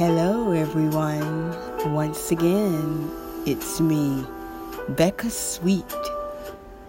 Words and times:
Hello, 0.00 0.52
everyone. 0.52 1.54
Once 1.92 2.30
again, 2.30 3.10
it's 3.44 3.80
me, 3.80 4.24
Becca 4.88 5.28
Sweet, 5.28 5.94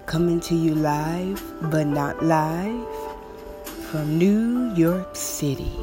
coming 0.06 0.40
to 0.40 0.56
you 0.56 0.76
live, 0.76 1.44
but 1.64 1.88
not 1.88 2.24
live, 2.24 2.88
from 3.66 4.18
New 4.18 4.74
York 4.76 5.14
City. 5.14 5.74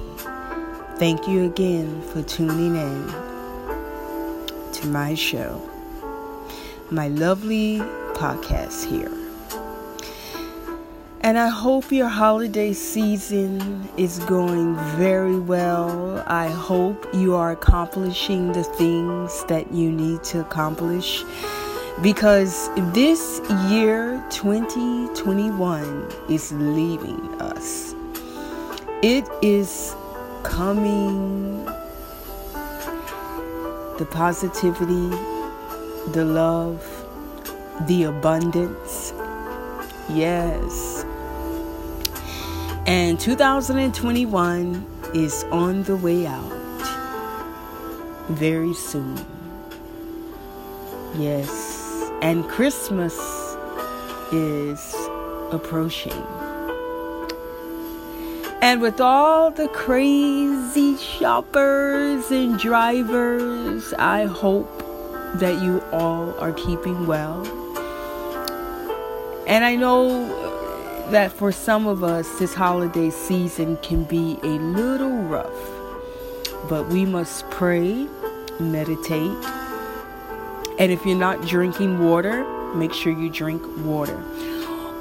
Thank 0.97 1.29
you 1.29 1.45
again 1.45 2.01
for 2.01 2.23
tuning 2.23 2.77
in 2.77 3.07
to 4.73 4.87
my 4.87 5.15
show, 5.15 5.61
my 6.91 7.09
lovely 7.09 7.81
podcast 8.15 8.89
here. 8.89 9.18
And 11.29 11.39
I 11.39 11.49
hope 11.49 11.93
your 11.93 12.09
holiday 12.09 12.73
season 12.73 13.87
is 13.99 14.19
going 14.21 14.77
very 14.97 15.39
well. 15.39 16.25
I 16.27 16.49
hope 16.49 17.07
you 17.13 17.35
are 17.35 17.51
accomplishing 17.51 18.53
the 18.53 18.65
things 18.65 19.45
that 19.45 19.71
you 19.71 19.93
need 19.93 20.25
to 20.25 20.41
accomplish 20.41 21.23
because 22.01 22.71
this 22.95 23.43
year 23.69 24.25
2021 24.31 26.11
is 26.31 26.51
leaving 26.53 27.21
us. 27.43 27.95
It 29.03 29.29
is 29.43 29.95
coming 30.45 31.63
the 33.99 34.09
positivity, 34.11 35.11
the 36.13 36.25
love, 36.25 36.83
the 37.87 38.05
abundance. 38.05 39.13
Yes 40.09 41.05
and 42.89 43.21
2021 43.21 44.87
is 45.13 45.45
on 45.51 45.83
the 45.83 45.95
way 45.95 46.27
out 46.27 46.43
very 48.31 48.73
soon. 48.73 49.15
Yes, 51.15 52.11
and 52.23 52.49
Christmas 52.49 53.15
is 54.33 54.95
approaching. 55.53 56.25
And 58.63 58.81
with 58.81 59.03
all 59.03 59.51
the 59.51 59.69
crazy 59.69 60.97
shoppers 60.97 62.31
and 62.31 62.59
drivers, 62.59 63.93
I 63.99 64.25
hope 64.25 64.79
that 65.35 65.63
you 65.63 65.83
all 65.93 66.35
are 66.41 66.55
keeping 66.55 67.07
well. 67.07 67.45
And 69.47 69.63
I 69.63 69.77
know 69.77 70.48
that 71.11 71.33
for 71.33 71.53
some 71.53 71.87
of 71.87 72.05
us, 72.05 72.39
this 72.39 72.55
holiday 72.55 73.11
season 73.11 73.77
can 73.79 74.05
be 74.05 74.39
a 74.43 74.59
little 74.59 75.17
rough. 75.23 75.53
But 76.69 76.89
we 76.89 77.05
must 77.05 77.49
pray, 77.51 78.07
meditate, 78.61 79.45
and 80.79 80.93
if 80.93 81.05
you're 81.05 81.19
not 81.19 81.47
drinking 81.47 82.05
water, 82.05 82.45
make 82.75 82.93
sure 82.93 83.13
you 83.13 83.31
drink 83.31 83.63
water. 83.79 84.23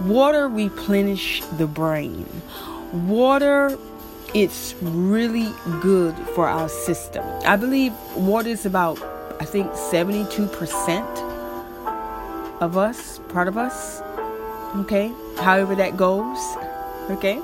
Water 0.02 0.48
replenish 0.48 1.44
the 1.58 1.68
brain. 1.68 2.26
Water 2.92 3.78
it's 4.34 4.76
really 4.82 5.50
good 5.82 6.14
for 6.36 6.48
our 6.48 6.68
system. 6.68 7.24
I 7.46 7.56
believe 7.56 7.94
water 8.16 8.50
is 8.50 8.66
about 8.66 9.02
I 9.40 9.46
think 9.46 9.72
72% 9.72 12.60
of 12.60 12.76
us, 12.76 13.20
part 13.30 13.48
of 13.48 13.58
us 13.58 14.02
okay? 14.76 15.12
However 15.38 15.76
that 15.76 15.98
goes. 15.98 16.38
Okay? 17.10 17.42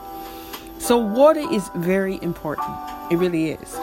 So 0.80 0.98
water 0.98 1.40
is 1.52 1.70
very 1.76 2.20
important. 2.22 2.68
It 3.12 3.18
really 3.18 3.52
is. 3.52 3.78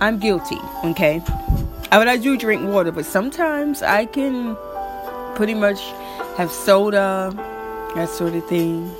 I'm 0.00 0.18
guilty 0.18 0.58
okay? 0.84 1.22
But 1.90 2.08
i 2.08 2.18
do 2.18 2.36
drink 2.36 2.68
water 2.68 2.92
but 2.92 3.06
sometimes 3.06 3.82
i 3.82 4.04
can 4.04 4.54
pretty 5.34 5.54
much 5.54 5.80
have 6.36 6.50
soda 6.50 7.32
that 7.94 8.08
sort 8.10 8.34
of 8.34 8.46
thing. 8.46 8.90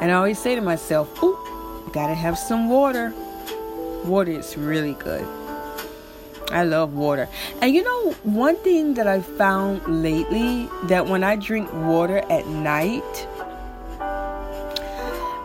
And 0.00 0.12
i 0.12 0.14
always 0.14 0.38
say 0.38 0.54
to 0.54 0.60
myself 0.60 1.10
"Ooh, 1.22 1.36
gotta 1.92 2.14
have 2.14 2.38
some 2.38 2.68
water. 2.68 3.12
Water 4.04 4.30
is 4.30 4.56
really 4.56 4.94
good 4.94 5.26
I 6.50 6.64
love 6.64 6.94
water. 6.94 7.28
And 7.60 7.74
you 7.74 7.82
know, 7.82 8.12
one 8.24 8.56
thing 8.56 8.94
that 8.94 9.06
I've 9.06 9.26
found 9.26 9.86
lately 9.86 10.68
that 10.84 11.06
when 11.06 11.24
I 11.24 11.36
drink 11.36 11.72
water 11.72 12.18
at 12.30 12.46
night, 12.46 13.28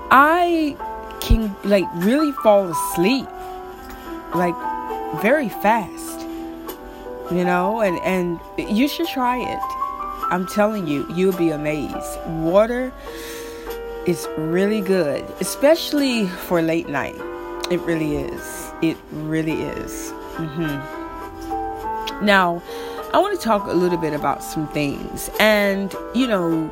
I 0.10 0.76
can 1.22 1.56
like 1.64 1.86
really 1.96 2.32
fall 2.44 2.70
asleep 2.70 3.28
like 4.34 4.56
very 5.22 5.50
fast. 5.50 6.22
You 7.32 7.44
know, 7.44 7.82
and 7.82 8.00
and 8.00 8.40
you 8.58 8.88
should 8.88 9.08
try 9.08 9.38
it. 9.38 9.60
I'm 10.30 10.46
telling 10.48 10.88
you, 10.88 11.06
you'll 11.14 11.38
be 11.38 11.50
amazed. 11.52 12.20
Water 12.26 12.92
is 14.06 14.28
really 14.38 14.82
good, 14.82 15.24
especially 15.40 16.28
for 16.28 16.62
late 16.62 16.88
night. 16.88 17.16
It 17.70 17.82
really 17.82 18.16
is. 18.16 18.72
It 18.82 18.98
really 19.12 19.62
is. 19.64 20.14
Mm-hmm. 20.38 22.26
Now, 22.26 22.62
I 23.14 23.20
want 23.20 23.40
to 23.40 23.44
talk 23.44 23.68
a 23.68 23.74
little 23.74 23.98
bit 23.98 24.14
about 24.14 24.44
some 24.44 24.68
things. 24.70 25.30
And, 25.40 25.96
you 26.14 26.28
know, 26.28 26.68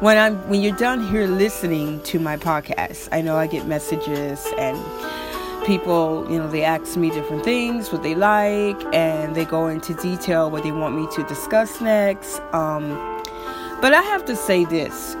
when 0.00 0.18
I'm 0.18 0.36
when 0.48 0.60
you're 0.60 0.76
done 0.76 1.06
here 1.06 1.26
listening 1.26 2.00
to 2.02 2.18
my 2.18 2.36
podcast, 2.36 3.08
I 3.12 3.20
know 3.20 3.36
I 3.36 3.46
get 3.46 3.66
messages 3.66 4.44
and 4.58 4.76
people, 5.64 6.26
you 6.28 6.38
know, 6.38 6.50
they 6.50 6.64
ask 6.64 6.96
me 6.96 7.10
different 7.10 7.44
things, 7.44 7.92
what 7.92 8.02
they 8.02 8.16
like, 8.16 8.82
and 8.92 9.36
they 9.36 9.44
go 9.44 9.68
into 9.68 9.94
detail 9.94 10.50
what 10.50 10.64
they 10.64 10.72
want 10.72 10.96
me 10.96 11.06
to 11.14 11.22
discuss 11.24 11.80
next. 11.80 12.40
Um, 12.52 12.90
but 13.80 13.94
I 13.94 14.02
have 14.02 14.24
to 14.26 14.34
say 14.34 14.64
this. 14.64 15.14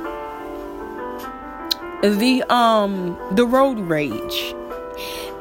The 2.02 2.42
um 2.50 3.16
the 3.36 3.46
road 3.46 3.78
rage 3.78 4.54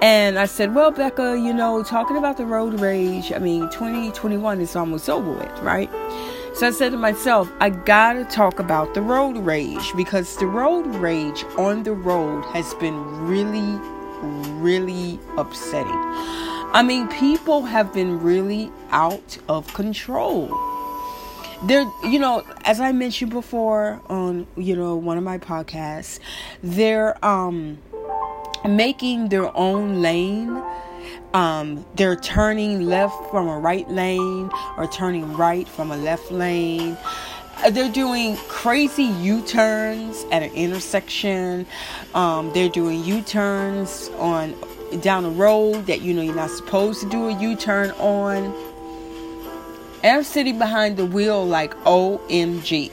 and 0.02 0.40
I 0.40 0.46
said, 0.46 0.74
Well, 0.74 0.92
Becca, 0.92 1.38
you 1.38 1.54
know, 1.54 1.84
talking 1.84 2.18
about 2.18 2.38
the 2.38 2.46
road 2.46 2.80
rage, 2.80 3.32
I 3.32 3.38
mean, 3.38 3.70
2021 3.70 4.60
is 4.60 4.76
almost 4.76 5.10
over 5.10 5.32
with, 5.32 5.60
right? 5.60 5.90
So 6.56 6.68
I 6.68 6.72
said 6.72 6.92
to 6.92 6.98
myself, 6.98 7.52
I 7.60 7.70
gotta 7.70 8.26
talk 8.26 8.60
about 8.60 8.94
the 8.94 9.02
road 9.02 9.38
rage 9.38 9.94
because 9.96 10.36
the 10.38 10.48
road 10.48 10.88
rage 10.96 11.46
on 11.58 11.84
the 11.84 11.94
road 11.94 12.44
has 12.46 12.74
been 12.76 13.00
really, 13.28 13.80
really 14.60 15.20
upsetting. 15.38 15.92
I 16.74 16.84
mean, 16.84 17.08
people 17.08 17.64
have 17.64 17.94
been 17.94 18.22
really 18.22 18.72
out 18.90 19.38
of 19.48 19.72
control. 19.74 20.50
They're, 21.64 21.86
you 22.04 22.18
know, 22.18 22.44
as 22.66 22.80
I 22.80 22.92
mentioned 22.92 23.32
before 23.32 24.02
on, 24.08 24.48
you 24.56 24.76
know, 24.76 24.96
one 24.96 25.18
of 25.18 25.24
my 25.24 25.38
podcasts, 25.38 26.20
they're, 26.64 27.24
um, 27.24 27.78
making 28.68 29.30
their 29.30 29.56
own 29.56 30.02
lane. 30.02 30.62
Um, 31.34 31.86
they're 31.96 32.16
turning 32.16 32.82
left 32.82 33.16
from 33.32 33.48
a 33.48 33.58
right 33.58 33.90
lane 33.90 34.50
or 34.78 34.88
turning 34.88 35.34
right 35.34 35.68
from 35.68 35.92
a 35.92 35.98
left 35.98 36.32
lane. 36.32 36.98
Uh, 37.64 37.70
they're 37.70 37.92
doing 37.92 38.36
crazy 38.48 39.04
U 39.04 39.42
turns 39.44 40.26
at 40.32 40.44
an 40.44 40.52
intersection. 40.54 41.66
Um, 42.14 42.52
they're 42.54 42.70
doing 42.70 43.04
U 43.04 43.22
turns 43.22 44.10
on 44.18 44.56
down 45.02 45.26
a 45.26 45.30
road 45.30 45.86
that 45.86 46.02
you 46.02 46.14
know 46.14 46.22
you're 46.22 46.36
not 46.36 46.50
supposed 46.50 47.02
to 47.02 47.10
do 47.10 47.30
a 47.30 47.40
U 47.40 47.56
turn 47.56 47.92
on. 47.92 48.54
And 50.04 50.18
I'm 50.18 50.24
sitting 50.24 50.58
behind 50.58 50.98
the 50.98 51.06
wheel 51.06 51.46
like, 51.46 51.76
OMG. 51.84 52.92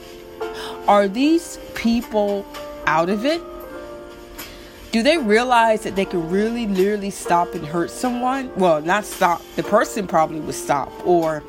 Are 0.86 1.08
these 1.08 1.58
people 1.74 2.44
out 2.86 3.08
of 3.08 3.24
it? 3.24 3.42
Do 4.90 5.02
they 5.02 5.18
realize 5.18 5.82
that 5.82 5.96
they 5.96 6.04
can 6.04 6.30
really 6.30 6.66
literally 6.66 7.10
stop 7.10 7.54
and 7.54 7.66
hurt 7.66 7.90
someone? 7.90 8.50
Well, 8.56 8.80
not 8.80 9.04
stop. 9.04 9.42
The 9.56 9.62
person 9.62 10.06
probably 10.06 10.40
would 10.40 10.54
stop, 10.54 10.90
or 11.06 11.42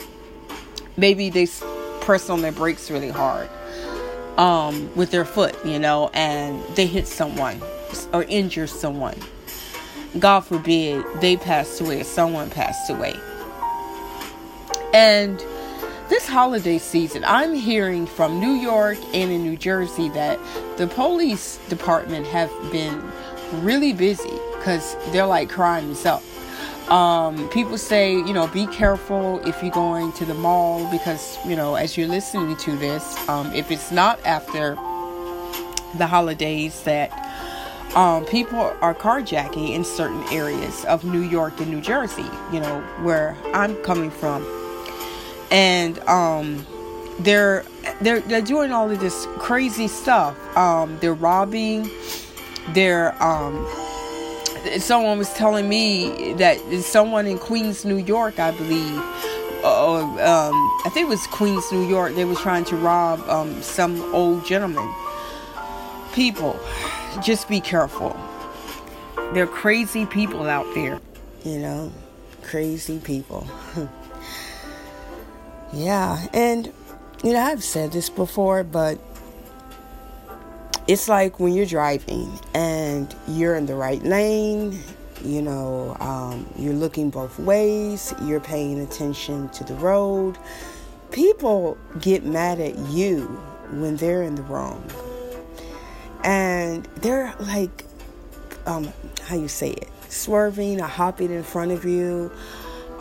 maybe 0.98 1.30
they 1.30 1.48
press 2.02 2.30
on 2.30 2.42
their 2.42 2.52
brakes 2.52 2.92
really 2.92 3.10
hard 3.10 3.50
um, 4.38 4.94
with 4.96 5.12
their 5.12 5.26
foot, 5.26 5.56
you 5.66 5.80
know, 5.80 6.10
and 6.14 6.62
they 6.76 6.86
hit 6.86 7.08
someone 7.08 7.62
or 8.14 8.24
injure 8.24 8.68
someone. 8.68 9.16
God 10.18 10.42
forbid 10.42 11.06
they 11.22 11.38
passed 11.38 11.80
away 11.82 12.02
or 12.02 12.04
someone 12.04 12.50
passed 12.50 12.90
away. 12.90 13.14
And 14.94 15.40
this 16.10 16.28
holiday 16.28 16.80
season, 16.80 17.24
I'm 17.24 17.54
hearing 17.54 18.08
from 18.08 18.40
New 18.40 18.54
York 18.54 18.98
and 19.14 19.32
in 19.32 19.44
New 19.44 19.56
Jersey 19.56 20.10
that 20.10 20.40
the 20.78 20.88
police 20.88 21.58
department 21.70 22.26
have 22.28 22.50
been 22.72 23.00
really 23.54 23.94
busy 23.94 24.38
because 24.58 24.96
they're 25.12 25.26
like 25.26 25.50
crying 25.50 25.88
themselves. 25.88 26.26
Um, 26.90 27.48
people 27.50 27.78
say, 27.78 28.14
you 28.14 28.34
know, 28.34 28.48
be 28.48 28.66
careful 28.68 29.40
if 29.48 29.62
you're 29.62 29.72
going 29.72 30.12
to 30.14 30.26
the 30.26 30.34
mall 30.34 30.90
because, 30.92 31.38
you 31.46 31.56
know, 31.56 31.76
as 31.76 31.96
you're 31.96 32.08
listening 32.08 32.58
to 32.58 32.76
this, 32.78 33.16
um, 33.30 33.54
if 33.54 33.70
it's 33.70 33.92
not 33.92 34.20
after 34.26 34.74
the 35.98 36.08
holidays, 36.08 36.82
that 36.84 37.12
um, 37.96 38.26
people 38.26 38.60
are 38.82 38.96
carjacking 38.96 39.70
in 39.76 39.84
certain 39.84 40.24
areas 40.32 40.84
of 40.86 41.04
New 41.04 41.22
York 41.22 41.60
and 41.60 41.70
New 41.70 41.82
Jersey, 41.82 42.26
you 42.52 42.60
know, 42.60 42.82
where 43.02 43.38
I'm 43.54 43.76
coming 43.84 44.10
from. 44.10 44.46
And 45.52 46.00
um, 46.02 46.66
they're 47.20 47.66
they're 48.02 48.22
they're 48.22 48.42
doing 48.42 48.72
all 48.72 48.90
of 48.90 49.00
this 49.00 49.28
crazy 49.38 49.88
stuff. 49.88 50.36
Um, 50.58 50.98
they're 51.00 51.14
robbing. 51.14 51.90
They're 52.74 53.22
um, 53.22 53.68
someone 54.80 55.18
was 55.18 55.34
telling 55.34 55.68
me 55.68 56.34
that 56.34 56.60
someone 56.84 57.26
in 57.26 57.38
Queens, 57.38 57.86
New 57.86 57.98
York, 57.98 58.40
I 58.40 58.52
believe, 58.52 58.98
or 59.64 60.02
um, 60.02 60.54
I 60.86 60.90
think 60.94 61.08
it 61.08 61.10
was 61.10 61.26
Queens, 61.28 61.72
New 61.72 61.88
York. 61.88 62.16
They 62.16 62.26
were 62.26 62.36
trying 62.36 62.66
to 62.66 62.76
rob 62.76 63.28
um, 63.30 63.62
some 63.62 64.02
old 64.14 64.46
gentleman. 64.46 64.94
People, 66.14 66.60
just 67.24 67.48
be 67.48 67.60
careful. 67.60 68.18
There 69.34 69.44
are 69.44 69.48
crazy 69.48 70.06
people 70.06 70.50
out 70.50 70.66
there. 70.74 71.00
You 71.44 71.60
know, 71.60 71.92
crazy 72.42 73.00
people. 73.00 73.48
yeah, 75.74 76.28
and 76.34 76.72
you 77.24 77.34
know 77.34 77.40
I've 77.40 77.64
said 77.64 77.92
this 77.92 78.10
before, 78.10 78.64
but 78.64 79.00
it's 80.90 81.08
like 81.08 81.40
when 81.40 81.54
you're 81.54 81.68
driving 81.68 82.28
and 82.56 83.16
you're 83.28 83.56
in 83.56 83.68
the 83.68 83.76
right 83.76 84.02
lane 84.02 84.82
you 85.24 85.40
know 85.40 85.96
um, 86.00 86.48
you're 86.58 86.74
looking 86.74 87.12
both 87.12 87.38
ways 87.38 88.12
you're 88.24 88.40
paying 88.40 88.80
attention 88.82 89.50
to 89.50 89.64
the 89.64 89.76
road. 89.76 90.38
People 91.12 91.78
get 92.02 92.24
mad 92.24 92.60
at 92.60 92.76
you 92.90 93.26
when 93.72 93.98
they're 93.98 94.24
in 94.24 94.36
the 94.36 94.42
wrong. 94.44 94.84
And 96.24 96.86
they're 96.98 97.34
like 97.40 97.86
um, 98.66 98.92
how 99.24 99.36
you 99.36 99.48
say 99.48 99.72
it 99.72 99.90
swerving 100.10 100.82
or 100.82 100.88
hopping 100.88 101.32
in 101.32 101.44
front 101.44 101.72
of 101.72 101.86
you. 101.86 102.32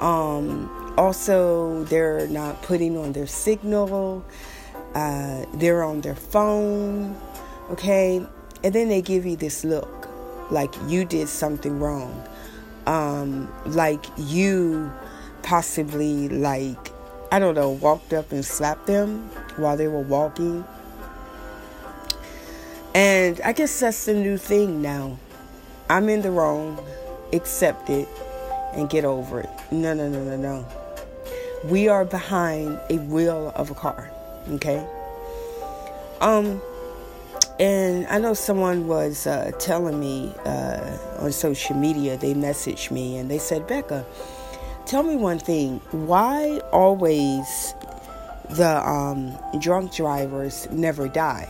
Um, 0.01 0.95
also 0.99 1.85
they're 1.85 2.29
not 2.29 2.63
putting 2.63 2.99
on 2.99 3.13
their 3.13 3.27
signal. 3.27 4.25
Uh, 4.95 5.45
they're 5.55 5.83
on 5.83 6.01
their 6.01 6.15
phone 6.15 7.17
okay? 7.71 8.27
And 8.65 8.75
then 8.75 8.89
they 8.89 9.03
give 9.03 9.25
you 9.25 9.37
this 9.37 9.65
look 9.65 10.09
like 10.51 10.73
you 10.87 11.05
did 11.05 11.29
something 11.29 11.79
wrong. 11.79 12.27
Um, 12.87 13.53
like 13.67 14.05
you 14.17 14.91
possibly, 15.43 16.29
like, 16.29 16.91
I 17.31 17.39
don't 17.39 17.55
know, 17.55 17.71
walked 17.71 18.13
up 18.13 18.33
and 18.33 18.45
slapped 18.45 18.87
them 18.87 19.29
while 19.57 19.77
they 19.77 19.89
were 19.89 20.01
walking. 20.01 20.65
And 22.95 23.41
I 23.43 23.53
guess 23.53 23.79
that's 23.81 24.07
the 24.07 24.15
new 24.15 24.39
thing 24.39 24.81
now. 24.81 25.19
I'm 25.91 26.09
in 26.09 26.23
the 26.23 26.31
wrong, 26.31 26.85
accept 27.33 27.91
it, 27.91 28.09
and 28.75 28.89
get 28.89 29.05
over 29.05 29.41
it. 29.41 29.51
No, 29.71 29.95
no, 29.95 30.09
no, 30.09 30.25
no, 30.25 30.37
no. 30.37 30.67
We 31.65 31.89
are 31.89 32.05
behind 32.05 32.81
a 32.89 32.97
wheel 32.97 33.53
of 33.55 33.71
a 33.71 33.75
car, 33.75 34.11
okay? 34.53 34.87
Um, 36.21 36.61
and 37.59 38.07
I 38.07 38.19
know 38.19 38.35
someone 38.35 38.87
was 38.87 39.27
uh, 39.27 39.51
telling 39.59 39.99
me 39.99 40.33
uh, 40.45 40.99
on 41.19 41.33
social 41.33 41.77
media, 41.77 42.17
they 42.17 42.35
messaged 42.35 42.91
me 42.91 43.17
and 43.17 43.29
they 43.29 43.39
said, 43.39 43.67
Becca, 43.67 44.07
tell 44.87 45.03
me 45.03 45.17
one 45.17 45.41
thing. 45.41 45.81
Why 45.91 46.61
always 46.73 47.75
the 48.51 48.81
um, 48.89 49.37
drunk 49.59 49.93
drivers 49.93 50.69
never 50.71 51.09
die, 51.09 51.49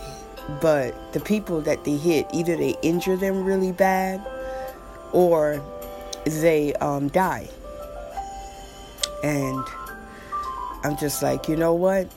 but 0.62 1.12
the 1.12 1.20
people 1.20 1.60
that 1.62 1.84
they 1.84 1.96
hit, 1.96 2.26
either 2.32 2.56
they 2.56 2.74
injure 2.80 3.16
them 3.16 3.44
really 3.44 3.72
bad 3.72 4.26
or 5.12 5.62
they 6.24 6.72
um, 6.74 7.08
die? 7.08 7.48
And 9.22 9.62
I'm 10.84 10.96
just 10.96 11.22
like, 11.22 11.48
you 11.48 11.56
know 11.56 11.74
what? 11.74 12.10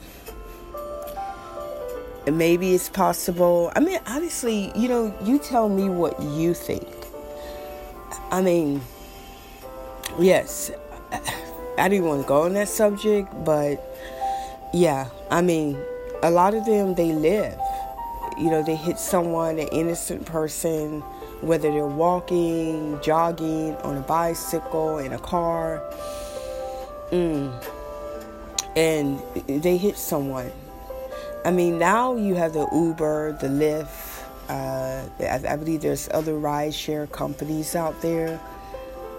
Maybe 2.30 2.74
it's 2.74 2.90
possible. 2.90 3.72
I 3.76 3.80
mean, 3.80 4.00
honestly, 4.06 4.72
you 4.76 4.88
know, 4.88 5.16
you 5.24 5.40
tell 5.40 5.70
me 5.70 5.90
what 5.90 6.22
you 6.22 6.54
think. 6.54 6.88
I 8.30 8.42
mean, 8.42 8.82
yes, 10.20 10.72
I 11.78 11.90
didn't 11.90 12.06
want 12.06 12.22
to 12.22 12.28
go 12.28 12.44
on 12.44 12.54
that 12.54 12.70
subject, 12.70 13.30
but 13.44 13.84
yeah, 14.74 15.08
I 15.30 15.42
mean, 15.42 15.78
a 16.24 16.32
lot 16.32 16.54
of 16.54 16.66
them, 16.66 16.96
they 16.96 17.12
live. 17.12 17.58
You 18.38 18.50
know, 18.50 18.64
they 18.64 18.76
hit 18.76 19.00
someone, 19.00 19.60
an 19.60 19.68
innocent 19.70 20.26
person, 20.26 21.02
whether 21.42 21.72
they're 21.72 21.86
walking, 21.86 23.00
jogging, 23.02 23.76
on 23.78 23.98
a 23.98 24.02
bicycle, 24.02 25.00
in 25.00 25.14
a 25.14 25.20
car. 25.20 25.82
Mm. 27.12 27.52
And 28.76 29.20
they 29.48 29.76
hit 29.78 29.98
someone 29.98 30.52
I 31.44 31.52
mean, 31.52 31.80
now 31.80 32.16
you 32.16 32.36
have 32.36 32.54
the 32.54 32.68
Uber, 32.72 33.38
the 33.42 33.48
Lyft. 33.48 34.24
Uh, 34.50 35.04
I, 35.20 35.54
I 35.54 35.56
believe 35.56 35.82
there's 35.82 36.10
other 36.14 36.34
rideshare 36.34 37.12
companies 37.12 37.76
out 37.76 38.02
there. 38.02 38.40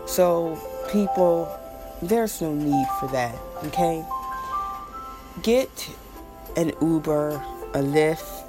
So, 0.06 0.58
people, 0.90 1.48
there's 2.00 2.40
no 2.40 2.54
need 2.54 2.86
for 3.00 3.08
that, 3.08 3.34
okay? 3.64 4.04
Get 5.42 5.90
an 6.56 6.72
Uber, 6.80 7.42
a 7.74 7.78
Lyft. 7.78 8.44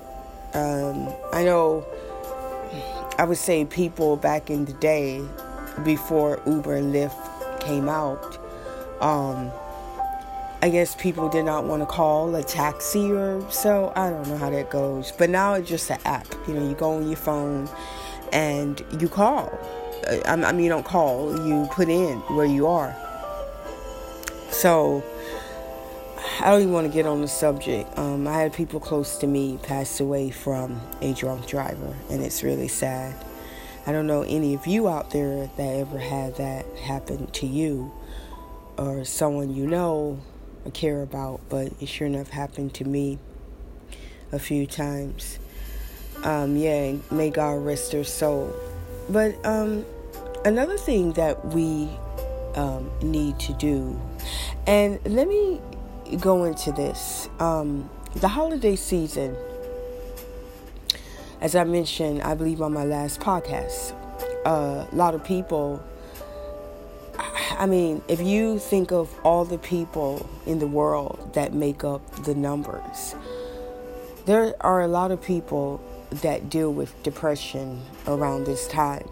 Um, 0.54 1.14
I 1.32 1.44
know 1.44 1.86
I 3.18 3.26
would 3.26 3.38
say 3.38 3.66
people 3.66 4.18
back 4.18 4.50
in 4.50 4.66
the 4.66 4.74
day 4.74 5.24
before 5.84 6.42
Uber 6.46 6.76
and 6.76 6.94
Lyft 6.94 7.62
came 7.62 7.88
out, 7.88 8.38
um, 9.02 9.52
I 10.64 10.70
guess 10.70 10.96
people 10.96 11.28
did 11.28 11.44
not 11.44 11.66
want 11.66 11.82
to 11.82 11.86
call 11.86 12.34
a 12.36 12.42
taxi 12.42 13.12
or 13.12 13.46
so. 13.52 13.92
I 13.98 14.10
don't 14.10 14.26
know 14.30 14.38
how 14.38 14.50
that 14.50 14.70
goes. 14.70 15.12
But 15.12 15.30
now 15.30 15.56
it's 15.56 15.68
just 15.68 15.90
an 15.90 16.00
app. 16.06 16.26
You 16.48 16.54
know, 16.54 16.70
you 16.70 16.74
go 16.74 16.92
on 16.92 17.06
your 17.06 17.18
phone 17.18 17.68
and 18.32 18.82
you 18.98 19.10
call. 19.10 19.52
Uh, 20.08 20.22
I 20.26 20.54
mean, 20.54 20.64
you 20.64 20.70
don't 20.70 20.86
call, 20.86 21.36
you 21.46 21.68
put 21.70 21.90
in 21.90 22.18
where 22.38 22.46
you 22.46 22.68
are. 22.68 22.96
So, 24.52 25.04
I 26.40 26.52
don't 26.52 26.62
even 26.62 26.74
want 26.74 26.88
to 26.88 26.94
get 26.94 27.06
on 27.06 27.20
the 27.20 27.28
subject. 27.28 28.00
Um, 28.00 28.26
I 28.26 28.40
had 28.40 28.54
people 28.54 28.80
close 28.80 29.18
to 29.18 29.28
me 29.28 29.60
pass 29.64 30.00
away 30.00 30.30
from 30.30 30.80
a 31.02 31.14
drunk 31.14 31.46
driver, 31.46 31.94
and 32.10 32.24
it's 32.24 32.42
really 32.42 32.70
sad. 32.70 33.14
I 33.86 33.92
don't 33.92 34.08
know 34.08 34.22
any 34.22 34.54
of 34.54 34.66
you 34.66 34.88
out 34.88 35.12
there 35.12 35.50
that 35.58 35.62
ever 35.62 36.00
had 36.00 36.38
that 36.38 36.66
happen 36.78 37.28
to 37.32 37.46
you 37.46 37.92
or 38.78 39.04
someone 39.04 39.54
you 39.54 39.68
know 39.68 40.20
care 40.72 41.02
about, 41.02 41.42
but 41.50 41.72
it 41.82 41.88
sure 41.88 42.08
enough 42.08 42.30
happened 42.30 42.74
to 42.76 42.86
me 42.86 43.20
a 44.32 44.40
few 44.40 44.66
times. 44.66 45.40
Um, 46.24 46.56
yeah, 46.56 46.94
may 47.12 47.30
God 47.30 47.66
rest 47.66 47.92
her 47.92 48.04
soul. 48.04 48.54
But 49.10 49.36
um, 49.46 49.86
another 50.46 50.78
thing 50.78 51.14
that 51.14 51.46
we 51.48 51.90
um, 52.56 52.90
need 53.02 53.40
to 53.40 53.54
do, 53.54 54.00
and 54.66 55.00
let 55.06 55.28
me 55.28 55.60
go 56.20 56.46
into 56.46 56.72
this. 56.72 57.30
Um, 57.40 57.90
the 58.16 58.28
holiday 58.28 58.76
season, 58.76 59.36
as 61.42 61.56
I 61.56 61.64
mentioned, 61.64 62.22
I 62.22 62.36
believe 62.36 62.62
on 62.62 62.74
my 62.74 62.86
last 62.86 63.20
podcast, 63.20 63.94
uh, 64.46 64.86
a 64.90 64.96
lot 64.96 65.16
of 65.16 65.24
people 65.24 65.84
I 67.58 67.66
mean, 67.66 68.02
if 68.08 68.22
you 68.22 68.60
think 68.60 68.92
of 68.92 69.14
all 69.24 69.46
the 69.46 69.58
people 69.58 70.30
in 70.46 70.60
the 70.60 70.68
world 70.68 71.34
that 71.34 71.54
make 71.54 71.84
up 71.84 72.08
the 72.24 72.36
numbers, 72.36 73.16
there 74.26 74.56
are 74.62 74.82
a 74.82 74.88
lot 74.88 75.12
of 75.12 75.22
people 75.22 75.82
that 76.22 76.50
deal 76.50 76.72
with 76.72 77.02
depression 77.04 77.82
around 78.08 78.46
this 78.46 78.68
time. 78.68 79.08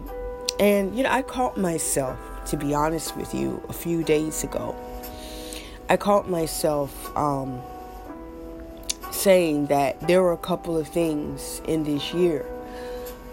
And, 0.58 0.96
you 0.96 1.02
know, 1.02 1.10
I 1.10 1.22
caught 1.22 1.56
myself, 1.56 2.18
to 2.46 2.56
be 2.56 2.74
honest 2.74 3.16
with 3.16 3.34
you, 3.34 3.62
a 3.68 3.72
few 3.72 4.02
days 4.02 4.44
ago. 4.44 4.76
I 5.88 5.96
caught 5.96 6.28
myself 6.28 7.16
um, 7.16 7.60
saying 9.10 9.66
that 9.66 10.00
there 10.08 10.22
were 10.22 10.32
a 10.32 10.38
couple 10.38 10.76
of 10.76 10.88
things 10.88 11.60
in 11.66 11.84
this 11.84 12.14
year 12.14 12.46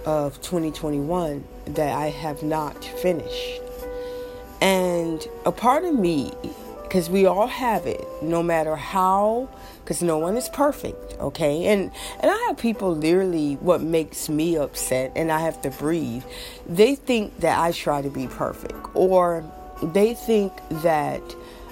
of 0.06 0.42
2021 0.42 1.44
that 1.66 1.96
I 1.96 2.10
have 2.10 2.44
not 2.44 2.84
finished. 2.84 3.62
And 4.62 5.26
a 5.46 5.52
part 5.52 5.86
of 5.86 5.96
me, 5.96 6.32
because 6.84 7.10
we 7.10 7.26
all 7.26 7.48
have 7.48 7.86
it, 7.88 8.06
no 8.22 8.44
matter 8.44 8.76
how, 8.76 9.50
because 9.84 10.02
no 10.04 10.18
one 10.18 10.38
is 10.38 10.50
perfect, 10.50 11.16
okay? 11.20 11.66
And 11.68 11.92
and 12.22 12.32
I 12.32 12.38
have 12.48 12.58
people 12.58 12.96
literally 12.96 13.56
what 13.56 13.82
makes 13.82 14.30
me 14.30 14.58
upset, 14.58 15.12
and 15.16 15.32
I 15.32 15.40
have 15.42 15.62
to 15.64 15.70
breathe. 15.72 16.24
They 16.68 16.96
think 16.96 17.40
that 17.40 17.60
I 17.60 17.72
try 17.72 18.02
to 18.02 18.10
be 18.10 18.28
perfect, 18.28 18.76
or 18.96 19.44
they 19.82 20.14
think 20.14 20.54
that 20.84 21.22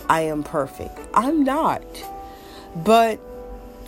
I 0.09 0.21
am 0.21 0.43
perfect. 0.43 0.97
I'm 1.13 1.43
not. 1.43 1.83
But 2.75 3.19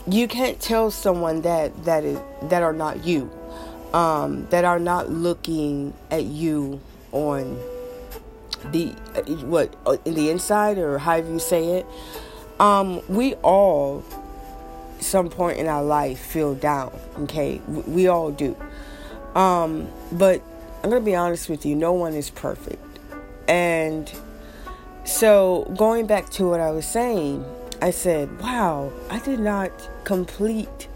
you 0.06 0.28
can't 0.28 0.60
tell 0.60 0.90
someone 0.90 1.42
that 1.42 1.84
that 1.84 2.04
is 2.04 2.18
that 2.50 2.62
are 2.62 2.72
not 2.74 3.04
you. 3.04 3.30
um, 3.92 4.46
that 4.50 4.64
are 4.64 4.78
not 4.78 5.10
looking 5.10 5.94
at 6.10 6.24
you 6.24 6.80
on 7.12 7.58
the 8.72 8.88
what 9.44 9.74
uh, 9.86 9.96
in 10.04 10.14
the 10.14 10.30
inside 10.30 10.78
or 10.78 10.98
however 10.98 11.30
you 11.30 11.38
say 11.38 11.78
it. 11.78 11.86
Um, 12.58 13.00
we 13.08 13.34
all, 13.36 14.04
some 14.98 15.30
point 15.30 15.58
in 15.58 15.66
our 15.66 15.82
life, 15.82 16.20
feel 16.20 16.54
down. 16.54 16.92
Okay, 17.20 17.60
we 17.66 18.06
all 18.08 18.30
do. 18.30 18.54
Um, 19.34 19.88
but 20.12 20.42
I'm 20.82 20.90
gonna 20.90 21.00
be 21.00 21.14
honest 21.14 21.48
with 21.48 21.64
you. 21.64 21.74
No 21.74 21.92
one 21.92 22.14
is 22.14 22.30
perfect, 22.30 22.82
and 23.48 24.12
so 25.04 25.72
going 25.76 26.06
back 26.06 26.30
to 26.30 26.48
what 26.48 26.60
I 26.60 26.70
was 26.70 26.86
saying, 26.86 27.44
I 27.80 27.90
said, 27.90 28.40
"Wow, 28.40 28.92
I 29.10 29.18
did 29.20 29.40
not 29.40 29.70
complete 30.04 30.88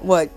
what 0.00 0.30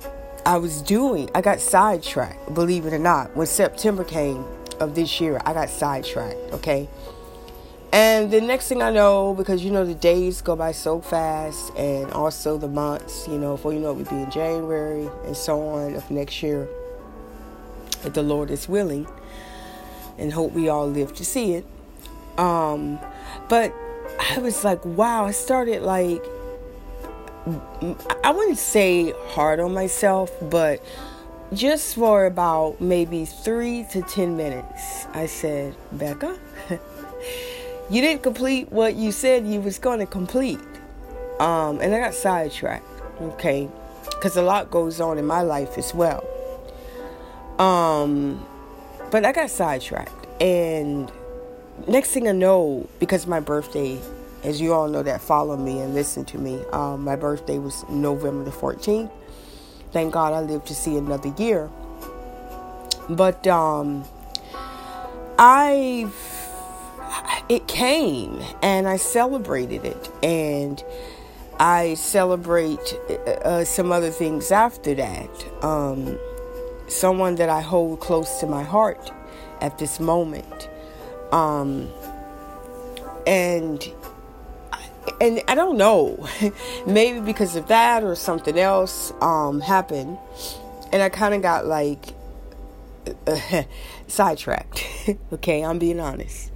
I 0.46 0.58
was 0.58 0.81
doing. 0.81 1.29
I 1.36 1.41
got 1.41 1.60
sidetracked, 1.60 2.53
believe 2.53 2.86
it 2.86 2.93
or 2.93 3.00
not. 3.00 3.36
When 3.36 3.48
September 3.48 4.03
came 4.03 4.43
of 4.82 4.96
this 4.96 5.22
year, 5.22 5.40
I 5.46 5.54
got 5.54 5.70
sidetracked, 5.70 6.54
okay? 6.54 6.90
And 7.94 8.32
the 8.32 8.42
next 8.42 8.70
thing 8.70 8.82
I 8.82 8.90
know, 8.90 9.34
because 9.34 9.64
you 9.64 9.72
know 9.72 9.86
the 9.86 9.96
days 9.96 10.42
go 10.42 10.56
by 10.56 10.72
so 10.72 11.02
fast, 11.02 11.74
and 11.76 12.12
also 12.12 12.58
the 12.58 12.68
months, 12.68 13.28
you 13.28 13.38
know, 13.38 13.56
before 13.56 13.74
you 13.74 13.80
know 13.80 13.92
it, 13.92 13.96
we'll 13.96 14.06
be 14.06 14.24
in 14.24 14.32
January 14.32 15.10
and 15.26 15.36
so 15.36 15.62
on 15.62 15.96
of 15.96 16.10
next 16.10 16.42
year, 16.42 16.68
if 18.04 18.14
the 18.14 18.24
Lord 18.24 18.50
is 18.50 18.68
willing, 18.70 19.08
and 20.18 20.32
hope 20.32 20.54
we 20.54 20.70
all 20.70 20.90
live 20.90 21.14
to 21.16 21.26
see 21.26 21.54
it. 21.54 21.66
Um, 22.38 22.98
but 23.50 23.74
I 24.20 24.40
was 24.40 24.64
like, 24.64 24.84
wow, 24.86 25.26
I 25.26 25.32
started 25.32 25.84
like 25.84 26.24
I 28.24 28.32
wouldn't 28.32 28.60
say 28.60 29.14
hard 29.30 29.60
on 29.60 29.74
myself, 29.74 30.32
but 30.42 30.84
just 31.53 31.96
for 31.96 32.25
about 32.25 32.79
maybe 32.79 33.25
three 33.25 33.86
to 33.91 34.01
ten 34.01 34.38
minutes, 34.38 35.05
I 35.13 35.25
said, 35.25 35.75
Becca, 35.91 36.38
you 37.89 38.01
didn't 38.01 38.24
complete 38.24 38.72
what 38.72 38.96
you 38.96 39.12
said 39.12 39.46
you 39.46 39.62
was 39.62 39.79
going 39.79 40.00
to 40.00 40.05
complete. 40.05 40.60
Um, 41.39 41.79
and 41.81 41.93
I 41.93 42.00
got 42.00 42.13
sidetracked, 42.13 42.86
okay? 43.22 43.70
Because 44.05 44.38
a 44.38 44.41
lot 44.41 44.70
goes 44.70 45.01
on 45.01 45.17
in 45.17 45.25
my 45.25 45.41
life 45.41 45.77
as 45.77 45.93
well. 45.93 46.24
Um, 47.60 48.46
but 49.10 49.25
I 49.25 49.31
got 49.31 49.50
sidetracked. 49.50 50.27
And 50.41 51.12
next 51.88 52.12
thing 52.12 52.27
I 52.27 52.31
know, 52.31 52.88
because 53.00 53.27
my 53.27 53.39
birthday 53.39 54.00
as 54.43 54.60
you 54.60 54.74
all 54.74 54.88
know 54.88 55.03
that 55.03 55.22
follow 55.22 55.55
me 55.55 55.79
and 55.79 55.93
listen 55.93 56.25
to 56.25 56.38
me, 56.38 56.63
um, 56.72 57.03
my 57.03 57.15
birthday 57.15 57.60
was 57.60 57.86
November 57.89 58.43
the 58.43 58.51
14th. 58.51 59.12
Thank 59.92 60.14
God 60.14 60.34
I 60.34 60.42
lived 60.42 60.68
to 60.68 60.76
see 60.76 60.98
another 60.98 61.34
year. 61.38 61.70
But 63.10 63.46
um, 63.48 64.06
I, 65.38 66.10
it 67.50 67.68
came 67.68 68.42
and 68.62 68.88
I 68.88 68.98
celebrated 68.98 69.84
it, 69.84 70.10
and 70.24 70.82
I 71.60 71.96
celebrate 71.96 72.94
uh, 73.44 73.66
some 73.66 73.92
other 73.92 74.12
things 74.12 74.52
after 74.52 74.96
that. 74.96 75.64
Um, 75.64 76.18
someone 76.88 77.36
that 77.36 77.50
I 77.50 77.62
hold 77.62 78.00
close 78.00 78.40
to 78.40 78.48
my 78.48 78.64
heart 78.64 79.12
at 79.62 79.78
this 79.78 80.00
moment. 80.00 80.70
Um, 81.32 81.90
and 83.26 83.82
and 85.22 85.44
I 85.48 85.54
don't 85.54 85.78
know, 85.78 86.28
maybe 86.88 87.20
because 87.20 87.56
of 87.56 87.68
that 87.68 88.04
or 88.04 88.16
something 88.16 88.58
else 88.58 89.13
um, 89.22 89.62
happened, 89.62 90.18
and 90.92 91.01
I 91.01 91.10
kind 91.10 91.36
of 91.36 91.44
got 91.44 91.68
like 91.68 92.13
uh, 93.28 93.63
sidetracked. 94.08 94.84
okay, 95.34 95.63
I'm 95.63 95.78
being 95.78 96.00
honest. 96.00 96.51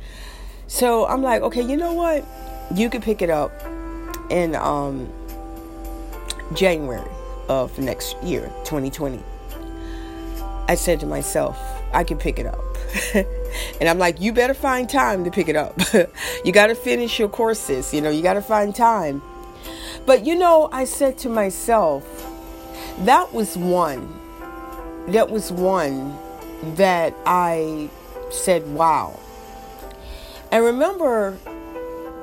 So 0.67 1.05
I'm 1.05 1.21
like, 1.21 1.43
okay, 1.43 1.61
you 1.61 1.77
know 1.77 1.93
what? 1.93 2.25
You 2.73 2.89
can 2.89 3.01
pick 3.01 3.21
it 3.21 3.29
up 3.29 3.51
in 4.31 4.55
um, 4.55 5.11
January 6.55 7.07
of 7.47 7.77
next 7.77 8.21
year, 8.23 8.51
2020. 8.63 9.21
I 10.67 10.73
said 10.73 10.99
to 11.01 11.05
myself, 11.05 11.55
I 11.93 12.03
can 12.03 12.17
pick 12.17 12.39
it 12.39 12.47
up. 12.47 13.44
And 13.79 13.89
I'm 13.89 13.97
like, 13.97 14.19
you 14.21 14.33
better 14.33 14.53
find 14.53 14.89
time 14.89 15.23
to 15.23 15.31
pick 15.31 15.47
it 15.47 15.55
up. 15.55 15.79
you 16.45 16.51
got 16.51 16.67
to 16.67 16.75
finish 16.75 17.19
your 17.19 17.29
courses, 17.29 17.93
you 17.93 18.01
know, 18.01 18.09
you 18.09 18.21
got 18.21 18.33
to 18.33 18.41
find 18.41 18.75
time. 18.75 19.21
But 20.05 20.25
you 20.25 20.35
know, 20.35 20.69
I 20.71 20.85
said 20.85 21.17
to 21.19 21.29
myself, 21.29 22.03
that 22.99 23.33
was 23.33 23.57
one. 23.57 24.19
That 25.07 25.29
was 25.29 25.51
one 25.51 26.17
that 26.75 27.13
I 27.25 27.89
said, 28.31 28.67
wow. 28.67 29.19
And 30.51 30.63
remember, 30.63 31.37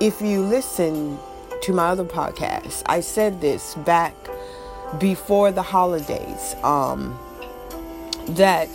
if 0.00 0.20
you 0.20 0.42
listen 0.42 1.18
to 1.62 1.72
my 1.72 1.88
other 1.88 2.04
podcast, 2.04 2.82
I 2.86 3.00
said 3.00 3.40
this 3.40 3.74
back 3.76 4.14
before 4.98 5.52
the 5.52 5.62
holidays 5.62 6.54
um, 6.62 7.18
that 8.28 8.68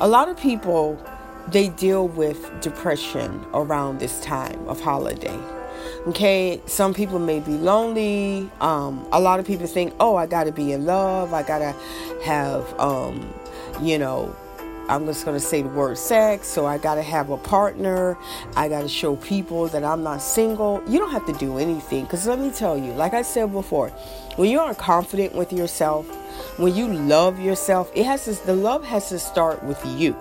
a 0.00 0.08
lot 0.08 0.28
of 0.28 0.38
people 0.38 1.00
they 1.48 1.68
deal 1.68 2.08
with 2.08 2.60
depression 2.60 3.44
around 3.52 3.98
this 3.98 4.20
time 4.20 4.66
of 4.68 4.80
holiday. 4.80 5.38
Okay, 6.06 6.60
some 6.66 6.94
people 6.94 7.18
may 7.18 7.40
be 7.40 7.52
lonely. 7.52 8.50
Um, 8.60 9.06
a 9.12 9.20
lot 9.20 9.40
of 9.40 9.46
people 9.46 9.66
think, 9.66 9.94
oh, 10.00 10.16
I 10.16 10.26
gotta 10.26 10.52
be 10.52 10.72
in 10.72 10.86
love. 10.86 11.32
I 11.32 11.42
gotta 11.42 11.74
have, 12.24 12.78
um, 12.78 13.32
you 13.82 13.98
know, 13.98 14.34
I'm 14.86 15.06
just 15.06 15.24
to 15.24 15.40
say 15.40 15.62
the 15.62 15.68
word 15.68 15.96
sex, 15.96 16.46
so 16.46 16.66
I 16.66 16.76
got 16.76 16.96
to 16.96 17.02
have 17.02 17.30
a 17.30 17.38
partner. 17.38 18.18
I 18.54 18.68
got 18.68 18.82
to 18.82 18.88
show 18.88 19.16
people 19.16 19.66
that 19.68 19.82
I'm 19.82 20.02
not 20.02 20.20
single. 20.20 20.82
You 20.86 20.98
don't 20.98 21.10
have 21.10 21.24
to 21.26 21.32
do 21.32 21.56
anything 21.56 22.04
because 22.04 22.26
let 22.26 22.38
me 22.38 22.50
tell 22.50 22.76
you, 22.76 22.92
like 22.92 23.14
I 23.14 23.22
said 23.22 23.50
before, 23.50 23.88
when 24.36 24.50
you 24.50 24.60
are 24.60 24.74
confident 24.74 25.34
with 25.34 25.54
yourself, 25.54 26.06
when 26.58 26.74
you 26.74 26.88
love 26.88 27.40
yourself, 27.40 27.90
it 27.94 28.04
has 28.04 28.26
to, 28.26 28.34
the 28.44 28.54
love 28.54 28.84
has 28.84 29.08
to 29.08 29.18
start 29.18 29.62
with 29.64 29.82
you. 29.86 30.14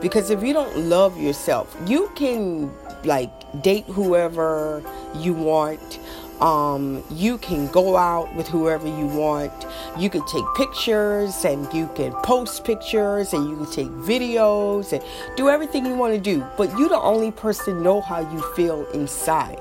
Because 0.00 0.30
if 0.30 0.42
you 0.42 0.52
don't 0.52 0.76
love 0.76 1.18
yourself, 1.20 1.76
you 1.86 2.10
can 2.14 2.70
like 3.04 3.30
date 3.62 3.84
whoever 3.86 4.82
you 5.14 5.32
want. 5.32 5.98
Um, 6.40 7.04
you 7.10 7.36
can 7.36 7.66
go 7.66 7.98
out 7.98 8.34
with 8.34 8.48
whoever 8.48 8.86
you 8.86 9.06
want. 9.06 9.52
You 9.98 10.08
can 10.08 10.24
take 10.26 10.44
pictures 10.56 11.44
and 11.44 11.70
you 11.74 11.90
can 11.94 12.12
post 12.22 12.64
pictures 12.64 13.34
and 13.34 13.48
you 13.48 13.56
can 13.56 13.70
take 13.70 13.88
videos 13.88 14.92
and 14.92 15.04
do 15.36 15.50
everything 15.50 15.84
you 15.84 15.94
want 15.94 16.14
to 16.14 16.20
do. 16.20 16.46
But 16.56 16.76
you're 16.78 16.88
the 16.88 17.00
only 17.00 17.30
person 17.30 17.82
know 17.82 18.00
how 18.00 18.20
you 18.32 18.40
feel 18.54 18.86
inside. 18.92 19.60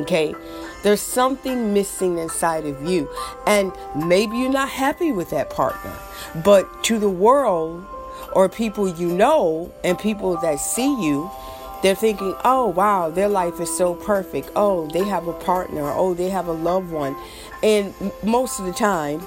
Okay? 0.00 0.34
There's 0.82 1.00
something 1.00 1.72
missing 1.72 2.18
inside 2.18 2.66
of 2.66 2.82
you. 2.82 3.08
And 3.46 3.72
maybe 3.94 4.36
you're 4.38 4.50
not 4.50 4.70
happy 4.70 5.12
with 5.12 5.30
that 5.30 5.50
partner. 5.50 5.96
But 6.42 6.82
to 6.84 6.98
the 6.98 7.10
world, 7.10 7.84
or 8.32 8.48
people 8.48 8.88
you 8.88 9.08
know 9.08 9.72
and 9.84 9.98
people 9.98 10.36
that 10.40 10.56
see 10.56 11.02
you, 11.02 11.30
they're 11.82 11.94
thinking, 11.94 12.34
oh, 12.44 12.66
wow, 12.68 13.10
their 13.10 13.28
life 13.28 13.58
is 13.60 13.74
so 13.76 13.94
perfect. 13.94 14.50
Oh, 14.54 14.86
they 14.88 15.04
have 15.04 15.26
a 15.28 15.32
partner. 15.32 15.90
Oh, 15.90 16.14
they 16.14 16.28
have 16.28 16.46
a 16.46 16.52
loved 16.52 16.90
one. 16.90 17.16
And 17.62 17.94
most 18.22 18.60
of 18.60 18.66
the 18.66 18.72
time, 18.72 19.22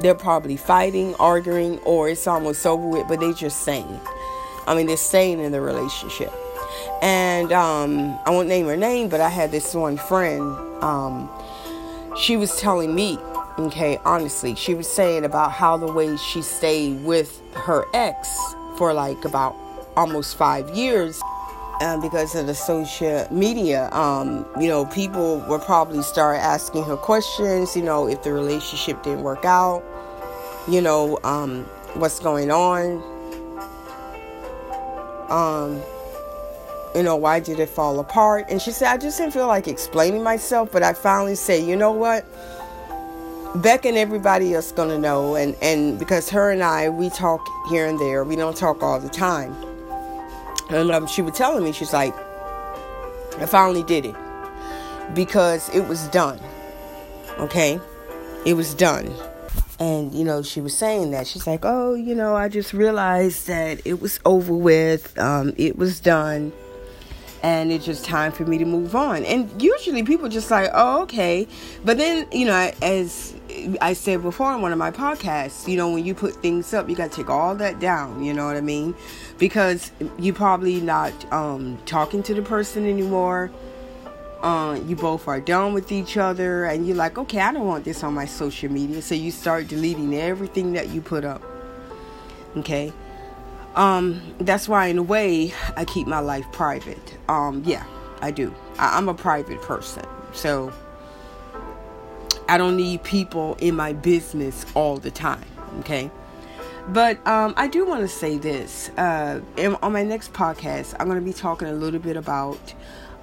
they're 0.00 0.14
probably 0.14 0.56
fighting, 0.56 1.14
arguing, 1.14 1.78
or 1.80 2.08
it's 2.08 2.26
almost 2.26 2.66
over 2.66 2.86
with, 2.86 3.08
but 3.08 3.20
they're 3.20 3.32
just 3.32 3.62
saying. 3.62 4.00
I 4.66 4.74
mean, 4.74 4.86
they're 4.86 4.96
staying 4.96 5.40
in 5.40 5.52
the 5.52 5.60
relationship. 5.60 6.32
And 7.00 7.52
um, 7.52 8.18
I 8.26 8.30
won't 8.30 8.48
name 8.48 8.66
her 8.66 8.76
name, 8.76 9.08
but 9.08 9.20
I 9.20 9.28
had 9.28 9.50
this 9.50 9.74
one 9.74 9.96
friend. 9.96 10.42
Um, 10.82 11.30
she 12.20 12.36
was 12.36 12.58
telling 12.60 12.94
me 12.94 13.18
Okay, 13.58 13.98
honestly, 14.04 14.54
she 14.54 14.74
was 14.74 14.86
saying 14.86 15.24
about 15.24 15.50
how 15.50 15.78
the 15.78 15.90
way 15.90 16.14
she 16.18 16.42
stayed 16.42 17.02
with 17.04 17.40
her 17.54 17.86
ex 17.94 18.28
for 18.76 18.92
like 18.92 19.24
about 19.24 19.56
almost 19.96 20.36
five 20.36 20.68
years. 20.70 21.22
And 21.80 22.02
because 22.02 22.34
of 22.34 22.46
the 22.46 22.54
social 22.54 23.26
media, 23.30 23.90
um, 23.92 24.46
you 24.60 24.68
know, 24.68 24.84
people 24.84 25.42
would 25.48 25.62
probably 25.62 26.02
start 26.02 26.36
asking 26.36 26.84
her 26.84 26.96
questions, 26.96 27.74
you 27.74 27.82
know, 27.82 28.06
if 28.06 28.22
the 28.22 28.32
relationship 28.32 29.02
didn't 29.02 29.22
work 29.22 29.46
out, 29.46 29.82
you 30.68 30.82
know, 30.82 31.18
um, 31.24 31.64
what's 31.94 32.18
going 32.18 32.50
on. 32.50 33.02
Um, 35.30 35.82
you 36.94 37.02
know, 37.02 37.16
why 37.16 37.40
did 37.40 37.58
it 37.58 37.68
fall 37.68 38.00
apart? 38.00 38.46
And 38.48 38.60
she 38.60 38.70
said, 38.70 38.88
I 38.88 38.96
just 38.98 39.18
didn't 39.18 39.32
feel 39.32 39.46
like 39.46 39.66
explaining 39.66 40.22
myself, 40.22 40.72
but 40.72 40.82
I 40.82 40.92
finally 40.92 41.34
said, 41.34 41.64
you 41.64 41.76
know 41.76 41.92
what? 41.92 42.24
Beck 43.62 43.84
and 43.84 43.96
everybody 43.96 44.54
else 44.54 44.72
gonna 44.72 44.98
know, 44.98 45.34
and 45.34 45.56
and 45.62 45.98
because 45.98 46.30
her 46.30 46.50
and 46.50 46.62
I 46.62 46.88
we 46.88 47.10
talk 47.10 47.46
here 47.68 47.86
and 47.86 47.98
there, 47.98 48.24
we 48.24 48.36
don't 48.36 48.56
talk 48.56 48.82
all 48.82 49.00
the 49.00 49.08
time. 49.08 49.54
And 50.70 50.90
um, 50.90 51.06
she 51.06 51.22
was 51.22 51.36
telling 51.36 51.64
me, 51.64 51.72
she's 51.72 51.92
like, 51.92 52.14
I 53.38 53.46
finally 53.46 53.84
did 53.84 54.06
it 54.06 54.16
because 55.14 55.68
it 55.74 55.86
was 55.86 56.08
done. 56.08 56.40
Okay, 57.38 57.78
it 58.44 58.54
was 58.54 58.74
done. 58.74 59.12
And, 59.78 60.14
you 60.14 60.24
know, 60.24 60.42
she 60.42 60.62
was 60.62 60.76
saying 60.76 61.10
that. 61.10 61.26
She's 61.26 61.46
like, 61.46 61.60
oh, 61.62 61.94
you 61.94 62.14
know, 62.14 62.34
I 62.34 62.48
just 62.48 62.72
realized 62.72 63.46
that 63.46 63.80
it 63.84 64.00
was 64.00 64.18
over 64.24 64.54
with, 64.54 65.16
um, 65.18 65.52
it 65.58 65.76
was 65.76 66.00
done, 66.00 66.52
and 67.42 67.70
it's 67.70 67.84
just 67.84 68.04
time 68.04 68.32
for 68.32 68.46
me 68.46 68.56
to 68.56 68.64
move 68.64 68.96
on. 68.96 69.24
And 69.24 69.62
usually 69.62 70.02
people 70.02 70.30
just 70.30 70.50
like, 70.50 70.70
oh, 70.72 71.02
okay. 71.02 71.46
But 71.84 71.98
then, 71.98 72.26
you 72.32 72.46
know, 72.46 72.72
as 72.80 73.34
I 73.80 73.92
said 73.92 74.22
before 74.22 74.54
in 74.54 74.60
one 74.60 74.72
of 74.72 74.78
my 74.78 74.90
podcasts, 74.90 75.68
you 75.68 75.76
know, 75.76 75.90
when 75.90 76.04
you 76.04 76.14
put 76.14 76.34
things 76.36 76.72
up, 76.74 76.88
you 76.88 76.96
got 76.96 77.10
to 77.10 77.16
take 77.16 77.30
all 77.30 77.54
that 77.56 77.80
down, 77.80 78.22
you 78.22 78.32
know 78.32 78.46
what 78.46 78.56
I 78.56 78.60
mean? 78.60 78.94
Because 79.38 79.92
you're 80.18 80.34
probably 80.34 80.80
not 80.80 81.12
um, 81.32 81.78
talking 81.86 82.22
to 82.24 82.34
the 82.34 82.42
person 82.42 82.86
anymore. 82.86 83.50
Uh, 84.42 84.78
you 84.86 84.94
both 84.94 85.26
are 85.28 85.40
done 85.40 85.72
with 85.72 85.90
each 85.90 86.16
other 86.16 86.66
and 86.66 86.86
you're 86.86 86.94
like 86.94 87.16
okay 87.16 87.40
i 87.40 87.50
don't 87.50 87.66
want 87.66 87.84
this 87.84 88.04
on 88.04 88.12
my 88.12 88.26
social 88.26 88.70
media. 88.70 89.00
So 89.00 89.14
you 89.14 89.30
start 89.30 89.66
deleting 89.66 90.14
everything 90.14 90.74
that 90.74 90.90
you 90.90 91.00
put 91.00 91.24
up 91.24 91.42
okay? 92.58 92.92
Um, 93.74 94.20
that's 94.38 94.68
why 94.68 94.86
in 94.86 94.98
a 94.98 95.02
way 95.02 95.52
i 95.76 95.84
keep 95.84 96.06
my 96.06 96.20
life 96.20 96.46
private. 96.52 97.16
Um, 97.28 97.62
yeah 97.64 97.84
i 98.20 98.30
do. 98.30 98.54
I, 98.78 98.96
i'm 98.98 99.08
a 99.08 99.14
private 99.14 99.60
person 99.62 100.04
so 100.32 100.72
i 102.48 102.56
don't 102.58 102.76
need 102.76 103.02
people 103.02 103.56
in 103.60 103.74
my 103.74 103.92
business 103.92 104.66
all 104.74 104.96
the 104.96 105.10
time 105.10 105.44
okay 105.78 106.10
but 106.88 107.26
um, 107.26 107.52
I 107.56 107.66
do 107.66 107.84
want 107.84 108.02
to 108.02 108.08
say 108.08 108.38
this. 108.38 108.90
Uh, 108.90 109.40
in, 109.56 109.74
on 109.82 109.92
my 109.92 110.04
next 110.04 110.32
podcast, 110.32 110.94
I'm 111.00 111.08
going 111.08 111.18
to 111.18 111.24
be 111.24 111.32
talking 111.32 111.66
a 111.66 111.72
little 111.72 111.98
bit 111.98 112.16
about 112.16 112.74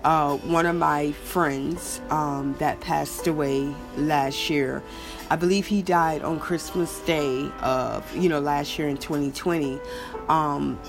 uh, 0.03 0.36
one 0.38 0.65
of 0.65 0.75
my 0.75 1.13
friends 1.13 2.01
um, 2.10 2.56
that 2.60 2.82
passed 2.82 3.25
away 3.27 3.74
last 3.96 4.50
year. 4.50 4.84
I 5.30 5.38
believe 5.38 5.65
he 5.65 5.82
died 5.82 6.24
on 6.24 6.39
Christmas 6.39 7.00
Day 7.01 7.50
of, 7.62 8.15
you 8.15 8.27
know, 8.27 8.42
last 8.42 8.77
year 8.77 8.89
in 8.89 8.98
2020. 8.98 9.80
Um, 10.27 10.80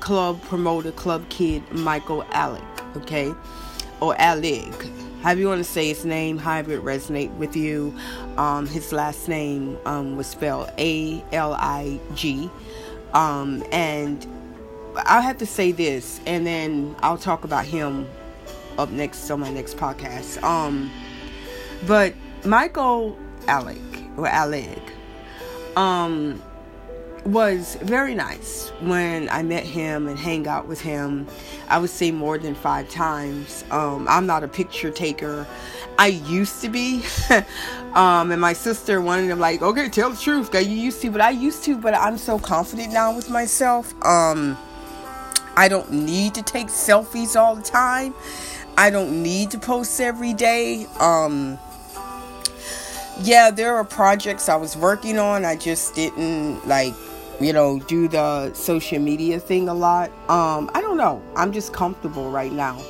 club 0.00 0.42
promoter, 0.42 0.90
club 0.92 1.28
kid 1.28 1.62
Michael 1.72 2.24
Alec, 2.32 2.62
okay? 2.96 3.32
Or 4.00 4.16
Alec. 4.18 4.74
However 5.24 5.40
you 5.40 5.48
want 5.48 5.64
to 5.64 5.64
say 5.64 5.88
his 5.88 6.04
name, 6.04 6.36
however 6.36 6.72
it 6.72 6.84
resonate 6.84 7.34
with 7.38 7.56
you. 7.56 7.94
Um, 8.36 8.66
his 8.66 8.92
last 8.92 9.26
name 9.26 9.78
um, 9.86 10.16
was 10.16 10.26
spelled 10.26 10.70
A 10.76 11.24
L 11.32 11.54
I 11.54 11.98
G. 12.14 12.50
Um, 13.14 13.64
and 13.72 14.26
I'll 14.96 15.22
have 15.22 15.38
to 15.38 15.46
say 15.46 15.72
this, 15.72 16.20
and 16.26 16.46
then 16.46 16.94
I'll 17.00 17.16
talk 17.16 17.44
about 17.44 17.64
him 17.64 18.06
up 18.76 18.90
next 18.90 19.30
on 19.30 19.40
my 19.40 19.50
next 19.50 19.78
podcast. 19.78 20.42
Um, 20.42 20.90
but 21.86 22.12
Michael 22.44 23.16
Alec 23.48 23.80
or 24.18 24.26
Alec, 24.26 24.78
um, 25.74 26.42
was 27.26 27.76
very 27.76 28.14
nice 28.14 28.68
when 28.80 29.28
I 29.30 29.42
met 29.42 29.64
him 29.64 30.08
and 30.08 30.18
hang 30.18 30.46
out 30.46 30.66
with 30.66 30.80
him. 30.80 31.26
I 31.68 31.78
would 31.78 31.90
say 31.90 32.10
more 32.10 32.38
than 32.38 32.54
five 32.54 32.88
times. 32.90 33.64
Um, 33.70 34.06
I'm 34.08 34.26
not 34.26 34.44
a 34.44 34.48
picture 34.48 34.90
taker. 34.90 35.46
I 35.98 36.08
used 36.08 36.60
to 36.62 36.68
be. 36.68 37.02
um, 37.94 38.30
and 38.30 38.40
my 38.40 38.52
sister 38.52 39.00
wanted 39.00 39.28
to 39.28 39.36
like, 39.36 39.62
okay, 39.62 39.88
tell 39.88 40.10
the 40.10 40.16
truth, 40.16 40.52
guy. 40.52 40.60
You 40.60 40.76
used 40.76 41.00
to, 41.02 41.10
but 41.10 41.20
I 41.20 41.30
used 41.30 41.64
to, 41.64 41.78
but 41.78 41.94
I'm 41.94 42.18
so 42.18 42.38
confident 42.38 42.92
now 42.92 43.14
with 43.14 43.30
myself. 43.30 43.94
Um, 44.04 44.58
I 45.56 45.68
don't 45.68 45.90
need 45.92 46.34
to 46.34 46.42
take 46.42 46.66
selfies 46.66 47.36
all 47.36 47.54
the 47.54 47.62
time. 47.62 48.14
I 48.76 48.90
don't 48.90 49.22
need 49.22 49.52
to 49.52 49.58
post 49.58 50.00
every 50.00 50.32
day. 50.34 50.86
Um, 50.98 51.58
yeah, 53.20 53.50
there 53.50 53.76
are 53.76 53.84
projects 53.84 54.48
I 54.48 54.56
was 54.56 54.76
working 54.76 55.18
on. 55.18 55.44
I 55.44 55.56
just 55.56 55.94
didn't 55.94 56.66
like, 56.66 56.94
you 57.44 57.52
know, 57.52 57.78
do 57.80 58.08
the 58.08 58.52
social 58.54 58.98
media 58.98 59.38
thing 59.38 59.68
a 59.68 59.74
lot. 59.74 60.10
Um, 60.30 60.70
I 60.74 60.80
don't 60.80 60.96
know. 60.96 61.22
I'm 61.36 61.52
just 61.52 61.72
comfortable 61.72 62.30
right 62.30 62.52
now 62.52 62.80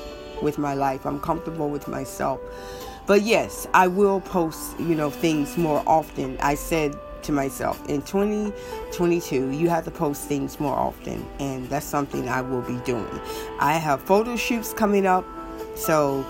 with 0.42 0.58
my 0.58 0.74
life. 0.74 1.04
I'm 1.04 1.20
comfortable 1.20 1.68
with 1.68 1.88
myself. 1.88 2.40
But 3.06 3.22
yes, 3.22 3.66
I 3.74 3.88
will 3.88 4.20
post, 4.20 4.78
you 4.78 4.94
know, 4.94 5.10
things 5.10 5.56
more 5.56 5.82
often. 5.86 6.38
I 6.40 6.54
said 6.54 6.94
to 7.22 7.32
myself 7.32 7.82
in 7.88 8.02
2022 8.02 9.48
you 9.48 9.70
have 9.70 9.82
to 9.82 9.90
post 9.90 10.24
things 10.24 10.60
more 10.60 10.76
often 10.76 11.26
and 11.40 11.66
that's 11.70 11.86
something 11.86 12.28
i 12.28 12.42
will 12.42 12.60
be 12.60 12.76
doing 12.84 13.18
i 13.60 13.78
have 13.78 14.02
photo 14.02 14.36
shoots 14.36 14.74
coming 14.74 15.06
up 15.06 15.24
so, 15.76 16.24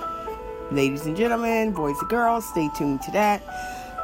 ladies 0.70 1.04
and 1.04 1.16
gentlemen, 1.16 1.72
boys 1.72 1.98
and 2.00 2.08
girls, 2.08 2.48
stay 2.48 2.70
tuned 2.76 3.02
to 3.02 3.10
that. 3.12 3.42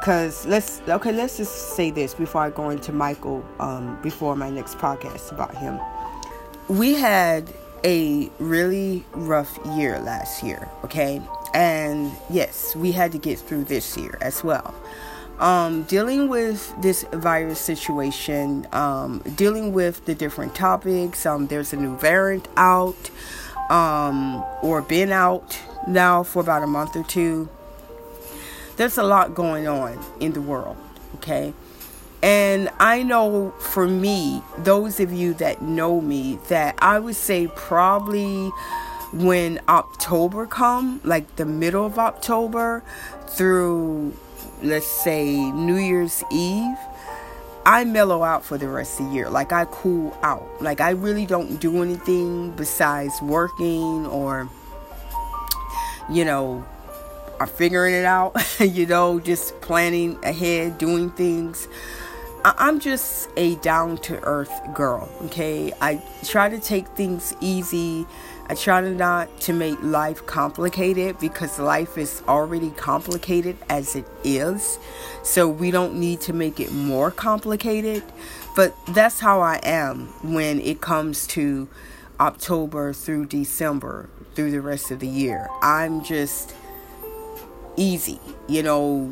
Cause 0.01 0.47
let's 0.47 0.81
okay, 0.87 1.11
let's 1.11 1.37
just 1.37 1.75
say 1.75 1.91
this 1.91 2.15
before 2.15 2.41
I 2.41 2.49
go 2.49 2.71
into 2.71 2.91
Michael. 2.91 3.45
Um, 3.59 4.01
before 4.01 4.35
my 4.35 4.49
next 4.49 4.79
podcast 4.79 5.31
about 5.31 5.55
him, 5.55 5.79
we 6.67 6.93
had 6.93 7.53
a 7.83 8.29
really 8.39 9.05
rough 9.11 9.59
year 9.75 9.99
last 9.99 10.41
year. 10.43 10.67
Okay, 10.83 11.21
and 11.53 12.11
yes, 12.31 12.75
we 12.75 12.91
had 12.91 13.11
to 13.11 13.19
get 13.19 13.37
through 13.37 13.65
this 13.65 13.95
year 13.95 14.17
as 14.21 14.43
well. 14.43 14.73
Um, 15.37 15.83
dealing 15.83 16.29
with 16.29 16.73
this 16.81 17.03
virus 17.13 17.59
situation, 17.59 18.67
um, 18.73 19.19
dealing 19.35 19.71
with 19.73 20.05
the 20.05 20.15
different 20.15 20.55
topics. 20.55 21.25
Um, 21.25 21.47
there's 21.47 21.73
a 21.73 21.77
new 21.77 21.95
variant 21.97 22.47
out 22.57 23.09
um, 23.69 24.43
or 24.61 24.81
been 24.81 25.11
out 25.11 25.59
now 25.87 26.23
for 26.23 26.41
about 26.41 26.63
a 26.63 26.67
month 26.67 26.95
or 26.95 27.03
two. 27.03 27.49
There's 28.81 28.97
a 28.97 29.03
lot 29.03 29.35
going 29.35 29.67
on 29.67 30.03
in 30.19 30.33
the 30.33 30.41
world, 30.41 30.75
okay? 31.17 31.53
And 32.23 32.67
I 32.79 33.03
know 33.03 33.51
for 33.59 33.87
me, 33.87 34.41
those 34.57 34.99
of 34.99 35.13
you 35.13 35.35
that 35.35 35.61
know 35.61 36.01
me, 36.01 36.39
that 36.47 36.79
I 36.81 36.97
would 36.97 37.15
say 37.15 37.45
probably 37.55 38.49
when 39.13 39.59
October 39.69 40.47
come, 40.47 40.99
like 41.03 41.35
the 41.35 41.45
middle 41.45 41.85
of 41.85 41.99
October 41.99 42.83
through 43.27 44.15
let's 44.63 44.87
say 44.87 45.35
New 45.51 45.77
Year's 45.77 46.23
Eve, 46.31 46.75
I 47.67 47.83
mellow 47.83 48.23
out 48.23 48.43
for 48.43 48.57
the 48.57 48.67
rest 48.67 48.99
of 48.99 49.09
the 49.09 49.13
year. 49.13 49.29
Like 49.29 49.51
I 49.51 49.65
cool 49.65 50.17
out. 50.23 50.59
Like 50.59 50.81
I 50.81 50.89
really 50.89 51.27
don't 51.27 51.61
do 51.61 51.83
anything 51.83 52.49
besides 52.53 53.13
working 53.21 54.07
or 54.07 54.49
you 56.09 56.25
know, 56.25 56.65
or 57.41 57.47
figuring 57.47 57.95
it 57.95 58.05
out, 58.05 58.35
you 58.59 58.85
know, 58.85 59.19
just 59.19 59.59
planning 59.61 60.15
ahead, 60.23 60.77
doing 60.77 61.09
things. 61.09 61.67
I'm 62.45 62.79
just 62.79 63.29
a 63.35 63.55
down 63.57 63.97
to 63.99 64.19
earth 64.23 64.51
girl, 64.73 65.09
okay? 65.23 65.73
I 65.81 66.01
try 66.23 66.49
to 66.49 66.59
take 66.59 66.87
things 66.89 67.35
easy. 67.41 68.05
I 68.47 68.55
try 68.55 68.81
to 68.81 68.91
not 68.91 69.39
to 69.41 69.53
make 69.53 69.81
life 69.81 70.25
complicated 70.25 71.17
because 71.19 71.57
life 71.59 71.97
is 71.97 72.21
already 72.27 72.71
complicated 72.71 73.57
as 73.69 73.95
it 73.95 74.05
is. 74.23 74.77
So 75.23 75.47
we 75.47 75.71
don't 75.71 75.95
need 75.95 76.21
to 76.21 76.33
make 76.33 76.59
it 76.59 76.71
more 76.71 77.11
complicated. 77.11 78.03
But 78.55 78.75
that's 78.87 79.19
how 79.19 79.41
I 79.41 79.59
am 79.63 80.07
when 80.21 80.59
it 80.61 80.81
comes 80.81 81.25
to 81.27 81.69
October 82.19 82.93
through 82.93 83.27
December, 83.27 84.09
through 84.35 84.51
the 84.51 84.61
rest 84.61 84.91
of 84.91 84.99
the 84.99 85.07
year. 85.07 85.47
I'm 85.61 86.03
just 86.03 86.55
easy, 87.77 88.19
you 88.47 88.63
know, 88.63 89.11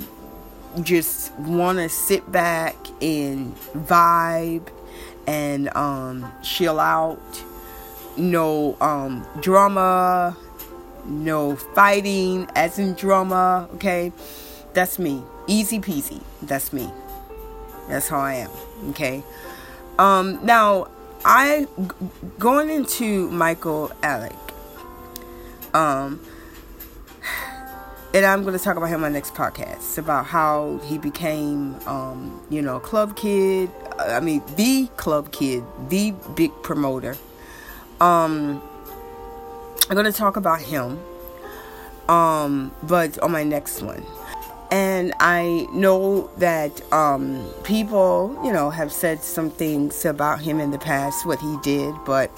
just 0.81 1.33
want 1.39 1.79
to 1.79 1.89
sit 1.89 2.31
back 2.31 2.75
and 3.01 3.55
vibe 3.73 4.67
and 5.27 5.75
um, 5.75 6.31
chill 6.43 6.79
out. 6.79 7.43
No 8.17 8.75
um, 8.81 9.25
drama, 9.39 10.35
no 11.05 11.55
fighting, 11.55 12.47
as 12.55 12.77
in 12.79 12.93
drama. 12.93 13.69
Okay, 13.75 14.11
that's 14.73 14.99
me. 14.99 15.23
Easy 15.47 15.79
peasy. 15.79 16.21
That's 16.41 16.73
me. 16.73 16.91
That's 17.87 18.07
how 18.07 18.19
I 18.19 18.33
am. 18.35 18.51
Okay. 18.89 19.23
Um, 19.97 20.45
now, 20.45 20.87
I 21.25 21.67
going 22.37 22.69
into 22.69 23.29
Michael 23.29 23.91
Alec. 24.03 24.35
Um, 25.73 26.19
and 28.13 28.25
I'm 28.25 28.41
going 28.43 28.57
to 28.57 28.63
talk 28.63 28.75
about 28.75 28.87
him 28.87 28.95
on 28.95 29.01
my 29.01 29.09
next 29.09 29.35
podcast 29.35 29.97
about 29.97 30.25
how 30.25 30.79
he 30.85 30.97
became, 30.97 31.75
um, 31.87 32.41
you 32.49 32.61
know, 32.61 32.77
a 32.77 32.79
club 32.79 33.15
kid. 33.15 33.69
I 33.99 34.19
mean, 34.19 34.41
the 34.55 34.87
club 34.97 35.31
kid, 35.31 35.63
the 35.89 36.13
big 36.35 36.51
promoter. 36.63 37.15
Um, 38.01 38.61
I'm 39.89 39.95
going 39.95 40.05
to 40.05 40.11
talk 40.11 40.37
about 40.37 40.61
him, 40.61 40.99
um, 42.07 42.71
but 42.83 43.19
on 43.19 43.31
my 43.31 43.43
next 43.43 43.81
one. 43.81 44.03
And 44.71 45.13
I 45.19 45.67
know 45.71 46.29
that 46.37 46.81
um, 46.93 47.43
people, 47.63 48.39
you 48.43 48.51
know, 48.51 48.69
have 48.69 48.91
said 48.91 49.21
some 49.21 49.49
things 49.49 50.05
about 50.05 50.41
him 50.41 50.59
in 50.59 50.71
the 50.71 50.77
past, 50.79 51.25
what 51.25 51.39
he 51.39 51.57
did, 51.63 51.93
but 52.05 52.31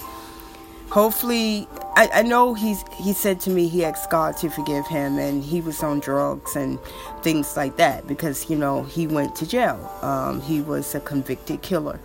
hopefully 0.92 1.66
I, 1.96 2.08
I 2.16 2.22
know 2.22 2.52
he's 2.52 2.84
he 2.94 3.14
said 3.14 3.40
to 3.40 3.50
me 3.50 3.66
he 3.66 3.82
asked 3.82 4.10
God 4.10 4.36
to 4.38 4.50
forgive 4.50 4.86
him 4.86 5.18
and 5.18 5.42
he 5.42 5.62
was 5.62 5.82
on 5.82 6.00
drugs 6.00 6.54
and 6.54 6.78
things 7.22 7.56
like 7.56 7.76
that 7.78 8.06
because 8.06 8.50
you 8.50 8.58
know 8.58 8.82
he 8.82 9.06
went 9.06 9.34
to 9.36 9.46
jail. 9.46 9.90
Um, 10.02 10.42
he 10.42 10.60
was 10.60 10.94
a 10.94 11.00
convicted 11.00 11.62
killer. 11.62 11.98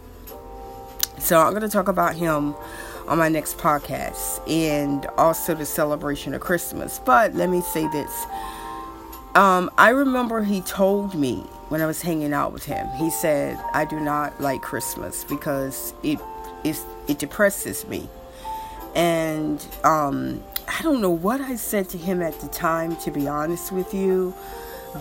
So 1.19 1.41
I'm 1.41 1.49
going 1.49 1.63
to 1.63 1.69
talk 1.69 1.89
about 1.89 2.15
him 2.15 2.55
on 3.07 3.17
my 3.17 3.27
next 3.27 3.57
podcast 3.57 4.47
and 4.49 5.05
also 5.17 5.53
the 5.53 5.65
celebration 5.65 6.33
of 6.33 6.41
Christmas. 6.41 6.99
But 6.99 7.33
let 7.33 7.49
me 7.49 7.61
say 7.61 7.87
this. 7.89 8.25
Um, 9.35 9.69
I 9.77 9.89
remember 9.89 10.43
he 10.43 10.61
told 10.61 11.13
me 11.13 11.37
when 11.69 11.81
I 11.81 11.87
was 11.87 12.01
hanging 12.01 12.33
out 12.33 12.53
with 12.53 12.65
him, 12.65 12.87
he 12.97 13.09
said, 13.09 13.59
I 13.73 13.83
do 13.83 13.99
not 13.99 14.39
like 14.39 14.61
Christmas 14.61 15.25
because 15.25 15.93
it 16.03 16.19
is 16.63 16.85
it 17.07 17.19
depresses 17.19 17.85
me. 17.87 18.09
And 18.97 19.63
um, 19.83 20.43
I 20.67 20.81
don't 20.81 21.01
know 21.01 21.11
what 21.11 21.39
I 21.39 21.55
said 21.55 21.87
to 21.89 21.97
him 21.99 22.21
at 22.23 22.39
the 22.41 22.47
time, 22.47 22.95
to 22.97 23.11
be 23.11 23.27
honest 23.27 23.71
with 23.71 23.93
you, 23.93 24.33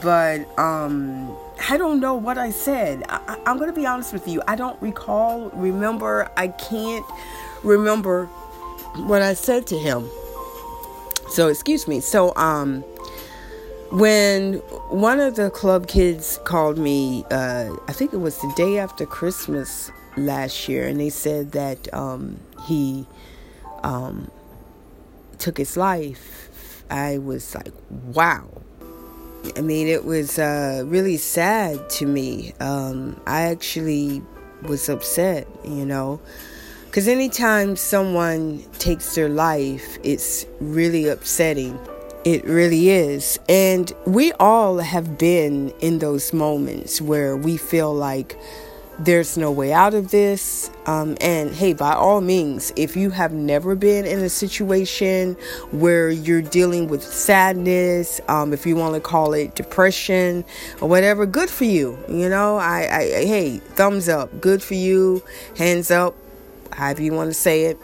but 0.02 0.46
um, 0.58 1.34
I 1.70 1.78
don't 1.78 1.98
know 1.98 2.14
what 2.14 2.36
I 2.36 2.50
said. 2.50 3.02
I, 3.08 3.38
I'm 3.46 3.56
going 3.56 3.72
to 3.72 3.78
be 3.78 3.86
honest 3.86 4.12
with 4.12 4.28
you. 4.28 4.42
I 4.46 4.54
don't 4.54 4.80
recall, 4.82 5.48
remember, 5.54 6.30
I 6.36 6.48
can't 6.48 7.06
remember 7.64 8.26
what 9.06 9.22
I 9.22 9.32
said 9.32 9.66
to 9.68 9.78
him. 9.78 10.08
So, 11.30 11.48
excuse 11.48 11.88
me. 11.88 12.00
So, 12.00 12.36
um, 12.36 12.82
when 13.90 14.54
one 14.90 15.20
of 15.20 15.36
the 15.36 15.48
club 15.48 15.86
kids 15.86 16.38
called 16.44 16.76
me, 16.76 17.24
uh, 17.30 17.70
I 17.88 17.92
think 17.92 18.12
it 18.12 18.18
was 18.18 18.36
the 18.38 18.52
day 18.56 18.78
after 18.78 19.06
Christmas 19.06 19.90
last 20.18 20.68
year, 20.68 20.86
and 20.86 21.00
they 21.00 21.08
said 21.08 21.52
that 21.52 21.92
um, 21.94 22.38
he 22.66 23.06
um, 23.82 24.30
took 25.38 25.58
his 25.58 25.76
life, 25.76 26.50
I 26.90 27.18
was 27.18 27.54
like, 27.54 27.72
wow. 27.90 28.48
I 29.56 29.60
mean, 29.60 29.86
it 29.86 30.04
was 30.04 30.38
uh, 30.38 30.82
really 30.86 31.16
sad 31.16 31.88
to 31.90 32.06
me. 32.06 32.52
Um, 32.60 33.20
I 33.26 33.42
actually 33.42 34.22
was 34.62 34.88
upset, 34.88 35.46
you 35.64 35.84
know, 35.84 36.20
because 36.86 37.08
anytime 37.08 37.76
someone 37.76 38.64
takes 38.78 39.14
their 39.14 39.28
life, 39.28 39.98
it's 40.02 40.46
really 40.60 41.08
upsetting. 41.08 41.78
It 42.24 42.44
really 42.44 42.88
is. 42.90 43.38
And 43.48 43.92
we 44.04 44.32
all 44.32 44.78
have 44.78 45.16
been 45.16 45.70
in 45.80 46.00
those 46.00 46.32
moments 46.32 47.00
where 47.00 47.36
we 47.36 47.56
feel 47.56 47.94
like 47.94 48.36
there's 48.98 49.36
no 49.36 49.50
way 49.50 49.72
out 49.72 49.94
of 49.94 50.10
this. 50.10 50.70
Um, 50.86 51.16
and 51.20 51.54
hey, 51.54 51.72
by 51.72 51.92
all 51.92 52.20
means, 52.20 52.72
if 52.76 52.96
you 52.96 53.10
have 53.10 53.32
never 53.32 53.74
been 53.74 54.06
in 54.06 54.20
a 54.20 54.28
situation 54.28 55.34
where 55.70 56.10
you're 56.10 56.42
dealing 56.42 56.88
with 56.88 57.02
sadness, 57.02 58.20
um, 58.28 58.52
if 58.52 58.66
you 58.66 58.76
want 58.76 58.94
to 58.94 59.00
call 59.00 59.34
it 59.34 59.54
depression 59.54 60.44
or 60.80 60.88
whatever, 60.88 61.26
good 61.26 61.50
for 61.50 61.64
you. 61.64 61.98
You 62.08 62.28
know, 62.28 62.56
I, 62.56 62.88
I, 62.90 63.02
hey, 63.26 63.58
thumbs 63.58 64.08
up, 64.08 64.40
good 64.40 64.62
for 64.62 64.74
you, 64.74 65.22
hands 65.56 65.90
up, 65.90 66.14
however 66.72 67.02
you 67.02 67.12
want 67.12 67.30
to 67.30 67.34
say 67.34 67.64
it. 67.64 67.78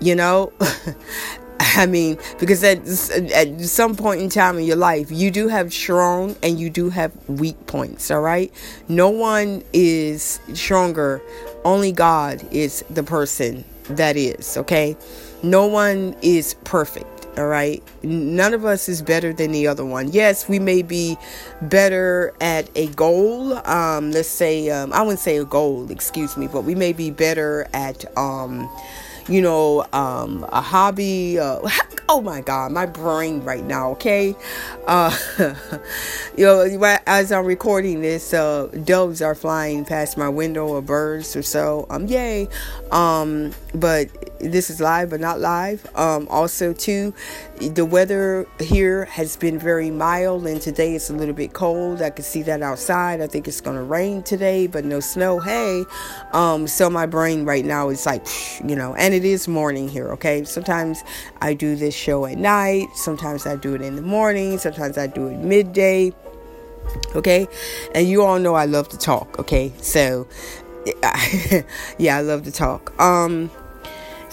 You 0.00 0.14
know, 0.14 0.52
I 1.76 1.86
mean, 1.86 2.18
because 2.38 2.62
at, 2.64 2.86
at 3.32 3.60
some 3.60 3.96
point 3.96 4.20
in 4.20 4.28
time 4.28 4.58
in 4.58 4.64
your 4.64 4.76
life, 4.76 5.10
you 5.10 5.30
do 5.30 5.48
have 5.48 5.72
strong 5.72 6.36
and 6.42 6.58
you 6.58 6.70
do 6.70 6.90
have 6.90 7.12
weak 7.28 7.66
points, 7.66 8.10
all 8.10 8.20
right? 8.20 8.52
No 8.88 9.10
one 9.10 9.62
is 9.72 10.40
stronger. 10.54 11.22
Only 11.64 11.92
God 11.92 12.46
is 12.50 12.84
the 12.90 13.02
person 13.02 13.64
that 13.84 14.16
is, 14.16 14.56
okay? 14.56 14.96
No 15.42 15.66
one 15.66 16.16
is 16.22 16.54
perfect, 16.64 17.26
all 17.38 17.46
right? 17.46 17.82
None 18.02 18.54
of 18.54 18.64
us 18.64 18.88
is 18.88 19.02
better 19.02 19.32
than 19.32 19.52
the 19.52 19.66
other 19.66 19.84
one. 19.84 20.10
Yes, 20.10 20.48
we 20.48 20.58
may 20.58 20.82
be 20.82 21.16
better 21.62 22.32
at 22.40 22.70
a 22.74 22.88
goal. 22.88 23.54
Um, 23.66 24.10
let's 24.10 24.28
say, 24.28 24.70
um, 24.70 24.92
I 24.92 25.02
wouldn't 25.02 25.20
say 25.20 25.36
a 25.36 25.44
goal, 25.44 25.90
excuse 25.90 26.36
me, 26.36 26.48
but 26.48 26.62
we 26.62 26.74
may 26.74 26.92
be 26.92 27.10
better 27.10 27.68
at, 27.72 28.04
um, 28.16 28.70
you 29.28 29.42
know, 29.42 29.86
um, 29.92 30.46
a 30.50 30.60
hobby. 30.60 31.38
Uh, 31.38 31.60
oh 32.08 32.20
my 32.20 32.40
God, 32.40 32.72
my 32.72 32.86
brain 32.86 33.40
right 33.42 33.64
now. 33.64 33.90
Okay, 33.92 34.34
uh, 34.86 35.16
you 36.36 36.44
know, 36.44 36.98
as 37.06 37.32
I'm 37.32 37.46
recording 37.46 38.00
this, 38.00 38.34
uh, 38.34 38.66
doves 38.84 39.22
are 39.22 39.34
flying 39.34 39.84
past 39.84 40.16
my 40.16 40.28
window, 40.28 40.66
or 40.68 40.82
birds 40.82 41.36
or 41.36 41.42
so. 41.42 41.86
Um, 41.90 42.06
yay. 42.06 42.48
Um, 42.90 43.52
but 43.74 44.08
this 44.38 44.70
is 44.70 44.80
live, 44.80 45.10
but 45.10 45.20
not 45.20 45.40
live. 45.40 45.84
Um, 45.96 46.28
also, 46.30 46.72
too, 46.72 47.12
the 47.60 47.84
weather 47.84 48.46
here 48.60 49.06
has 49.06 49.36
been 49.36 49.58
very 49.58 49.90
mild, 49.90 50.46
and 50.46 50.60
today 50.60 50.94
it's 50.94 51.10
a 51.10 51.12
little 51.12 51.34
bit 51.34 51.52
cold. 51.52 52.00
I 52.00 52.10
can 52.10 52.24
see 52.24 52.42
that 52.42 52.62
outside. 52.62 53.20
I 53.20 53.26
think 53.26 53.48
it's 53.48 53.60
going 53.60 53.76
to 53.76 53.82
rain 53.82 54.22
today, 54.22 54.66
but 54.66 54.84
no 54.84 55.00
snow. 55.00 55.40
Hey, 55.40 55.84
um, 56.32 56.68
so 56.68 56.88
my 56.88 57.06
brain 57.06 57.44
right 57.44 57.64
now 57.64 57.88
is 57.88 58.06
like, 58.06 58.26
you 58.64 58.76
know, 58.76 58.94
and 58.94 59.12
it 59.12 59.24
is 59.24 59.48
morning 59.48 59.88
here. 59.88 60.12
Okay, 60.12 60.44
sometimes 60.44 61.02
I 61.40 61.54
do 61.54 61.74
this 61.74 61.94
show 61.94 62.26
at 62.26 62.38
night. 62.38 62.86
Sometimes 62.94 63.46
I 63.46 63.56
do 63.56 63.74
it 63.74 63.82
in 63.82 63.96
the 63.96 64.02
morning. 64.02 64.58
Sometimes 64.58 64.96
I 64.98 65.06
do 65.08 65.28
it 65.28 65.38
midday 65.38 66.12
okay 67.14 67.46
and 67.94 68.06
you 68.06 68.22
all 68.22 68.38
know 68.38 68.54
i 68.54 68.66
love 68.66 68.86
to 68.88 68.98
talk 68.98 69.38
okay 69.38 69.72
so 69.80 70.28
yeah 71.98 72.18
i 72.18 72.20
love 72.20 72.42
to 72.42 72.52
talk 72.52 72.92
um 73.00 73.50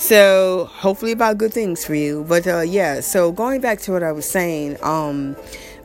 so 0.01 0.67
hopefully 0.73 1.11
about 1.11 1.37
good 1.37 1.53
things 1.53 1.85
for 1.85 1.93
you. 1.93 2.25
But 2.27 2.47
uh, 2.47 2.61
yeah, 2.61 3.01
so 3.01 3.31
going 3.31 3.61
back 3.61 3.79
to 3.81 3.91
what 3.91 4.01
I 4.01 4.11
was 4.11 4.25
saying, 4.25 4.77
um, 4.81 5.35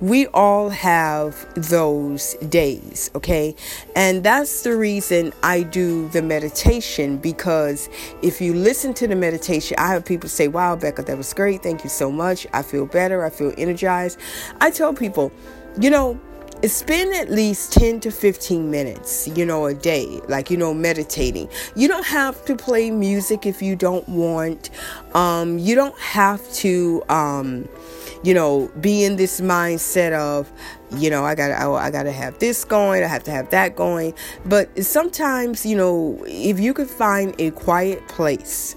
we 0.00 0.26
all 0.28 0.70
have 0.70 1.46
those 1.54 2.32
days, 2.48 3.10
okay? 3.14 3.54
And 3.94 4.24
that's 4.24 4.62
the 4.62 4.74
reason 4.74 5.34
I 5.42 5.62
do 5.62 6.08
the 6.08 6.22
meditation 6.22 7.18
because 7.18 7.90
if 8.22 8.40
you 8.40 8.54
listen 8.54 8.94
to 8.94 9.06
the 9.06 9.16
meditation, 9.16 9.76
I 9.78 9.88
have 9.88 10.04
people 10.06 10.30
say, 10.30 10.48
Wow, 10.48 10.76
Becca, 10.76 11.02
that 11.02 11.16
was 11.16 11.34
great. 11.34 11.62
Thank 11.62 11.84
you 11.84 11.90
so 11.90 12.10
much. 12.10 12.46
I 12.54 12.62
feel 12.62 12.86
better. 12.86 13.22
I 13.22 13.28
feel 13.28 13.52
energized. 13.58 14.18
I 14.62 14.70
tell 14.70 14.94
people, 14.94 15.30
you 15.78 15.90
know, 15.90 16.18
spend 16.64 17.14
at 17.14 17.30
least 17.30 17.72
10 17.72 18.00
to 18.00 18.10
15 18.10 18.70
minutes, 18.70 19.28
you 19.28 19.44
know, 19.44 19.66
a 19.66 19.74
day, 19.74 20.20
like, 20.28 20.50
you 20.50 20.56
know, 20.56 20.72
meditating. 20.72 21.48
You 21.74 21.88
don't 21.88 22.06
have 22.06 22.44
to 22.46 22.56
play 22.56 22.90
music 22.90 23.46
if 23.46 23.62
you 23.62 23.76
don't 23.76 24.08
want. 24.08 24.70
Um, 25.14 25.58
you 25.58 25.74
don't 25.74 25.98
have 25.98 26.50
to, 26.54 27.02
um, 27.08 27.68
you 28.22 28.34
know, 28.34 28.70
be 28.80 29.04
in 29.04 29.16
this 29.16 29.40
mindset 29.40 30.12
of, 30.12 30.50
you 30.96 31.10
know, 31.10 31.24
I 31.24 31.34
got 31.34 31.50
I, 31.50 31.70
I 31.70 31.90
got 31.90 32.04
to 32.04 32.12
have 32.12 32.38
this 32.38 32.64
going, 32.64 33.04
I 33.04 33.06
have 33.06 33.24
to 33.24 33.30
have 33.30 33.50
that 33.50 33.76
going. 33.76 34.14
But 34.44 34.84
sometimes, 34.84 35.66
you 35.66 35.76
know, 35.76 36.22
if 36.26 36.58
you 36.58 36.74
could 36.74 36.90
find 36.90 37.34
a 37.38 37.50
quiet 37.52 38.06
place 38.08 38.76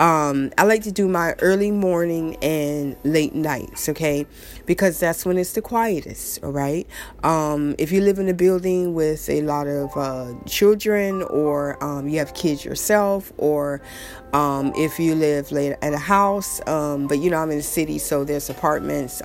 um, 0.00 0.50
I 0.56 0.64
like 0.64 0.82
to 0.84 0.92
do 0.92 1.06
my 1.08 1.34
early 1.40 1.70
morning 1.70 2.36
and 2.36 2.96
late 3.04 3.34
nights, 3.34 3.86
okay? 3.90 4.26
Because 4.70 5.00
that's 5.00 5.26
when 5.26 5.36
it's 5.36 5.54
the 5.54 5.62
quietest, 5.62 6.44
all 6.44 6.52
right? 6.52 6.86
Um, 7.24 7.74
if 7.76 7.90
you 7.90 8.00
live 8.02 8.20
in 8.20 8.28
a 8.28 8.34
building 8.34 8.94
with 8.94 9.28
a 9.28 9.42
lot 9.42 9.66
of 9.66 9.90
uh, 9.96 10.32
children, 10.46 11.24
or 11.24 11.82
um, 11.82 12.08
you 12.08 12.20
have 12.20 12.34
kids 12.34 12.64
yourself, 12.64 13.32
or 13.36 13.82
um, 14.32 14.72
if 14.76 15.00
you 15.00 15.16
live 15.16 15.50
at 15.82 15.92
a 15.92 15.98
house, 15.98 16.64
um, 16.68 17.08
but 17.08 17.18
you 17.18 17.30
know, 17.30 17.38
I'm 17.38 17.50
in 17.50 17.56
the 17.56 17.64
city, 17.64 17.98
so 17.98 18.22
there's 18.22 18.48
apartments. 18.48 19.22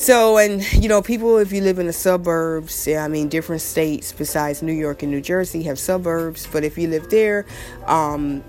So, 0.00 0.38
and 0.38 0.62
you 0.72 0.88
know, 0.88 1.02
people, 1.02 1.36
if 1.36 1.52
you 1.52 1.60
live 1.60 1.78
in 1.78 1.86
the 1.86 1.92
suburbs, 1.92 2.88
I 2.88 3.06
mean, 3.06 3.28
different 3.28 3.60
states 3.60 4.12
besides 4.12 4.62
New 4.62 4.72
York 4.72 5.02
and 5.02 5.12
New 5.12 5.20
Jersey 5.20 5.62
have 5.64 5.78
suburbs, 5.78 6.48
but 6.50 6.64
if 6.64 6.78
you 6.78 6.88
live 6.88 7.10
there, 7.10 7.44
um, 7.84 8.42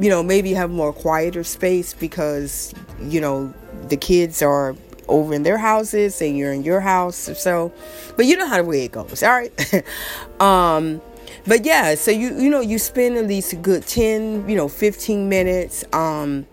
you 0.00 0.10
know, 0.10 0.24
maybe 0.24 0.48
you 0.48 0.56
have 0.56 0.68
more 0.68 0.92
quieter 0.92 1.44
space 1.44 1.94
because, 1.94 2.74
you 3.00 3.20
know, 3.20 3.54
the 3.88 3.96
kids 3.96 4.42
are 4.42 4.74
over 5.06 5.32
in 5.32 5.44
their 5.44 5.58
houses 5.58 6.20
and 6.20 6.36
you're 6.36 6.52
in 6.52 6.64
your 6.64 6.80
house. 6.80 7.30
So, 7.38 7.72
but 8.16 8.26
you 8.26 8.36
know 8.36 8.48
how 8.48 8.56
the 8.56 8.64
way 8.64 8.86
it 8.86 8.90
goes, 8.90 9.22
all 9.22 9.30
right? 9.30 9.84
um, 10.40 11.00
but 11.46 11.64
yeah, 11.64 11.94
so 11.94 12.10
you, 12.10 12.36
you 12.36 12.50
know, 12.50 12.60
you 12.60 12.80
spend 12.80 13.16
at 13.16 13.28
least 13.28 13.52
a 13.52 13.56
good 13.56 13.86
10, 13.86 14.48
you 14.48 14.56
know, 14.56 14.66
15 14.66 15.28
minutes, 15.28 15.84
um, 15.92 16.46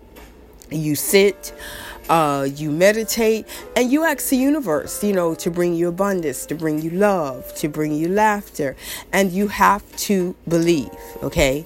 you 0.70 0.94
sit, 0.94 1.52
uh, 2.08 2.46
you 2.54 2.70
meditate 2.70 3.46
and 3.76 3.90
you 3.90 4.04
ask 4.04 4.30
the 4.30 4.36
universe, 4.36 5.02
you 5.02 5.12
know, 5.12 5.34
to 5.36 5.50
bring 5.50 5.74
you 5.74 5.88
abundance, 5.88 6.46
to 6.46 6.54
bring 6.54 6.80
you 6.80 6.90
love, 6.90 7.54
to 7.56 7.68
bring 7.68 7.92
you 7.92 8.08
laughter. 8.08 8.76
And 9.12 9.32
you 9.32 9.48
have 9.48 9.84
to 9.96 10.34
believe, 10.48 10.90
okay? 11.22 11.64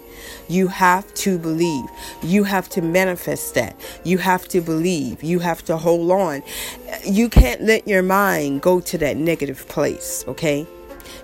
You 0.49 0.69
have 0.69 1.13
to 1.15 1.39
believe. 1.39 1.85
You 2.23 2.45
have 2.45 2.69
to 2.71 2.83
manifest 2.83 3.55
that. 3.55 3.77
You 4.05 4.19
have 4.19 4.49
to 4.49 4.61
believe. 4.61 5.23
You 5.23 5.41
have 5.41 5.65
to 5.67 5.77
hold 5.77 6.11
on. 6.11 6.43
You 7.05 7.29
can't 7.29 7.63
let 7.63 7.87
your 7.87 8.03
mind 8.03 8.63
go 8.63 8.81
to 8.81 8.99
that 8.99 9.17
negative 9.17 9.69
place, 9.69 10.25
okay? 10.29 10.67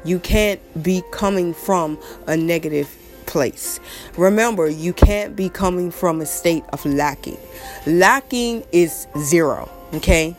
You 0.04 0.18
can't 0.18 0.60
be 0.82 1.02
coming 1.10 1.54
from 1.54 1.98
a 2.26 2.36
negative 2.36 2.88
place. 3.34 3.80
Remember, 4.16 4.68
you 4.68 4.92
can't 4.92 5.34
be 5.34 5.48
coming 5.48 5.90
from 5.90 6.20
a 6.20 6.26
state 6.26 6.62
of 6.72 6.86
lacking. 6.86 7.36
Lacking 7.84 8.62
is 8.70 9.08
zero, 9.18 9.68
okay? 9.92 10.36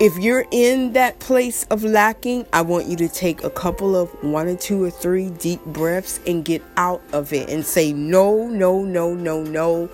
If 0.00 0.16
you're 0.16 0.46
in 0.50 0.94
that 0.94 1.18
place 1.18 1.64
of 1.64 1.84
lacking, 1.84 2.46
I 2.50 2.62
want 2.62 2.86
you 2.86 2.96
to 2.96 3.10
take 3.10 3.44
a 3.44 3.50
couple 3.50 3.94
of 3.94 4.08
one 4.24 4.46
or 4.46 4.56
two 4.56 4.82
or 4.82 4.90
three 4.90 5.28
deep 5.28 5.62
breaths 5.66 6.18
and 6.26 6.46
get 6.46 6.62
out 6.78 7.02
of 7.12 7.34
it 7.34 7.50
and 7.50 7.62
say, 7.62 7.92
no, 7.92 8.48
no, 8.48 8.84
no, 8.84 9.12
no, 9.12 9.42
no. 9.42 9.90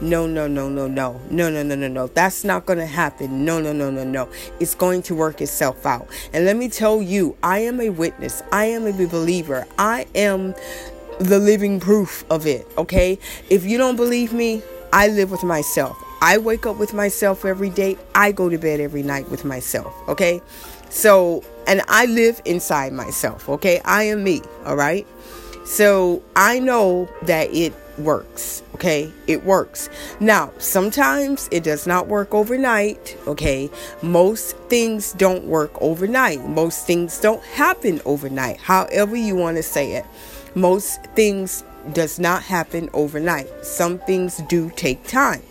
No, 0.00 0.26
no, 0.26 0.48
no, 0.48 0.68
no, 0.68 0.88
no, 0.88 1.20
no, 1.30 1.50
no, 1.50 1.62
no, 1.62 1.74
no, 1.76 1.88
no. 1.88 2.08
That's 2.08 2.42
not 2.42 2.66
going 2.66 2.80
to 2.80 2.86
happen. 2.86 3.44
No, 3.44 3.60
no, 3.60 3.72
no, 3.72 3.90
no, 3.90 4.02
no. 4.02 4.28
It's 4.58 4.74
going 4.74 5.02
to 5.02 5.14
work 5.14 5.40
itself 5.40 5.86
out. 5.86 6.08
And 6.32 6.44
let 6.44 6.56
me 6.56 6.68
tell 6.68 7.00
you, 7.00 7.36
I 7.44 7.60
am 7.60 7.80
a 7.80 7.90
witness. 7.90 8.42
I 8.50 8.64
am 8.66 8.88
a 8.88 8.92
believer. 9.06 9.66
I 9.78 10.06
am 10.16 10.54
the 11.18 11.38
living 11.38 11.80
proof 11.80 12.24
of 12.30 12.46
it. 12.46 12.66
Okay. 12.78 13.18
If 13.50 13.64
you 13.64 13.78
don't 13.78 13.96
believe 13.96 14.32
me, 14.32 14.62
I 14.92 15.08
live 15.08 15.30
with 15.30 15.42
myself. 15.42 15.96
I 16.22 16.38
wake 16.38 16.66
up 16.66 16.76
with 16.76 16.94
myself 16.94 17.44
every 17.44 17.70
day. 17.70 17.98
I 18.14 18.32
go 18.32 18.48
to 18.48 18.58
bed 18.58 18.80
every 18.80 19.02
night 19.02 19.30
with 19.30 19.44
myself. 19.44 19.94
Okay. 20.08 20.40
So, 20.88 21.42
and 21.66 21.82
I 21.88 22.06
live 22.06 22.40
inside 22.44 22.92
myself. 22.92 23.48
Okay. 23.48 23.80
I 23.84 24.04
am 24.04 24.24
me. 24.24 24.42
All 24.64 24.76
right. 24.76 25.06
So 25.64 26.22
I 26.36 26.60
know 26.60 27.08
that 27.22 27.52
it 27.52 27.74
works. 27.98 28.62
Okay. 28.74 29.12
It 29.26 29.44
works. 29.44 29.88
Now, 30.20 30.52
sometimes 30.58 31.48
it 31.50 31.64
does 31.64 31.86
not 31.86 32.06
work 32.06 32.34
overnight. 32.34 33.16
Okay. 33.26 33.70
Most 34.02 34.56
things 34.68 35.12
don't 35.12 35.44
work 35.44 35.72
overnight. 35.80 36.44
Most 36.44 36.86
things 36.86 37.20
don't 37.20 37.42
happen 37.42 38.00
overnight. 38.04 38.58
However, 38.58 39.16
you 39.16 39.36
want 39.36 39.56
to 39.56 39.62
say 39.62 39.92
it. 39.92 40.04
Most 40.54 41.02
things 41.14 41.64
does 41.92 42.18
not 42.18 42.42
happen 42.42 42.88
overnight. 42.92 43.48
Some 43.64 43.98
things 43.98 44.42
do 44.48 44.70
take 44.70 45.06
time. 45.06 45.42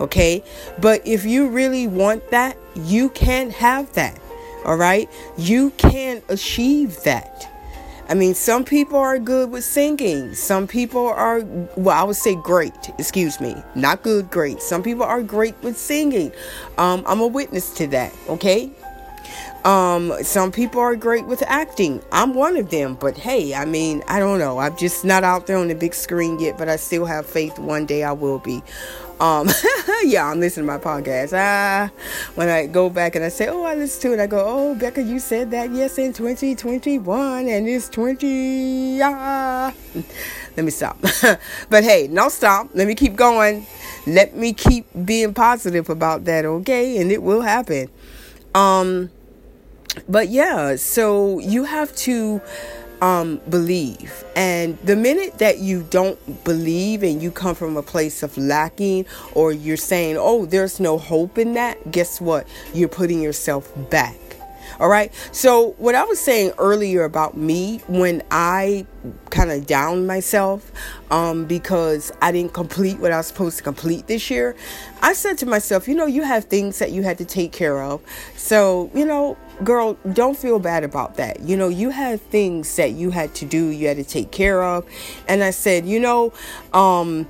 Okay. 0.00 0.42
But 0.80 1.06
if 1.06 1.24
you 1.24 1.48
really 1.48 1.86
want 1.86 2.30
that, 2.30 2.56
you 2.74 3.10
can 3.10 3.50
have 3.50 3.92
that. 3.94 4.18
All 4.64 4.76
right. 4.76 5.08
You 5.36 5.70
can 5.70 6.22
achieve 6.28 7.02
that. 7.04 7.48
I 8.08 8.14
mean, 8.14 8.34
some 8.34 8.64
people 8.64 8.98
are 8.98 9.18
good 9.18 9.50
with 9.50 9.64
singing. 9.64 10.34
Some 10.34 10.66
people 10.66 11.06
are, 11.06 11.40
well, 11.76 11.98
I 11.98 12.02
would 12.02 12.16
say 12.16 12.34
great, 12.34 12.90
excuse 12.98 13.40
me. 13.40 13.56
Not 13.74 14.02
good, 14.02 14.30
great. 14.30 14.60
Some 14.60 14.82
people 14.82 15.04
are 15.04 15.22
great 15.22 15.54
with 15.62 15.78
singing. 15.78 16.32
Um, 16.76 17.04
I'm 17.06 17.20
a 17.20 17.26
witness 17.26 17.72
to 17.74 17.86
that, 17.86 18.12
okay? 18.28 18.70
Um, 19.64 20.12
some 20.22 20.50
people 20.50 20.80
are 20.80 20.96
great 20.96 21.26
with 21.26 21.42
acting. 21.46 22.02
I'm 22.10 22.34
one 22.34 22.56
of 22.56 22.70
them, 22.70 22.94
but 22.94 23.16
hey, 23.16 23.54
I 23.54 23.64
mean, 23.64 24.02
I 24.08 24.18
don't 24.18 24.38
know. 24.38 24.58
I'm 24.58 24.76
just 24.76 25.04
not 25.04 25.22
out 25.22 25.46
there 25.46 25.56
on 25.56 25.68
the 25.68 25.74
big 25.74 25.94
screen 25.94 26.40
yet, 26.40 26.58
but 26.58 26.68
I 26.68 26.76
still 26.76 27.04
have 27.06 27.26
faith 27.26 27.58
one 27.58 27.86
day 27.86 28.02
I 28.02 28.12
will 28.12 28.40
be. 28.40 28.62
Um, 29.20 29.48
yeah, 30.02 30.26
I'm 30.26 30.40
listening 30.40 30.66
to 30.66 30.72
my 30.72 30.78
podcast. 30.78 31.32
Ah, 31.32 31.92
when 32.34 32.48
I 32.48 32.66
go 32.66 32.90
back 32.90 33.14
and 33.14 33.24
I 33.24 33.28
say, 33.28 33.46
oh, 33.46 33.62
I 33.62 33.76
listen 33.76 34.02
to 34.02 34.14
it, 34.14 34.20
I 34.20 34.26
go, 34.26 34.44
oh, 34.44 34.74
Becca, 34.74 35.00
you 35.00 35.20
said 35.20 35.52
that 35.52 35.70
yes 35.70 35.96
in 35.96 36.12
2021 36.12 37.46
and 37.46 37.68
it's 37.68 37.88
20. 37.88 39.00
Ah. 39.00 39.72
Let 40.56 40.64
me 40.64 40.72
stop. 40.72 40.98
but 41.70 41.84
hey, 41.84 42.08
no 42.10 42.28
stop. 42.30 42.70
Let 42.74 42.88
me 42.88 42.96
keep 42.96 43.14
going. 43.14 43.64
Let 44.08 44.34
me 44.34 44.52
keep 44.52 44.86
being 45.04 45.34
positive 45.34 45.88
about 45.88 46.24
that, 46.24 46.44
okay? 46.44 47.00
And 47.00 47.12
it 47.12 47.22
will 47.22 47.42
happen. 47.42 47.90
Um, 48.56 49.10
but 50.08 50.28
yeah, 50.28 50.76
so 50.76 51.38
you 51.38 51.64
have 51.64 51.94
to 51.96 52.40
um, 53.02 53.40
believe. 53.50 54.24
And 54.36 54.78
the 54.78 54.96
minute 54.96 55.38
that 55.38 55.58
you 55.58 55.82
don't 55.90 56.44
believe 56.44 57.02
and 57.02 57.20
you 57.20 57.30
come 57.30 57.54
from 57.54 57.76
a 57.76 57.82
place 57.82 58.22
of 58.22 58.38
lacking, 58.38 59.06
or 59.34 59.52
you're 59.52 59.76
saying, 59.76 60.16
oh, 60.18 60.46
there's 60.46 60.80
no 60.80 60.98
hope 60.98 61.36
in 61.36 61.54
that, 61.54 61.90
guess 61.90 62.20
what? 62.20 62.46
You're 62.72 62.88
putting 62.88 63.20
yourself 63.20 63.70
back. 63.90 64.16
All 64.80 64.88
right. 64.88 65.12
So, 65.32 65.72
what 65.78 65.94
I 65.94 66.04
was 66.04 66.18
saying 66.18 66.52
earlier 66.58 67.04
about 67.04 67.36
me 67.36 67.78
when 67.88 68.22
I 68.30 68.86
kind 69.30 69.50
of 69.50 69.66
down 69.66 70.06
myself 70.06 70.72
um, 71.10 71.44
because 71.44 72.10
I 72.22 72.32
didn't 72.32 72.54
complete 72.54 72.98
what 72.98 73.12
I 73.12 73.18
was 73.18 73.26
supposed 73.26 73.58
to 73.58 73.62
complete 73.62 74.06
this 74.06 74.30
year, 74.30 74.56
I 75.02 75.12
said 75.12 75.38
to 75.38 75.46
myself, 75.46 75.86
you 75.88 75.94
know, 75.94 76.06
you 76.06 76.22
have 76.22 76.46
things 76.46 76.78
that 76.78 76.90
you 76.90 77.02
had 77.02 77.18
to 77.18 77.24
take 77.24 77.52
care 77.52 77.82
of. 77.82 78.00
So, 78.36 78.90
you 78.94 79.04
know, 79.04 79.36
girl, 79.64 79.94
don't 80.12 80.36
feel 80.36 80.58
bad 80.58 80.84
about 80.84 81.16
that. 81.16 81.40
You 81.40 81.56
know, 81.56 81.68
you 81.68 81.90
had 81.90 82.20
things 82.20 82.74
that 82.76 82.92
you 82.92 83.10
had 83.10 83.34
to 83.36 83.44
do, 83.44 83.66
you 83.68 83.88
had 83.88 83.96
to 83.96 84.04
take 84.04 84.30
care 84.30 84.62
of. 84.62 84.86
And 85.28 85.42
I 85.42 85.50
said, 85.50 85.86
you 85.86 86.00
know, 86.00 86.32
um, 86.72 87.28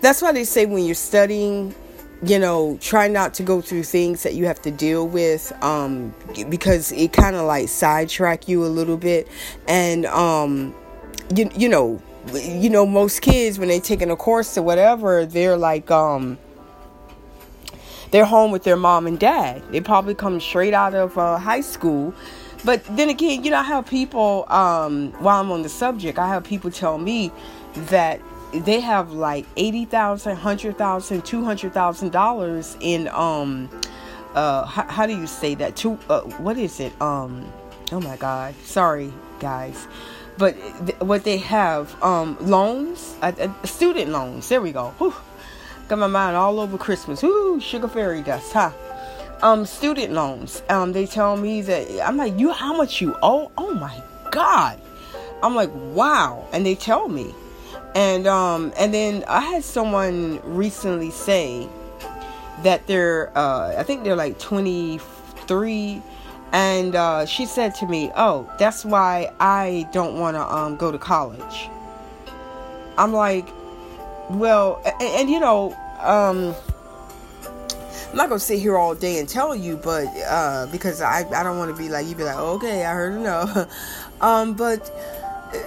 that's 0.00 0.20
why 0.22 0.32
they 0.32 0.44
say 0.44 0.66
when 0.66 0.84
you're 0.84 0.94
studying, 0.94 1.74
you 2.22 2.38
know, 2.38 2.78
try 2.80 3.08
not 3.08 3.34
to 3.34 3.42
go 3.42 3.60
through 3.60 3.84
things 3.84 4.22
that 4.22 4.34
you 4.34 4.46
have 4.46 4.60
to 4.62 4.70
deal 4.70 5.06
with 5.06 5.52
um, 5.62 6.14
because 6.48 6.92
it 6.92 7.12
kind 7.12 7.36
of 7.36 7.44
like 7.46 7.68
sidetrack 7.68 8.48
you 8.48 8.64
a 8.64 8.68
little 8.68 8.96
bit. 8.96 9.28
And, 9.68 10.06
um, 10.06 10.74
you, 11.34 11.50
you 11.56 11.68
know, 11.68 12.02
you 12.32 12.70
know, 12.70 12.86
most 12.86 13.20
kids 13.20 13.58
when 13.58 13.68
they're 13.68 13.80
taking 13.80 14.10
a 14.10 14.16
course 14.16 14.56
or 14.56 14.62
whatever, 14.62 15.26
they're 15.26 15.56
like, 15.56 15.90
um, 15.90 16.38
they're 18.14 18.24
home 18.24 18.52
with 18.52 18.62
their 18.62 18.76
mom 18.76 19.08
and 19.08 19.18
dad. 19.18 19.60
They 19.72 19.80
probably 19.80 20.14
come 20.14 20.38
straight 20.38 20.72
out 20.72 20.94
of 20.94 21.18
uh, 21.18 21.36
high 21.36 21.62
school. 21.62 22.14
But 22.64 22.84
then 22.96 23.08
again, 23.08 23.42
you 23.42 23.50
know, 23.50 23.56
I 23.56 23.64
have 23.64 23.86
people, 23.86 24.44
um, 24.50 25.10
while 25.18 25.40
I'm 25.40 25.50
on 25.50 25.62
the 25.62 25.68
subject, 25.68 26.16
I 26.16 26.28
have 26.28 26.44
people 26.44 26.70
tell 26.70 26.96
me 26.96 27.32
that 27.90 28.20
they 28.52 28.78
have 28.78 29.10
like 29.10 29.52
$80,000, 29.56 30.36
$100,000, 30.36 30.76
$200,000 30.76 32.76
in, 32.80 33.08
um, 33.08 33.68
uh, 34.36 34.64
how, 34.64 34.84
how, 34.84 35.06
do 35.06 35.18
you 35.18 35.26
say 35.26 35.56
that? 35.56 35.74
To, 35.78 35.98
uh, 36.08 36.20
what 36.20 36.56
is 36.56 36.78
it? 36.78 36.92
Um, 37.02 37.52
oh 37.90 38.00
my 38.00 38.16
God. 38.16 38.54
Sorry, 38.62 39.12
guys. 39.40 39.88
But 40.38 40.54
th- 40.86 41.00
what 41.00 41.24
they 41.24 41.38
have, 41.38 42.00
um, 42.00 42.36
loans, 42.40 43.16
uh, 43.22 43.32
uh, 43.40 43.66
student 43.66 44.12
loans. 44.12 44.48
There 44.48 44.60
we 44.60 44.70
go. 44.70 44.90
Whew 44.98 45.14
Got 45.88 45.98
my 45.98 46.06
mind 46.06 46.36
all 46.36 46.60
over 46.60 46.78
Christmas. 46.78 47.22
Ooh, 47.22 47.60
sugar 47.60 47.88
fairy 47.88 48.22
dust, 48.22 48.52
huh? 48.52 48.72
Um, 49.42 49.66
student 49.66 50.12
loans. 50.12 50.62
Um, 50.70 50.92
they 50.92 51.06
tell 51.06 51.36
me 51.36 51.60
that 51.62 52.06
I'm 52.06 52.16
like, 52.16 52.38
you 52.38 52.52
how 52.52 52.74
much 52.74 53.00
you 53.02 53.14
owe? 53.22 53.50
Oh 53.58 53.74
my 53.74 54.02
god. 54.30 54.80
I'm 55.42 55.54
like, 55.54 55.70
wow. 55.74 56.48
And 56.52 56.64
they 56.64 56.74
tell 56.74 57.08
me. 57.08 57.34
And 57.94 58.26
um, 58.26 58.72
and 58.78 58.94
then 58.94 59.24
I 59.28 59.40
had 59.40 59.62
someone 59.62 60.40
recently 60.42 61.10
say 61.10 61.68
that 62.62 62.86
they're 62.86 63.30
uh 63.36 63.74
I 63.76 63.82
think 63.82 64.04
they're 64.04 64.16
like 64.16 64.38
23 64.38 66.02
and 66.54 66.94
uh, 66.94 67.26
she 67.26 67.46
said 67.46 67.74
to 67.76 67.86
me, 67.86 68.12
"Oh, 68.14 68.48
that's 68.60 68.84
why 68.84 69.32
I 69.40 69.88
don't 69.92 70.20
want 70.20 70.36
to 70.36 70.42
um, 70.42 70.76
go 70.76 70.92
to 70.92 70.98
college." 70.98 71.68
I'm 72.96 73.12
like, 73.12 73.48
well, 74.30 74.80
and, 74.84 75.02
and 75.02 75.30
you 75.30 75.40
know, 75.40 75.76
um, 76.00 76.54
I'm 78.14 78.18
not 78.18 78.28
gonna 78.28 78.38
sit 78.38 78.60
here 78.60 78.76
all 78.76 78.94
day 78.94 79.18
and 79.18 79.28
tell 79.28 79.56
you, 79.56 79.76
but 79.76 80.06
uh, 80.28 80.68
because 80.70 81.00
I 81.00 81.28
I 81.34 81.42
don't 81.42 81.58
want 81.58 81.74
to 81.74 81.76
be 81.76 81.88
like 81.88 82.06
you 82.06 82.14
be 82.14 82.22
like 82.22 82.36
okay 82.36 82.84
I 82.84 82.92
heard 82.92 83.14
enough, 83.14 83.68
um, 84.20 84.54
but 84.54 84.88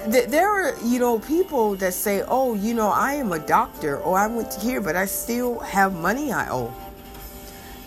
th- 0.09 0.29
there 0.29 0.49
are 0.49 0.73
you 0.81 0.97
know 0.97 1.19
people 1.19 1.75
that 1.75 1.93
say 1.93 2.23
oh 2.27 2.53
you 2.55 2.73
know 2.73 2.87
I 2.87 3.15
am 3.15 3.33
a 3.33 3.39
doctor. 3.39 3.97
Or 3.97 4.17
I 4.17 4.27
went 4.27 4.53
here 4.53 4.79
but 4.79 4.95
I 4.95 5.07
still 5.07 5.59
have 5.59 5.93
money 5.93 6.31
I 6.31 6.49
owe, 6.49 6.73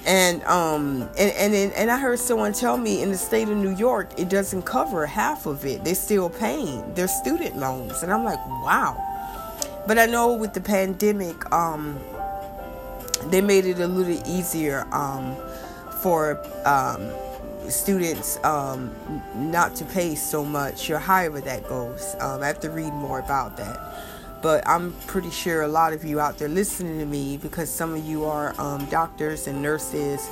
and 0.05 0.45
um 0.45 1.09
and 1.19 1.33
and 1.33 1.73
and 1.73 1.91
I 1.91 1.99
heard 1.99 2.19
someone 2.19 2.53
tell 2.53 2.77
me 2.77 3.03
in 3.03 3.11
the 3.11 3.17
state 3.17 3.49
of 3.49 3.57
New 3.57 3.75
York 3.75 4.11
it 4.19 4.29
doesn't 4.29 4.63
cover 4.63 5.07
half 5.07 5.47
of 5.47 5.65
it. 5.65 5.85
They're 5.85 5.95
still 5.95 6.29
paying. 6.29 6.93
Their 6.93 7.09
student 7.09 7.57
loans. 7.57 8.03
And 8.03 8.13
I'm 8.13 8.25
like 8.25 8.47
wow 8.47 9.10
but 9.87 9.99
I 9.99 10.07
know 10.07 10.35
with 10.35 10.55
the 10.55 10.61
pandemic, 10.61 11.53
um, 11.53 11.99
they 13.27 13.41
made 13.41 13.67
it 13.67 13.79
a 13.81 13.87
little 13.87 14.23
easier 14.27 14.87
um, 14.93 15.37
for 16.01 16.41
um, 16.67 17.11
students 17.71 18.43
um, 18.45 18.91
not 19.35 19.77
to 19.77 19.85
pay 19.85 20.15
so 20.15 20.45
much 20.45 20.91
or 20.91 20.99
however 20.99 21.41
that 21.41 21.69
goes. 21.69 22.17
Um, 22.21 22.43
I 22.43 22.47
have 22.47 22.61
to 22.61 22.71
read 22.71 22.93
more 22.93 23.19
about 23.19 23.57
that. 23.59 23.79
But 24.43 24.67
I'm 24.67 24.95
pretty 25.07 25.31
sure 25.31 25.63
a 25.63 25.69
lot 25.69 25.93
of 25.93 26.03
you 26.03 26.19
out 26.19 26.39
there 26.39 26.49
listening 26.49 26.99
to 26.99 27.05
me, 27.05 27.37
because 27.37 27.71
some 27.71 27.95
of 27.95 28.03
you 28.05 28.25
are 28.25 28.59
um, 28.59 28.87
doctors 28.87 29.47
and 29.47 29.61
nurses, 29.61 30.27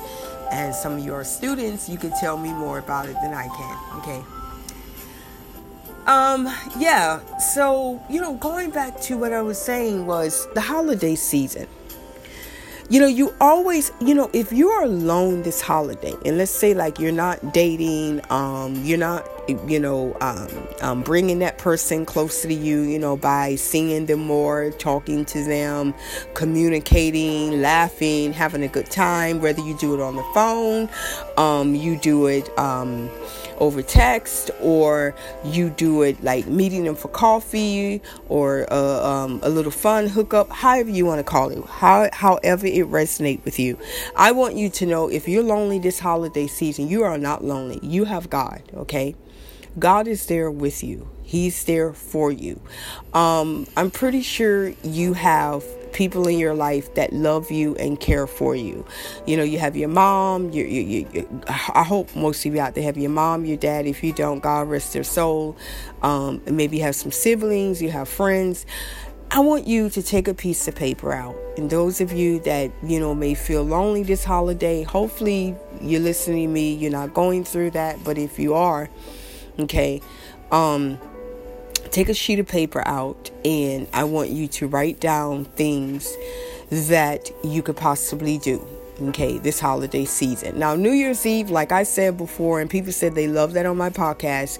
and 0.50 0.74
some 0.74 0.94
of 0.94 1.04
you 1.04 1.12
are 1.12 1.24
students, 1.24 1.90
you 1.90 1.98
can 1.98 2.12
tell 2.18 2.38
me 2.38 2.50
more 2.50 2.78
about 2.78 3.06
it 3.06 3.16
than 3.22 3.34
I 3.34 3.46
can. 3.48 3.98
Okay. 3.98 4.37
Um, 6.08 6.48
yeah, 6.78 7.20
so, 7.36 8.02
you 8.08 8.18
know, 8.18 8.32
going 8.36 8.70
back 8.70 8.98
to 9.02 9.18
what 9.18 9.34
I 9.34 9.42
was 9.42 9.60
saying 9.60 10.06
was 10.06 10.48
the 10.54 10.60
holiday 10.62 11.14
season. 11.14 11.68
You 12.88 13.00
know, 13.00 13.06
you 13.06 13.34
always, 13.42 13.92
you 14.00 14.14
know, 14.14 14.30
if 14.32 14.50
you're 14.50 14.82
alone 14.84 15.42
this 15.42 15.60
holiday, 15.60 16.14
and 16.24 16.38
let's 16.38 16.50
say 16.50 16.72
like 16.72 16.98
you're 16.98 17.12
not 17.12 17.52
dating, 17.52 18.22
um, 18.30 18.74
you're 18.82 18.96
not 18.96 19.28
you 19.66 19.80
know, 19.80 20.16
um, 20.20 20.48
um, 20.82 21.02
bringing 21.02 21.38
that 21.38 21.58
person 21.58 22.04
closer 22.04 22.48
to 22.48 22.54
you, 22.54 22.82
you 22.82 22.98
know, 22.98 23.16
by 23.16 23.54
seeing 23.54 24.06
them 24.06 24.20
more, 24.20 24.70
talking 24.72 25.24
to 25.24 25.42
them, 25.44 25.94
communicating, 26.34 27.62
laughing, 27.62 28.32
having 28.32 28.62
a 28.62 28.68
good 28.68 28.90
time, 28.90 29.40
whether 29.40 29.62
you 29.62 29.76
do 29.78 29.94
it 29.94 30.00
on 30.00 30.16
the 30.16 30.22
phone, 30.34 30.88
um, 31.38 31.74
you 31.74 31.98
do 31.98 32.26
it 32.26 32.56
um, 32.58 33.08
over 33.58 33.82
text, 33.82 34.50
or 34.60 35.14
you 35.44 35.70
do 35.70 36.02
it 36.02 36.22
like 36.22 36.46
meeting 36.46 36.84
them 36.84 36.94
for 36.94 37.08
coffee 37.08 38.00
or 38.28 38.66
uh, 38.72 39.06
um, 39.06 39.40
a 39.42 39.48
little 39.48 39.70
fun 39.70 40.06
hookup, 40.06 40.50
however 40.50 40.90
you 40.90 41.04
want 41.04 41.18
to 41.18 41.24
call 41.24 41.50
it, 41.50 41.64
how, 41.66 42.08
however 42.12 42.66
it 42.66 42.86
resonates 42.86 43.44
with 43.44 43.58
you. 43.58 43.78
I 44.16 44.32
want 44.32 44.54
you 44.54 44.68
to 44.70 44.86
know 44.86 45.08
if 45.08 45.28
you're 45.28 45.42
lonely 45.42 45.78
this 45.78 45.98
holiday 45.98 46.46
season, 46.46 46.88
you 46.88 47.02
are 47.02 47.18
not 47.18 47.44
lonely. 47.44 47.78
You 47.82 48.04
have 48.04 48.30
God, 48.30 48.62
okay? 48.74 49.14
God 49.78 50.08
is 50.08 50.26
there 50.26 50.50
with 50.50 50.82
you. 50.82 51.08
He's 51.22 51.64
there 51.64 51.92
for 51.92 52.32
you. 52.32 52.60
Um, 53.12 53.66
I'm 53.76 53.90
pretty 53.90 54.22
sure 54.22 54.68
you 54.82 55.12
have 55.12 55.64
people 55.92 56.28
in 56.28 56.38
your 56.38 56.54
life 56.54 56.94
that 56.94 57.12
love 57.12 57.50
you 57.50 57.74
and 57.76 57.98
care 57.98 58.26
for 58.26 58.54
you. 58.54 58.84
You 59.26 59.36
know, 59.36 59.42
you 59.42 59.58
have 59.58 59.76
your 59.76 59.88
mom. 59.88 60.50
You, 60.50 60.64
you, 60.64 61.08
you, 61.10 61.42
I 61.48 61.82
hope 61.82 62.14
most 62.14 62.44
of 62.46 62.54
you 62.54 62.60
out 62.60 62.74
there 62.74 62.84
have 62.84 62.96
your 62.96 63.10
mom, 63.10 63.44
your 63.44 63.56
dad. 63.56 63.86
If 63.86 64.02
you 64.02 64.12
don't, 64.12 64.40
God 64.40 64.68
rest 64.68 64.92
their 64.92 65.04
soul. 65.04 65.56
Um, 66.02 66.42
maybe 66.46 66.78
you 66.78 66.82
have 66.84 66.96
some 66.96 67.12
siblings. 67.12 67.82
You 67.82 67.90
have 67.90 68.08
friends. 68.08 68.66
I 69.30 69.40
want 69.40 69.66
you 69.66 69.90
to 69.90 70.02
take 70.02 70.26
a 70.26 70.32
piece 70.32 70.66
of 70.68 70.74
paper 70.74 71.12
out. 71.12 71.36
And 71.58 71.68
those 71.68 72.00
of 72.00 72.12
you 72.12 72.40
that, 72.40 72.70
you 72.82 72.98
know, 72.98 73.14
may 73.14 73.34
feel 73.34 73.62
lonely 73.62 74.02
this 74.02 74.24
holiday, 74.24 74.84
hopefully 74.84 75.54
you're 75.82 76.00
listening 76.00 76.48
to 76.48 76.52
me. 76.52 76.74
You're 76.74 76.90
not 76.90 77.12
going 77.12 77.44
through 77.44 77.72
that. 77.72 78.02
But 78.04 78.16
if 78.16 78.38
you 78.38 78.54
are, 78.54 78.88
okay, 79.58 80.00
um, 80.50 80.98
take 81.88 82.08
a 82.08 82.14
sheet 82.14 82.38
of 82.38 82.46
paper 82.46 82.86
out 82.86 83.30
and 83.44 83.86
I 83.92 84.04
want 84.04 84.30
you 84.30 84.48
to 84.48 84.66
write 84.66 85.00
down 85.00 85.44
things 85.44 86.16
that 86.70 87.30
you 87.42 87.62
could 87.62 87.76
possibly 87.76 88.38
do. 88.38 88.66
Okay, 89.00 89.38
this 89.38 89.60
holiday 89.60 90.04
season. 90.04 90.58
Now, 90.58 90.74
New 90.74 90.90
Year's 90.90 91.24
Eve, 91.24 91.50
like 91.50 91.70
I 91.70 91.84
said 91.84 92.16
before, 92.16 92.60
and 92.60 92.68
people 92.68 92.90
said 92.90 93.14
they 93.14 93.28
love 93.28 93.52
that 93.52 93.64
on 93.64 93.76
my 93.76 93.90
podcast. 93.90 94.58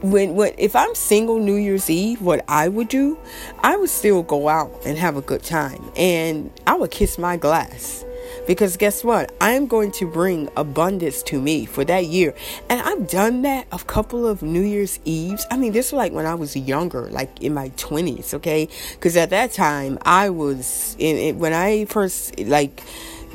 When, 0.00 0.36
when, 0.36 0.54
if 0.58 0.76
I'm 0.76 0.94
single 0.94 1.40
New 1.40 1.56
Year's 1.56 1.90
Eve, 1.90 2.22
what 2.22 2.44
I 2.46 2.68
would 2.68 2.86
do, 2.86 3.18
I 3.64 3.76
would 3.76 3.90
still 3.90 4.22
go 4.22 4.48
out 4.48 4.70
and 4.86 4.96
have 4.96 5.16
a 5.16 5.22
good 5.22 5.42
time, 5.42 5.90
and 5.96 6.52
I 6.68 6.74
would 6.74 6.92
kiss 6.92 7.18
my 7.18 7.36
glass 7.36 8.04
because 8.46 8.76
guess 8.76 9.02
what? 9.02 9.32
I 9.40 9.52
am 9.52 9.66
going 9.66 9.92
to 9.92 10.06
bring 10.06 10.48
abundance 10.56 11.22
to 11.24 11.40
me 11.40 11.64
for 11.66 11.84
that 11.84 12.06
year. 12.06 12.34
And 12.68 12.80
I've 12.80 13.08
done 13.08 13.42
that 13.42 13.66
a 13.72 13.78
couple 13.78 14.26
of 14.26 14.42
New 14.42 14.62
Year's 14.62 14.98
Eves. 15.04 15.46
I 15.50 15.56
mean, 15.56 15.72
this 15.72 15.92
was 15.92 15.98
like 15.98 16.12
when 16.12 16.26
I 16.26 16.34
was 16.34 16.56
younger, 16.56 17.08
like 17.10 17.42
in 17.42 17.54
my 17.54 17.70
20s, 17.70 18.34
okay? 18.34 18.68
Because 18.92 19.16
at 19.16 19.30
that 19.30 19.52
time, 19.52 19.98
I 20.02 20.30
was 20.30 20.96
in 20.98 21.16
it 21.16 21.36
when 21.36 21.52
I 21.52 21.86
first, 21.86 22.38
like, 22.40 22.82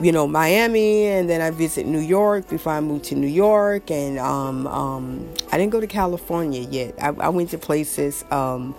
you 0.02 0.14
know 0.14 0.26
Miami 0.28 1.08
and 1.08 1.30
then 1.30 1.42
I 1.42 1.52
visit 1.52 1.86
New 1.86 2.00
York 2.00 2.50
before 2.50 2.72
I 2.72 2.80
moved 2.80 3.06
to 3.06 3.16
New 3.16 3.28
York 3.28 3.92
and 3.92 4.18
um, 4.18 4.66
um, 4.68 5.30
I 5.52 5.58
didn't 5.58 5.72
go 5.72 5.82
to 5.82 5.88
California 5.88 6.62
yet 6.62 6.96
I, 7.02 7.10
I 7.10 7.30
went 7.30 7.50
to 7.50 7.58
places 7.58 8.24
um, 8.32 8.76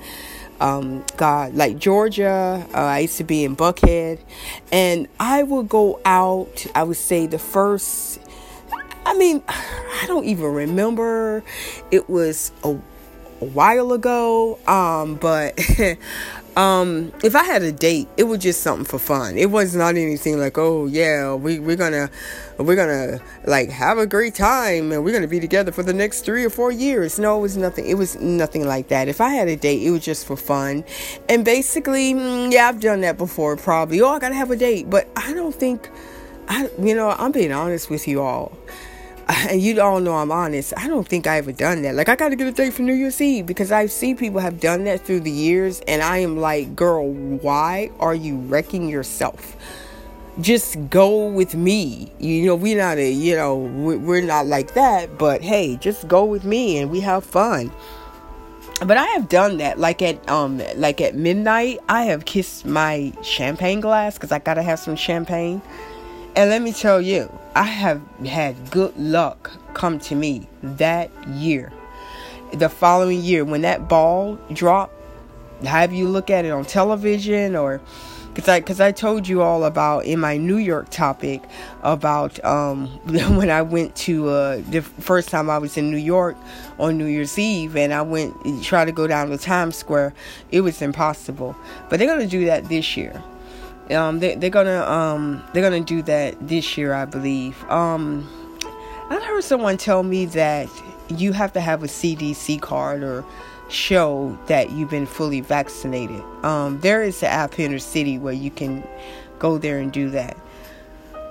um, 0.61 1.05
God, 1.16 1.55
like 1.55 1.79
Georgia. 1.79 2.66
Uh, 2.73 2.77
I 2.77 3.01
used 3.01 3.16
to 3.18 3.25
be 3.25 3.44
in 3.44 3.57
Buckhead, 3.57 4.18
and 4.70 5.09
I 5.18 5.42
would 5.42 5.68
go 5.68 6.01
out. 6.05 6.66
I 6.75 6.83
would 6.83 6.96
say 6.96 7.27
the 7.27 7.38
first. 7.38 8.20
I 9.05 9.14
mean, 9.14 9.42
I 9.49 10.05
don't 10.07 10.27
even 10.27 10.53
remember. 10.53 11.42
It 11.90 12.09
was 12.09 12.53
a, 12.62 12.68
a 12.68 13.44
while 13.44 13.92
ago, 13.92 14.59
um, 14.66 15.16
but 15.16 15.59
um 16.56 17.12
if 17.22 17.36
i 17.36 17.44
had 17.44 17.62
a 17.62 17.72
date 17.72 18.08
it 18.16 18.24
was 18.24 18.38
just 18.40 18.62
something 18.62 18.84
for 18.84 18.98
fun. 18.98 19.38
It 19.38 19.50
was 19.50 19.74
not 19.74 19.96
anything 19.96 20.38
like 20.38 20.58
oh 20.58 20.86
yeah 20.86 21.34
we, 21.34 21.58
we're 21.58 21.76
gonna 21.76 22.10
we're 22.58 22.76
gonna 22.76 23.20
like 23.46 23.70
have 23.70 23.98
a 23.98 24.06
great 24.06 24.34
time 24.34 24.92
and 24.92 25.04
we're 25.04 25.12
gonna 25.12 25.28
be 25.28 25.40
together 25.40 25.72
for 25.72 25.82
the 25.82 25.92
next 25.92 26.22
three 26.22 26.44
or 26.44 26.50
four 26.50 26.70
years. 26.70 27.18
No 27.18 27.38
it 27.38 27.40
was 27.40 27.56
nothing 27.56 27.86
it 27.86 27.94
was 27.94 28.16
nothing 28.20 28.66
like 28.66 28.88
that. 28.88 29.08
If 29.08 29.20
i 29.20 29.30
had 29.30 29.48
a 29.48 29.56
date 29.56 29.82
it 29.82 29.90
was 29.90 30.04
just 30.04 30.26
for 30.26 30.36
fun. 30.36 30.84
And 31.28 31.44
basically 31.44 32.14
mm, 32.14 32.52
yeah 32.52 32.68
i've 32.68 32.80
done 32.80 33.00
that 33.02 33.16
before 33.16 33.56
probably. 33.56 34.00
Oh 34.00 34.08
i 34.08 34.18
gotta 34.18 34.34
have 34.34 34.50
a 34.50 34.56
date. 34.56 34.90
But 34.90 35.08
i 35.16 35.32
don't 35.32 35.54
think 35.54 35.88
i 36.48 36.68
you 36.80 36.94
know 36.94 37.10
i'm 37.10 37.32
being 37.32 37.52
honest 37.52 37.90
with 37.90 38.08
you 38.08 38.20
all 38.20 38.52
and 39.48 39.62
you 39.62 39.80
all 39.80 40.00
know 40.00 40.16
I'm 40.16 40.32
honest, 40.32 40.72
I 40.76 40.88
don't 40.88 41.06
think 41.06 41.26
I 41.26 41.38
ever 41.38 41.52
done 41.52 41.82
that. 41.82 41.94
Like 41.94 42.08
I 42.08 42.16
gotta 42.16 42.36
get 42.36 42.48
a 42.48 42.52
date 42.52 42.72
for 42.72 42.82
New 42.82 42.94
Year's 42.94 43.20
Eve 43.20 43.46
because 43.46 43.70
I 43.70 43.86
see 43.86 44.14
people 44.14 44.40
have 44.40 44.60
done 44.60 44.84
that 44.84 45.02
through 45.02 45.20
the 45.20 45.30
years, 45.30 45.80
and 45.86 46.02
I 46.02 46.18
am 46.18 46.38
like, 46.38 46.74
girl, 46.74 47.12
why 47.12 47.90
are 48.00 48.14
you 48.14 48.38
wrecking 48.38 48.88
yourself? 48.88 49.56
Just 50.40 50.76
go 50.88 51.28
with 51.28 51.54
me. 51.54 52.12
You 52.18 52.46
know, 52.46 52.54
we're 52.56 52.78
not 52.78 52.98
a, 52.98 53.10
you 53.10 53.36
know, 53.36 53.56
we're 53.56 54.22
not 54.22 54.46
like 54.46 54.74
that, 54.74 55.18
but 55.18 55.42
hey, 55.42 55.76
just 55.76 56.08
go 56.08 56.24
with 56.24 56.44
me 56.44 56.78
and 56.78 56.90
we 56.90 57.00
have 57.00 57.24
fun. 57.24 57.70
But 58.84 58.96
I 58.96 59.04
have 59.08 59.28
done 59.28 59.58
that, 59.58 59.78
like 59.78 60.00
at 60.00 60.28
um, 60.28 60.62
like 60.76 61.00
at 61.00 61.14
midnight, 61.14 61.78
I 61.88 62.04
have 62.04 62.24
kissed 62.24 62.64
my 62.64 63.12
champagne 63.22 63.80
glass 63.80 64.14
because 64.14 64.32
I 64.32 64.38
gotta 64.38 64.62
have 64.62 64.78
some 64.78 64.96
champagne 64.96 65.60
and 66.36 66.50
let 66.50 66.62
me 66.62 66.72
tell 66.72 67.00
you, 67.00 67.30
I 67.54 67.64
have 67.64 68.00
had 68.24 68.70
good 68.70 68.96
luck 68.96 69.50
come 69.74 69.98
to 70.00 70.14
me 70.14 70.48
that 70.62 71.10
year. 71.28 71.72
The 72.52 72.68
following 72.68 73.20
year, 73.22 73.44
when 73.44 73.62
that 73.62 73.88
ball 73.88 74.38
dropped, 74.52 74.94
have 75.64 75.92
you 75.92 76.08
look 76.08 76.30
at 76.30 76.44
it 76.44 76.50
on 76.50 76.64
television 76.64 77.54
or 77.54 77.80
because 78.32 78.48
I 78.48 78.60
because 78.60 78.80
I 78.80 78.92
told 78.92 79.26
you 79.26 79.42
all 79.42 79.64
about 79.64 80.04
in 80.04 80.20
my 80.20 80.36
New 80.36 80.56
York 80.56 80.88
topic 80.90 81.42
about 81.82 82.42
um, 82.44 82.86
when 83.36 83.50
I 83.50 83.62
went 83.62 83.96
to 83.96 84.28
uh, 84.28 84.62
the 84.70 84.82
first 84.82 85.28
time 85.28 85.50
I 85.50 85.58
was 85.58 85.76
in 85.76 85.90
New 85.90 85.96
York 85.96 86.36
on 86.78 86.96
New 86.96 87.06
Year's 87.06 87.38
Eve 87.38 87.76
and 87.76 87.92
I 87.92 88.02
went 88.02 88.34
try 88.62 88.84
to 88.84 88.92
go 88.92 89.06
down 89.06 89.30
to 89.30 89.38
Times 89.38 89.76
Square. 89.76 90.14
It 90.50 90.60
was 90.60 90.80
impossible, 90.80 91.56
but 91.88 91.98
they're 91.98 92.08
gonna 92.08 92.26
do 92.26 92.44
that 92.46 92.68
this 92.68 92.96
year. 92.96 93.22
Um, 93.90 94.20
they, 94.20 94.35
they're 94.37 94.50
gonna 94.50 94.83
um, 94.83 95.42
they're 95.53 95.62
gonna 95.62 95.85
do 95.85 96.03
that 96.03 96.37
this 96.46 96.76
year, 96.79 96.94
I 96.94 97.05
believe. 97.05 97.62
Um, 97.70 98.29
I 99.11 99.20
heard 99.26 99.42
someone 99.42 99.76
tell 99.76 100.03
me 100.03 100.26
that 100.26 100.68
you 101.09 101.33
have 101.33 101.53
to 101.55 101.61
have 101.61 101.83
a 101.83 101.87
CDC 101.87 102.61
card 102.61 103.03
or 103.03 103.24
show 103.68 104.38
that 104.46 104.70
you've 104.70 104.90
been 104.90 105.07
fully 105.07 105.40
vaccinated. 105.40 106.22
Um, 106.44 106.81
there 106.81 107.03
is 107.03 107.22
an 107.22 107.31
app 107.31 107.59
in 107.59 107.72
the 107.72 107.81
city 107.81 108.18
where 108.18 108.33
you 108.33 108.50
can 108.50 108.87
go 109.38 109.59
there 109.59 109.79
and 109.79 109.92
do 109.92 110.11
that. 110.11 110.37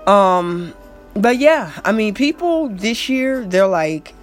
Um, 0.07 0.73
but 1.13 1.37
yeah, 1.37 1.71
I 1.85 1.91
mean, 1.91 2.13
people 2.13 2.69
this 2.69 3.09
year 3.09 3.45
they're 3.45 3.67
like, 3.67 4.13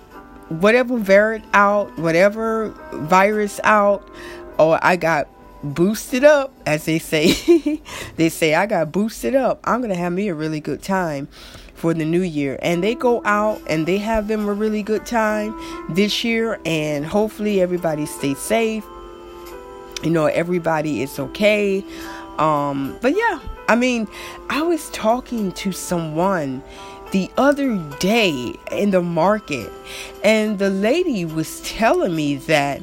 whatever 0.49 0.99
variant 0.99 1.45
out, 1.53 1.97
whatever 1.99 2.69
virus 2.93 3.61
out, 3.65 4.03
or 4.59 4.77
oh, 4.77 4.79
I 4.83 4.97
got 4.97 5.29
boosted 5.73 6.25
up, 6.25 6.53
as 6.67 6.85
they 6.85 6.99
say. 6.99 7.81
they 8.17 8.29
say, 8.29 8.55
I 8.55 8.67
got 8.67 8.93
boosted 8.93 9.35
up. 9.35 9.61
I'm 9.65 9.81
going 9.81 9.91
to 9.93 9.97
have 9.97 10.13
me 10.13 10.29
a 10.29 10.35
really 10.35 10.61
good 10.61 10.83
time 10.83 11.29
for 11.75 11.95
the 11.95 12.05
new 12.05 12.23
year. 12.23 12.59
And 12.63 12.83
they 12.83 12.95
go 12.95 13.23
out 13.25 13.61
and 13.69 13.87
they 13.87 13.99
have 13.99 14.29
them 14.29 14.49
a 14.49 14.53
really 14.53 14.83
good 14.83 15.07
time 15.07 15.55
this 15.91 16.25
year. 16.25 16.59
And 16.65 17.05
hopefully, 17.05 17.61
everybody 17.61 18.07
stays 18.07 18.39
safe. 18.39 18.85
You 20.03 20.11
know, 20.11 20.27
everybody 20.27 21.03
is 21.03 21.19
okay. 21.19 21.85
Um, 22.39 22.99
but 23.01 23.17
yeah, 23.17 23.41
I 23.69 23.77
mean, 23.77 24.09
I 24.51 24.63
was 24.63 24.91
talking 24.91 25.53
to 25.53 25.73
someone 25.73 26.63
the 27.13 27.31
other 27.37 27.77
day 27.99 28.55
in 28.73 28.91
the 28.91 29.01
market, 29.01 29.73
and 30.23 30.59
the 30.59 30.71
lady 30.71 31.25
was 31.25 31.61
telling 31.63 32.15
me 32.15 32.37
that 32.37 32.83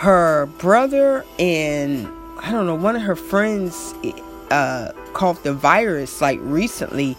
her 0.00 0.46
brother 0.56 1.22
and 1.38 2.08
I 2.38 2.50
don't 2.52 2.64
know, 2.64 2.74
one 2.74 2.96
of 2.96 3.02
her 3.02 3.16
friends 3.16 3.94
uh, 4.50 4.92
caught 5.12 5.44
the 5.44 5.52
virus 5.52 6.22
like 6.22 6.38
recently, 6.40 7.18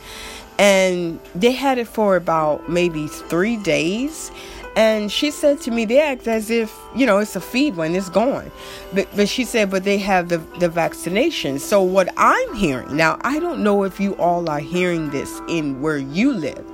and 0.58 1.20
they 1.36 1.52
had 1.52 1.78
it 1.78 1.88
for 1.88 2.16
about 2.16 2.68
maybe 2.68 3.06
three 3.06 3.58
days. 3.58 4.32
And 4.76 5.12
she 5.12 5.30
said 5.30 5.62
to 5.62 5.72
me, 5.72 5.86
they 5.86 6.02
act 6.02 6.28
as 6.28 6.50
if, 6.50 6.76
you 6.96 7.06
know, 7.06 7.20
it's 7.20 7.36
a 7.36 7.42
feed 7.42 7.76
when 7.76 7.94
it's 7.94 8.10
gone. 8.10 8.50
But, 8.94 9.08
but 9.16 9.30
she 9.30 9.44
said, 9.44 9.70
but 9.70 9.84
they 9.84 10.00
have 10.00 10.30
the, 10.30 10.40
the 10.60 10.70
vaccination. 10.70 11.60
So, 11.60 11.84
what 11.84 12.10
I'm 12.18 12.56
hearing 12.56 12.98
now, 12.98 13.20
I 13.22 13.40
don't 13.40 13.62
know 13.64 13.84
if 13.84 14.00
you 14.00 14.16
all 14.16 14.50
are 14.50 14.60
hearing 14.60 15.12
this 15.12 15.40
in 15.48 15.82
where 15.84 16.00
you 16.00 16.34
live, 16.34 16.66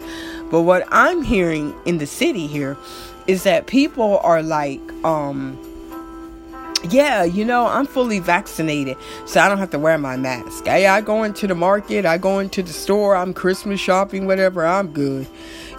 but 0.52 0.62
what 0.62 0.88
I'm 0.90 1.22
hearing 1.22 1.76
in 1.86 1.98
the 1.98 2.08
city 2.08 2.48
here 2.48 2.78
is 3.26 3.44
that 3.44 3.68
people 3.68 4.20
are 4.20 4.42
like, 4.42 4.80
um, 5.04 5.60
yeah, 6.90 7.24
you 7.24 7.44
know, 7.44 7.68
I'm 7.68 7.86
fully 7.86 8.20
vaccinated, 8.20 8.98
so 9.26 9.42
I 9.42 9.50
don't 9.50 9.58
have 9.58 9.72
to 9.72 9.80
wear 9.80 9.98
my 9.98 10.16
mask. 10.16 10.68
I 10.68 11.02
go 11.02 11.24
into 11.24 11.48
the 11.48 11.56
market, 11.56 12.06
I 12.06 12.18
go 12.18 12.40
into 12.40 12.62
the 12.62 12.74
store, 12.74 13.16
I'm 13.16 13.34
Christmas 13.34 13.80
shopping, 13.80 14.28
whatever, 14.28 14.66
I'm 14.66 14.92
good. 14.92 15.28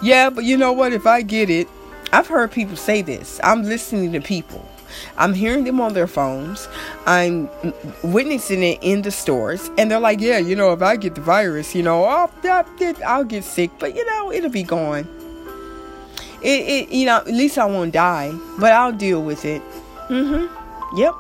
Yeah, 0.03 0.31
but 0.31 0.45
you 0.45 0.57
know 0.57 0.73
what? 0.73 0.93
If 0.93 1.07
I 1.07 1.23
get 1.23 1.51
it, 1.51 1.69
I've 2.13 2.27
heard 2.27 2.51
people 2.51 2.77
say 2.77 3.03
this. 3.03 3.41
I'm 3.45 3.63
listening 3.63 4.13
to 4.13 4.21
people. 4.21 4.67
I'm 5.17 5.35
hearing 5.35 5.65
them 5.65 5.81
on 5.81 5.93
their 5.93 6.07
phones. 6.07 6.67
I'm 7.07 7.49
witnessing 8.03 8.63
it 8.63 8.79
in 8.81 9.03
the 9.03 9.11
stores, 9.11 9.71
and 9.77 9.91
they're 9.91 10.01
like, 10.01 10.21
"Yeah, 10.21 10.39
you 10.39 10.57
know, 10.57 10.73
if 10.73 10.83
I 10.83 10.97
get 10.97 11.15
the 11.15 11.21
virus, 11.21 11.75
you 11.75 11.83
know, 11.83 12.05
I'll, 12.05 13.25
get 13.25 13.45
sick, 13.45 13.71
but 13.79 13.95
you 13.95 14.05
know, 14.07 14.33
it'll 14.33 14.51
be 14.51 14.63
gone. 14.63 15.07
It, 16.43 16.89
it, 16.89 16.89
you 16.91 17.07
know, 17.07 17.17
at 17.19 17.27
least 17.27 17.59
I 17.59 17.67
won't 17.67 17.93
die, 17.93 18.33
but 18.59 18.73
I'll 18.73 18.93
deal 18.93 19.23
with 19.23 19.45
it." 19.45 19.63
Mhm. 20.09 20.49
Yep. 20.95 21.15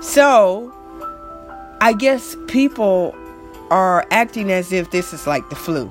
So, 0.00 0.72
I 1.80 1.92
guess 1.92 2.36
people 2.48 3.14
are 3.70 4.06
acting 4.10 4.50
as 4.50 4.72
if 4.72 4.90
this 4.90 5.12
is 5.12 5.26
like 5.26 5.48
the 5.48 5.56
flu. 5.56 5.90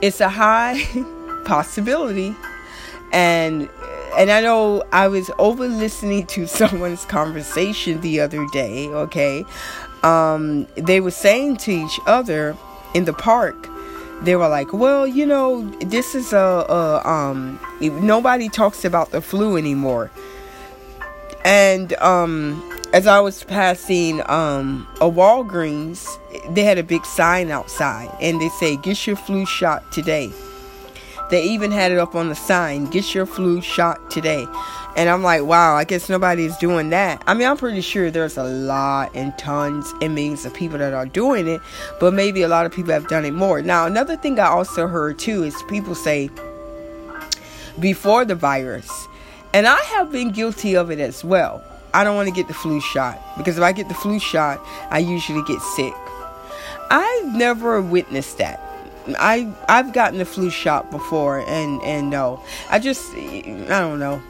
It's 0.00 0.20
a 0.20 0.28
high 0.28 0.82
possibility 1.44 2.34
and 3.12 3.68
and 4.16 4.30
I 4.30 4.40
know 4.40 4.82
I 4.92 5.08
was 5.08 5.30
over 5.38 5.66
listening 5.66 6.26
to 6.28 6.46
someone's 6.46 7.04
conversation 7.04 8.00
the 8.00 8.20
other 8.20 8.46
day, 8.52 8.88
okay? 8.88 9.44
Um, 10.02 10.66
they 10.74 11.00
were 11.00 11.10
saying 11.10 11.58
to 11.58 11.70
each 11.70 11.98
other 12.06 12.56
in 12.94 13.04
the 13.04 13.12
park, 13.12 13.68
they 14.22 14.36
were 14.36 14.48
like, 14.48 14.72
well, 14.72 15.06
you 15.06 15.26
know, 15.26 15.68
this 15.80 16.14
is 16.14 16.32
a, 16.32 16.36
a 16.36 17.08
um, 17.08 17.58
nobody 17.80 18.48
talks 18.48 18.84
about 18.84 19.10
the 19.10 19.20
flu 19.20 19.56
anymore. 19.56 20.10
And 21.44 21.92
um, 21.94 22.62
as 22.92 23.06
I 23.06 23.20
was 23.20 23.42
passing 23.44 24.20
um, 24.30 24.86
a 25.00 25.10
Walgreens, 25.10 26.06
they 26.54 26.64
had 26.64 26.78
a 26.78 26.82
big 26.82 27.04
sign 27.04 27.50
outside, 27.50 28.14
and 28.20 28.40
they 28.40 28.48
say, 28.48 28.76
"Get 28.76 29.06
your 29.06 29.16
flu 29.16 29.46
shot 29.46 29.90
today." 29.92 30.32
They 31.30 31.42
even 31.44 31.70
had 31.70 31.92
it 31.92 31.98
up 31.98 32.14
on 32.14 32.28
the 32.28 32.34
sign, 32.34 32.86
"Get 32.86 33.14
your 33.14 33.26
flu 33.26 33.60
shot 33.60 34.10
today." 34.10 34.46
And 34.94 35.08
I'm 35.08 35.22
like, 35.22 35.42
wow, 35.42 35.74
I 35.74 35.84
guess 35.84 36.10
nobody's 36.10 36.56
doing 36.58 36.90
that. 36.90 37.22
I 37.26 37.32
mean, 37.32 37.48
I'm 37.48 37.56
pretty 37.56 37.80
sure 37.80 38.10
there's 38.10 38.36
a 38.36 38.44
lot 38.44 39.10
and 39.14 39.36
tons 39.38 39.92
and 40.02 40.14
millions 40.14 40.44
of 40.44 40.52
people 40.52 40.76
that 40.78 40.92
are 40.92 41.06
doing 41.06 41.48
it, 41.48 41.62
but 41.98 42.12
maybe 42.12 42.42
a 42.42 42.48
lot 42.48 42.66
of 42.66 42.72
people 42.72 42.92
have 42.92 43.08
done 43.08 43.24
it 43.24 43.32
more. 43.32 43.62
Now, 43.62 43.86
another 43.86 44.16
thing 44.16 44.38
I 44.38 44.48
also 44.48 44.86
heard 44.86 45.18
too 45.18 45.44
is 45.44 45.56
people 45.66 45.94
say 45.94 46.28
before 47.80 48.26
the 48.26 48.34
virus, 48.34 49.08
and 49.54 49.66
I 49.66 49.80
have 49.80 50.10
been 50.10 50.30
guilty 50.30 50.74
of 50.76 50.90
it 50.90 50.98
as 51.00 51.24
well. 51.24 51.62
I 51.94 52.04
don't 52.04 52.16
want 52.16 52.28
to 52.28 52.34
get 52.34 52.48
the 52.48 52.54
flu 52.54 52.80
shot 52.80 53.20
because 53.36 53.58
if 53.58 53.62
I 53.62 53.72
get 53.72 53.88
the 53.88 53.94
flu 53.94 54.18
shot, 54.18 54.60
I 54.90 54.98
usually 54.98 55.42
get 55.44 55.60
sick. 55.60 55.94
I've 56.90 57.34
never 57.34 57.80
witnessed 57.80 58.38
that. 58.38 58.60
I 59.18 59.52
I've 59.68 59.92
gotten 59.92 60.18
the 60.18 60.24
flu 60.24 60.50
shot 60.50 60.90
before 60.90 61.40
and 61.48 61.82
and 61.82 62.10
no. 62.10 62.42
I 62.70 62.78
just 62.78 63.12
I 63.14 63.66
don't 63.66 63.98
know. 63.98 64.22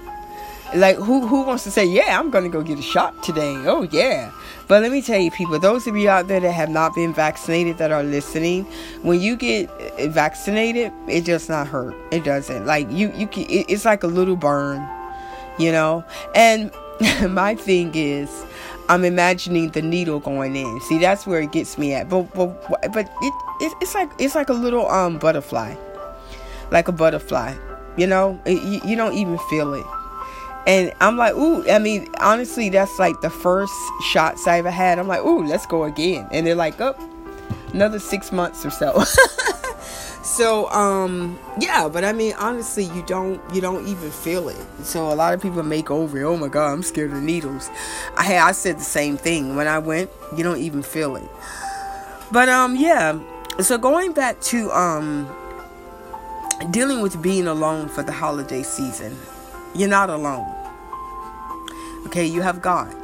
Like 0.74 0.96
who 0.96 1.26
who 1.26 1.42
wants 1.42 1.64
to 1.64 1.70
say, 1.70 1.84
"Yeah, 1.84 2.18
I'm 2.18 2.30
going 2.30 2.44
to 2.44 2.50
go 2.50 2.62
get 2.62 2.78
a 2.78 2.82
shot 2.82 3.22
today." 3.22 3.54
Oh, 3.66 3.82
yeah. 3.92 4.30
But 4.68 4.80
let 4.80 4.90
me 4.90 5.02
tell 5.02 5.20
you 5.20 5.30
people, 5.30 5.58
those 5.58 5.86
of 5.86 5.96
you 5.96 6.08
out 6.08 6.28
there 6.28 6.40
that 6.40 6.50
have 6.50 6.70
not 6.70 6.94
been 6.94 7.12
vaccinated 7.12 7.76
that 7.76 7.92
are 7.92 8.02
listening, 8.02 8.64
when 9.02 9.20
you 9.20 9.36
get 9.36 9.68
vaccinated, 10.10 10.90
it 11.08 11.26
does 11.26 11.50
not 11.50 11.66
hurt. 11.66 11.94
It 12.10 12.24
doesn't. 12.24 12.64
Like 12.64 12.90
you 12.90 13.12
you 13.14 13.26
can, 13.26 13.44
it's 13.48 13.84
like 13.84 14.02
a 14.02 14.06
little 14.06 14.36
burn, 14.36 14.78
you 15.58 15.72
know? 15.72 16.04
And 16.34 16.70
my 17.28 17.54
thing 17.54 17.92
is 17.94 18.44
I'm 18.88 19.04
imagining 19.04 19.70
the 19.70 19.82
needle 19.82 20.20
going 20.20 20.56
in. 20.56 20.80
See, 20.82 20.98
that's 20.98 21.26
where 21.26 21.40
it 21.40 21.52
gets 21.52 21.78
me 21.78 21.94
at. 21.94 22.08
But 22.08 22.32
but 22.34 22.70
but 22.92 23.06
it, 23.22 23.34
it 23.60 23.72
it's 23.80 23.94
like 23.94 24.10
it's 24.18 24.34
like 24.34 24.48
a 24.48 24.54
little 24.54 24.88
um 24.90 25.18
butterfly, 25.18 25.74
like 26.70 26.88
a 26.88 26.92
butterfly. 26.92 27.54
You 27.96 28.06
know, 28.06 28.40
it, 28.46 28.62
you, 28.62 28.80
you 28.90 28.96
don't 28.96 29.14
even 29.14 29.38
feel 29.50 29.74
it. 29.74 29.84
And 30.66 30.92
I'm 31.00 31.16
like, 31.16 31.34
ooh, 31.34 31.68
I 31.68 31.78
mean, 31.78 32.08
honestly, 32.20 32.68
that's 32.68 32.98
like 32.98 33.20
the 33.20 33.30
first 33.30 33.74
shots 34.10 34.46
I 34.46 34.58
ever 34.58 34.70
had. 34.70 34.98
I'm 34.98 35.08
like, 35.08 35.22
ooh, 35.22 35.44
let's 35.44 35.66
go 35.66 35.84
again. 35.84 36.28
And 36.30 36.46
they're 36.46 36.54
like, 36.54 36.80
oh, 36.80 36.94
another 37.72 37.98
six 37.98 38.30
months 38.30 38.64
or 38.64 38.70
so. 38.70 38.92
so 40.22 40.70
um 40.70 41.36
yeah 41.60 41.88
but 41.88 42.04
i 42.04 42.12
mean 42.12 42.32
honestly 42.38 42.84
you 42.84 43.02
don't 43.06 43.40
you 43.52 43.60
don't 43.60 43.86
even 43.88 44.10
feel 44.10 44.48
it. 44.48 44.56
So 44.82 45.12
a 45.12 45.14
lot 45.14 45.34
of 45.34 45.42
people 45.42 45.62
make 45.62 45.90
over 45.90 46.22
oh 46.24 46.36
my 46.36 46.48
god 46.48 46.72
i'm 46.72 46.82
scared 46.82 47.12
of 47.12 47.22
needles. 47.22 47.70
I 48.16 48.38
i 48.38 48.52
said 48.52 48.78
the 48.78 48.84
same 48.84 49.16
thing. 49.16 49.56
When 49.56 49.66
i 49.66 49.78
went 49.78 50.10
you 50.36 50.44
don't 50.44 50.60
even 50.60 50.82
feel 50.82 51.16
it. 51.16 51.28
But 52.30 52.48
um 52.48 52.76
yeah. 52.76 53.18
So 53.60 53.78
going 53.78 54.12
back 54.12 54.40
to 54.42 54.70
um 54.70 55.28
dealing 56.70 57.02
with 57.02 57.20
being 57.20 57.48
alone 57.48 57.88
for 57.88 58.02
the 58.04 58.12
holiday 58.12 58.62
season 58.62 59.16
you're 59.74 59.88
not 59.88 60.08
alone. 60.08 60.46
Okay 62.06 62.26
you 62.26 62.42
have 62.42 62.62
god 62.62 62.94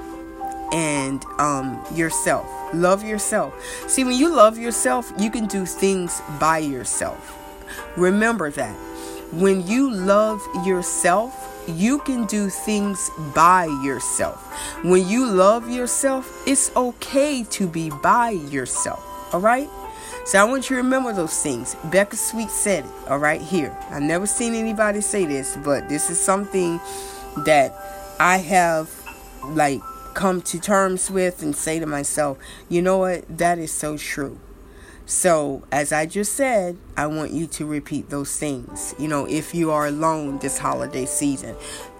and 0.72 1.24
um 1.38 1.82
yourself 1.94 2.46
Love 2.72 3.02
yourself. 3.02 3.54
See, 3.88 4.04
when 4.04 4.14
you 4.14 4.34
love 4.34 4.58
yourself, 4.58 5.12
you 5.18 5.30
can 5.30 5.46
do 5.46 5.64
things 5.64 6.20
by 6.38 6.58
yourself. 6.58 7.34
Remember 7.96 8.50
that. 8.50 8.74
When 9.32 9.66
you 9.66 9.90
love 9.90 10.42
yourself, 10.66 11.64
you 11.66 11.98
can 12.00 12.26
do 12.26 12.48
things 12.48 13.10
by 13.34 13.66
yourself. 13.82 14.42
When 14.84 15.06
you 15.06 15.26
love 15.26 15.70
yourself, 15.70 16.42
it's 16.46 16.74
okay 16.76 17.44
to 17.44 17.66
be 17.66 17.90
by 17.90 18.30
yourself. 18.30 19.02
All 19.34 19.40
right? 19.40 19.68
So 20.24 20.38
I 20.38 20.44
want 20.44 20.68
you 20.68 20.76
to 20.76 20.82
remember 20.82 21.12
those 21.14 21.42
things. 21.42 21.74
Becca 21.84 22.16
Sweet 22.16 22.50
said 22.50 22.84
it, 22.84 22.90
all 23.08 23.18
right, 23.18 23.40
here. 23.40 23.74
I've 23.90 24.02
never 24.02 24.26
seen 24.26 24.54
anybody 24.54 25.00
say 25.00 25.24
this, 25.24 25.56
but 25.64 25.88
this 25.88 26.10
is 26.10 26.20
something 26.20 26.80
that 27.44 27.74
I 28.20 28.36
have 28.38 28.90
like 29.44 29.80
come 30.18 30.42
to 30.42 30.58
terms 30.58 31.12
with 31.12 31.44
and 31.44 31.54
say 31.54 31.78
to 31.78 31.86
myself, 31.86 32.38
you 32.68 32.82
know 32.82 32.98
what, 32.98 33.38
that 33.38 33.56
is 33.56 33.70
so 33.70 33.96
true. 33.96 34.36
So, 35.06 35.62
as 35.70 35.92
I 35.92 36.06
just 36.06 36.32
said, 36.32 36.76
I 36.96 37.06
want 37.06 37.30
you 37.30 37.46
to 37.46 37.64
repeat 37.64 38.10
those 38.10 38.36
things, 38.36 38.96
you 38.98 39.06
know, 39.06 39.26
if 39.26 39.54
you 39.54 39.70
are 39.70 39.86
alone 39.86 40.38
this 40.40 40.58
holiday 40.58 41.06
season. 41.06 41.54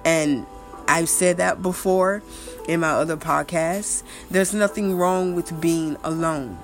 And 0.05 0.47
I've 0.89 1.09
said 1.09 1.37
that 1.37 1.63
before 1.63 2.25
in 2.67 2.81
my 2.81 2.91
other 2.91 3.17
podcasts. 3.17 4.03
There's 4.33 4.53
nothing 4.53 4.97
wrong 4.97 5.37
with 5.37 5.61
being 5.61 5.97
alone. 6.03 6.59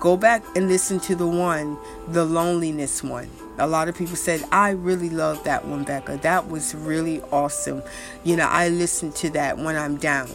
Go 0.00 0.16
back 0.16 0.42
and 0.56 0.66
listen 0.66 0.98
to 1.00 1.14
the 1.14 1.26
one, 1.26 1.76
the 2.08 2.24
loneliness 2.24 3.02
one. 3.02 3.28
A 3.58 3.66
lot 3.66 3.88
of 3.88 3.98
people 3.98 4.16
said, 4.16 4.42
I 4.50 4.70
really 4.70 5.10
love 5.10 5.44
that 5.44 5.66
one, 5.66 5.84
Becca. 5.84 6.20
That 6.22 6.48
was 6.48 6.74
really 6.74 7.20
awesome. 7.30 7.82
You 8.24 8.36
know, 8.36 8.46
I 8.46 8.70
listen 8.70 9.12
to 9.12 9.30
that 9.30 9.58
when 9.58 9.76
I'm 9.76 9.98
down. 9.98 10.30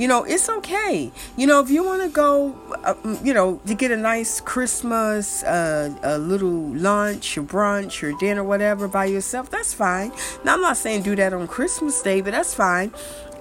You 0.00 0.08
know, 0.08 0.24
it's 0.24 0.48
okay. 0.48 1.12
You 1.36 1.46
know, 1.46 1.60
if 1.60 1.68
you 1.68 1.84
want 1.84 2.00
to 2.00 2.08
go, 2.08 2.56
uh, 2.84 2.94
you 3.22 3.34
know, 3.34 3.60
to 3.66 3.74
get 3.74 3.90
a 3.90 3.98
nice 3.98 4.40
Christmas, 4.40 5.42
uh, 5.42 5.94
a 6.02 6.16
little 6.16 6.74
lunch 6.74 7.36
or 7.36 7.42
brunch 7.42 8.02
or 8.02 8.18
dinner, 8.18 8.42
whatever, 8.42 8.88
by 8.88 9.04
yourself, 9.04 9.50
that's 9.50 9.74
fine. 9.74 10.10
Now, 10.42 10.54
I'm 10.54 10.62
not 10.62 10.78
saying 10.78 11.02
do 11.02 11.14
that 11.16 11.34
on 11.34 11.46
Christmas 11.46 12.00
Day, 12.00 12.22
but 12.22 12.30
that's 12.30 12.54
fine. 12.54 12.92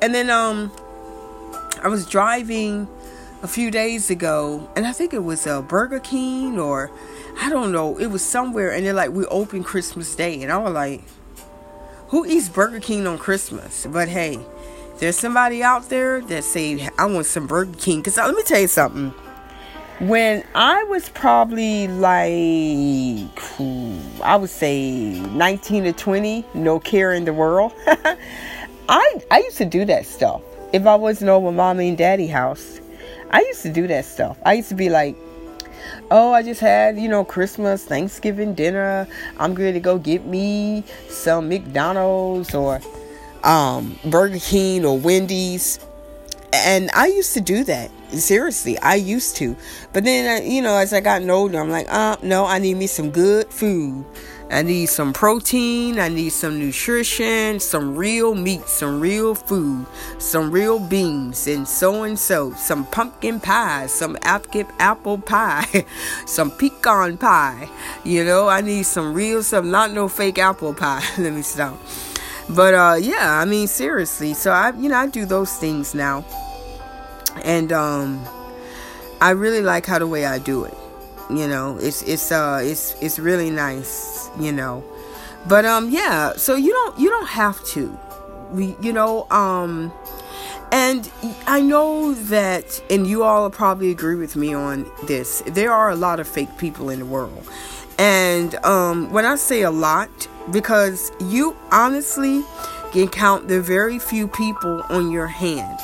And 0.01 0.13
then, 0.13 0.29
um, 0.29 0.69
I 1.81 1.87
was 1.87 2.05
driving 2.05 2.89
a 3.41 3.47
few 3.47 3.71
days 3.71 4.09
ago, 4.09 4.69
and 4.75 4.85
I 4.85 4.91
think 4.91 5.13
it 5.13 5.23
was 5.23 5.47
a 5.47 5.61
Burger 5.61 6.01
King 6.01 6.59
or 6.59 6.91
I 7.41 7.49
don't 7.49 7.71
know, 7.71 7.97
it 7.97 8.07
was 8.07 8.21
somewhere, 8.21 8.73
and 8.73 8.85
they're 8.85 8.91
like, 8.91 9.11
we 9.11 9.25
open 9.27 9.63
Christmas 9.63 10.13
Day, 10.13 10.43
and 10.43 10.51
I 10.51 10.57
was 10.57 10.73
like, 10.73 11.03
who 12.09 12.25
eats 12.25 12.49
Burger 12.49 12.81
King 12.81 13.07
on 13.07 13.17
Christmas? 13.17 13.87
But 13.89 14.09
hey, 14.09 14.39
there's 14.99 15.17
somebody 15.17 15.63
out 15.63 15.87
there 15.89 16.21
that 16.21 16.43
say 16.43 16.89
I 16.97 17.05
want 17.05 17.25
some 17.25 17.47
Burger 17.47 17.77
King. 17.77 18.03
Cause 18.03 18.17
uh, 18.17 18.25
let 18.25 18.35
me 18.35 18.43
tell 18.43 18.59
you 18.59 18.67
something. 18.67 19.11
When 19.99 20.43
I 20.55 20.83
was 20.83 21.09
probably 21.09 21.87
like, 21.87 23.59
I 24.21 24.35
would 24.37 24.49
say 24.49 25.19
19 25.19 25.83
to 25.85 25.93
20, 25.93 26.45
no 26.53 26.79
care 26.79 27.13
in 27.13 27.25
the 27.25 27.33
world. 27.33 27.73
I 27.87 29.21
I 29.29 29.39
used 29.39 29.57
to 29.57 29.65
do 29.65 29.85
that 29.85 30.05
stuff. 30.05 30.41
If 30.71 30.85
I 30.85 30.95
wasn't 30.95 31.29
over 31.29 31.51
mommy 31.51 31.89
and 31.89 31.97
daddy 31.97 32.27
house, 32.27 32.79
I 33.31 33.41
used 33.41 33.61
to 33.63 33.71
do 33.71 33.87
that 33.87 34.05
stuff. 34.05 34.37
I 34.45 34.53
used 34.53 34.69
to 34.69 34.75
be 34.75 34.89
like, 34.89 35.15
oh, 36.11 36.33
I 36.33 36.43
just 36.43 36.61
had, 36.61 36.97
you 36.97 37.09
know, 37.09 37.23
Christmas, 37.23 37.85
Thanksgiving 37.85 38.53
dinner. 38.53 39.07
I'm 39.37 39.53
going 39.53 39.73
to 39.73 39.79
go 39.79 39.97
get 39.97 40.25
me 40.25 40.83
some 41.09 41.49
McDonald's 41.49 42.53
or 42.53 42.81
um, 43.43 43.97
Burger 44.05 44.39
King 44.39 44.85
or 44.85 44.97
Wendy's. 44.97 45.79
and 46.51 46.89
I 46.93 47.07
used 47.07 47.33
to 47.35 47.41
do 47.41 47.63
that. 47.65 47.91
Seriously, 48.11 48.77
I 48.79 48.95
used 48.95 49.35
to. 49.37 49.55
But 49.93 50.03
then, 50.03 50.49
you 50.49 50.61
know, 50.61 50.75
as 50.75 50.93
I 50.93 50.99
got 50.99 51.21
older, 51.29 51.59
I'm 51.59 51.69
like, 51.69 51.87
uh, 51.89 52.17
no, 52.23 52.45
I 52.45 52.57
need 52.57 52.75
me 52.75 52.87
some 52.87 53.11
good 53.11 53.51
food. 53.51 54.03
I 54.51 54.63
need 54.63 54.87
some 54.87 55.13
protein, 55.13 55.99
I 55.99 56.07
need 56.07 56.31
some 56.31 56.57
nutrition, 56.57 57.59
some 57.59 57.95
real 57.95 58.33
meat, 58.33 58.67
some 58.67 58.99
real 58.99 59.35
food, 59.35 59.85
some 60.17 60.49
real 60.49 60.79
beans, 60.79 61.45
and 61.45 61.67
so 61.67 62.01
and 62.01 62.17
so, 62.17 62.53
some 62.53 62.85
pumpkin 62.87 63.39
pie, 63.39 63.85
some 63.85 64.17
apple 64.23 65.19
pie, 65.19 65.85
some 66.25 66.49
pecan 66.49 67.17
pie. 67.17 67.69
You 68.03 68.23
know, 68.25 68.49
I 68.49 68.61
need 68.61 68.87
some 68.87 69.13
real 69.13 69.43
stuff, 69.43 69.65
not 69.65 69.91
no 69.91 70.07
fake 70.07 70.39
apple 70.39 70.73
pie. 70.73 71.03
Let 71.19 71.33
me 71.33 71.43
stop. 71.43 71.77
But 72.49 72.73
uh 72.73 72.97
yeah, 72.99 73.39
I 73.39 73.45
mean 73.45 73.67
seriously. 73.67 74.33
So 74.33 74.51
I 74.51 74.71
you 74.71 74.89
know, 74.89 74.97
I 74.97 75.07
do 75.07 75.25
those 75.25 75.55
things 75.57 75.93
now. 75.93 76.25
And 77.43 77.71
um 77.71 78.25
I 79.21 79.31
really 79.31 79.61
like 79.61 79.85
how 79.85 79.99
the 79.99 80.07
way 80.07 80.25
I 80.25 80.39
do 80.39 80.63
it. 80.63 80.73
You 81.29 81.47
know, 81.47 81.77
it's 81.79 82.01
it's 82.03 82.31
uh 82.31 82.61
it's 82.63 82.95
it's 83.01 83.19
really 83.19 83.51
nice, 83.51 84.29
you 84.39 84.51
know. 84.51 84.83
But 85.47 85.65
um 85.65 85.89
yeah, 85.89 86.33
so 86.33 86.55
you 86.55 86.71
don't 86.71 86.99
you 86.99 87.09
don't 87.09 87.29
have 87.29 87.63
to. 87.67 87.97
We 88.51 88.75
you 88.81 88.93
know, 88.93 89.29
um 89.29 89.93
and 90.71 91.09
I 91.47 91.61
know 91.61 92.13
that, 92.13 92.81
and 92.91 93.07
you 93.07 93.23
all 93.23 93.49
probably 93.49 93.89
agree 93.89 94.15
with 94.15 94.35
me 94.35 94.53
on 94.53 94.85
this, 95.07 95.41
there 95.47 95.71
are 95.71 95.89
a 95.89 95.95
lot 95.95 96.19
of 96.19 96.27
fake 96.27 96.57
people 96.59 96.91
in 96.91 96.99
the 96.99 97.05
world. 97.05 97.47
And 97.97 98.53
um, 98.63 99.11
when 99.11 99.25
I 99.25 99.35
say 99.35 99.63
a 99.63 99.71
lot, 99.71 100.09
because 100.51 101.11
you 101.19 101.55
honestly 101.71 102.43
can 102.91 103.07
count 103.07 103.47
the 103.47 103.61
very 103.61 103.99
few 103.99 104.27
people 104.27 104.83
on 104.89 105.11
your 105.11 105.27
hand 105.27 105.79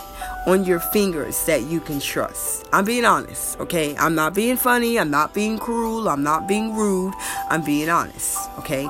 on 0.45 0.63
your 0.63 0.79
fingers 0.79 1.43
that 1.45 1.63
you 1.63 1.79
can 1.79 1.99
trust. 1.99 2.67
I'm 2.71 2.85
being 2.85 3.05
honest, 3.05 3.59
okay? 3.59 3.95
I'm 3.97 4.15
not 4.15 4.33
being 4.33 4.57
funny, 4.57 4.99
I'm 4.99 5.09
not 5.09 5.33
being 5.33 5.57
cruel, 5.57 6.07
I'm 6.07 6.23
not 6.23 6.47
being 6.47 6.75
rude. 6.75 7.13
I'm 7.49 7.63
being 7.63 7.89
honest, 7.89 8.37
okay? 8.59 8.87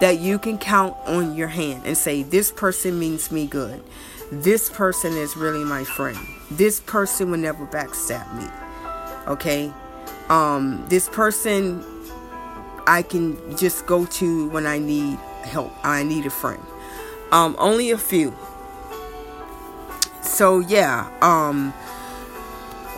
That 0.00 0.18
you 0.18 0.38
can 0.38 0.58
count 0.58 0.96
on 1.06 1.36
your 1.36 1.48
hand 1.48 1.82
and 1.84 1.96
say 1.96 2.22
this 2.22 2.50
person 2.50 2.98
means 2.98 3.30
me 3.30 3.46
good. 3.46 3.82
This 4.32 4.70
person 4.70 5.16
is 5.16 5.36
really 5.36 5.64
my 5.64 5.84
friend. 5.84 6.18
This 6.50 6.80
person 6.80 7.30
will 7.30 7.38
never 7.38 7.66
backstab 7.66 8.34
me. 8.36 8.46
Okay? 9.28 9.72
Um 10.28 10.86
this 10.88 11.08
person 11.08 11.84
I 12.86 13.02
can 13.02 13.56
just 13.56 13.86
go 13.86 14.06
to 14.06 14.48
when 14.50 14.66
I 14.66 14.78
need 14.78 15.18
help. 15.44 15.72
I 15.84 16.02
need 16.02 16.26
a 16.26 16.30
friend. 16.30 16.62
Um, 17.32 17.56
only 17.58 17.90
a 17.90 17.98
few. 17.98 18.34
So 20.22 20.60
yeah. 20.60 21.10
Um, 21.22 21.72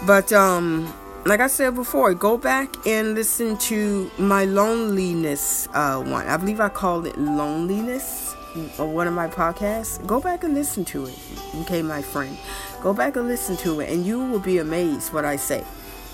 but 0.07 0.33
um, 0.33 0.93
like 1.25 1.41
I 1.41 1.47
said 1.47 1.75
before, 1.75 2.15
go 2.15 2.37
back 2.37 2.75
and 2.87 3.15
listen 3.15 3.57
to 3.59 4.11
my 4.19 4.45
loneliness 4.45 5.69
uh, 5.75 6.03
one. 6.03 6.27
I 6.27 6.37
believe 6.37 6.61
I 6.61 6.69
called 6.69 7.07
it 7.07 7.19
loneliness 7.19 8.35
or 8.79 8.87
one 8.87 9.07
of 9.07 9.15
my 9.15 9.29
podcasts. 9.29 10.05
Go 10.07 10.21
back 10.21 10.45
and 10.45 10.55
listen 10.55 10.85
to 10.87 11.07
it. 11.07 11.19
Okay, 11.61 11.83
my 11.83 12.03
friend. 12.03 12.37
Go 12.83 12.93
back 12.93 13.17
and 13.17 13.29
listen 13.29 13.57
to 13.59 13.81
it, 13.81 13.91
and 13.91 14.05
you 14.05 14.19
will 14.19 14.41
be 14.41 14.59
amazed 14.59 15.13
what 15.13 15.25
I 15.25 15.37
say 15.37 15.65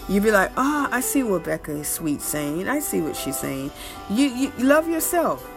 you 0.09 0.21
be 0.21 0.31
like, 0.31 0.51
ah, 0.57 0.89
oh, 0.91 0.97
I 0.97 1.01
see 1.01 1.23
what 1.23 1.45
Becca 1.45 1.85
Sweet 1.85 2.23
saying. 2.23 2.69
I 2.69 2.81
see 2.81 3.01
what 3.01 3.15
she's 3.15 3.39
saying. 3.39 3.71
You, 4.09 4.27
you 4.27 4.53
love 4.59 4.89
yourself. 4.89 5.49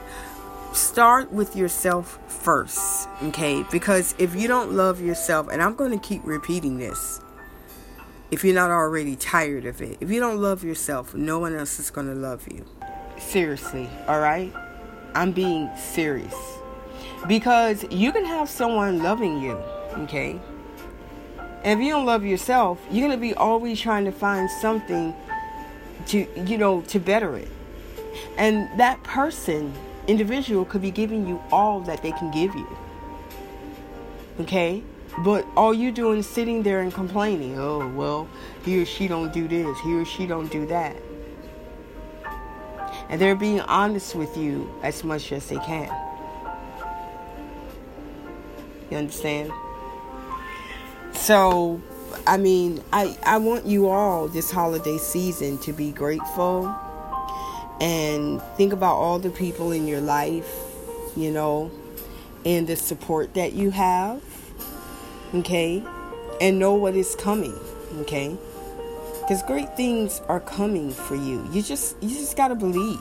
Start 0.73 1.31
with 1.31 1.55
yourself 1.55 2.19
first, 2.27 3.07
okay? 3.23 3.63
Because 3.71 4.15
if 4.17 4.35
you 4.35 4.47
don't 4.47 4.73
love 4.73 5.01
yourself, 5.01 5.47
and 5.51 5.61
I'm 5.61 5.75
going 5.75 5.91
to 5.91 5.97
keep 5.97 6.21
repeating 6.25 6.77
this, 6.77 7.21
if 8.29 8.43
you're 8.43 8.55
not 8.55 8.71
already 8.71 9.15
tired 9.15 9.65
of 9.65 9.81
it, 9.81 9.97
if 9.99 10.09
you 10.09 10.19
don't 10.19 10.37
love 10.37 10.63
yourself, 10.63 11.13
no 11.13 11.39
one 11.39 11.55
else 11.55 11.79
is 11.79 11.89
going 11.89 12.07
to 12.07 12.15
love 12.15 12.47
you. 12.49 12.65
Seriously, 13.17 13.89
all 14.07 14.19
right? 14.19 14.53
I'm 15.13 15.31
being 15.31 15.69
serious. 15.77 16.35
Because 17.27 17.85
you 17.89 18.11
can 18.11 18.25
have 18.25 18.49
someone 18.49 19.03
loving 19.03 19.41
you, 19.41 19.53
okay? 19.99 20.39
And 21.63 21.79
if 21.79 21.85
you 21.85 21.91
don't 21.91 22.05
love 22.05 22.25
yourself, 22.25 22.79
you're 22.89 23.07
going 23.07 23.17
to 23.17 23.21
be 23.21 23.33
always 23.35 23.79
trying 23.79 24.05
to 24.05 24.11
find 24.11 24.49
something 24.49 25.13
to, 26.07 26.27
you 26.35 26.57
know, 26.57 26.81
to 26.81 26.99
better 26.99 27.37
it. 27.37 27.47
And 28.37 28.67
that 28.79 29.03
person, 29.03 29.73
individual, 30.07 30.65
could 30.65 30.81
be 30.81 30.91
giving 30.91 31.27
you 31.27 31.41
all 31.51 31.81
that 31.81 32.01
they 32.01 32.11
can 32.11 32.31
give 32.31 32.55
you. 32.55 32.77
Okay? 34.39 34.83
But 35.19 35.45
all 35.55 35.73
you're 35.73 35.91
doing 35.91 36.19
is 36.19 36.27
sitting 36.27 36.63
there 36.63 36.79
and 36.79 36.91
complaining. 36.91 37.59
Oh, 37.59 37.87
well, 37.89 38.27
he 38.63 38.81
or 38.81 38.85
she 38.85 39.07
don't 39.07 39.31
do 39.31 39.47
this. 39.47 39.77
He 39.81 39.93
or 39.93 40.05
she 40.05 40.25
don't 40.25 40.51
do 40.51 40.65
that. 40.67 40.95
And 43.09 43.19
they're 43.19 43.35
being 43.35 43.59
honest 43.61 44.15
with 44.15 44.37
you 44.37 44.73
as 44.83 45.03
much 45.03 45.31
as 45.31 45.47
they 45.47 45.57
can. 45.57 45.91
You 48.89 48.97
understand? 48.97 49.51
So, 51.21 51.79
I 52.25 52.37
mean, 52.37 52.81
I, 52.91 53.15
I 53.23 53.37
want 53.37 53.67
you 53.67 53.89
all 53.89 54.27
this 54.27 54.49
holiday 54.49 54.97
season 54.97 55.59
to 55.59 55.71
be 55.71 55.91
grateful 55.91 56.65
and 57.79 58.41
think 58.57 58.73
about 58.73 58.95
all 58.95 59.19
the 59.19 59.29
people 59.29 59.71
in 59.71 59.85
your 59.85 60.01
life, 60.01 60.51
you 61.15 61.29
know, 61.29 61.69
and 62.43 62.65
the 62.65 62.75
support 62.75 63.35
that 63.35 63.53
you 63.53 63.69
have, 63.69 64.19
okay? 65.35 65.83
And 66.41 66.57
know 66.57 66.73
what 66.73 66.95
is 66.95 67.13
coming, 67.13 67.55
okay? 67.99 68.35
Because 69.19 69.43
great 69.43 69.77
things 69.77 70.23
are 70.27 70.39
coming 70.39 70.89
for 70.89 71.13
you. 71.13 71.47
You 71.51 71.61
just 71.61 72.01
you 72.01 72.09
just 72.09 72.35
got 72.35 72.47
to 72.47 72.55
believe 72.55 72.99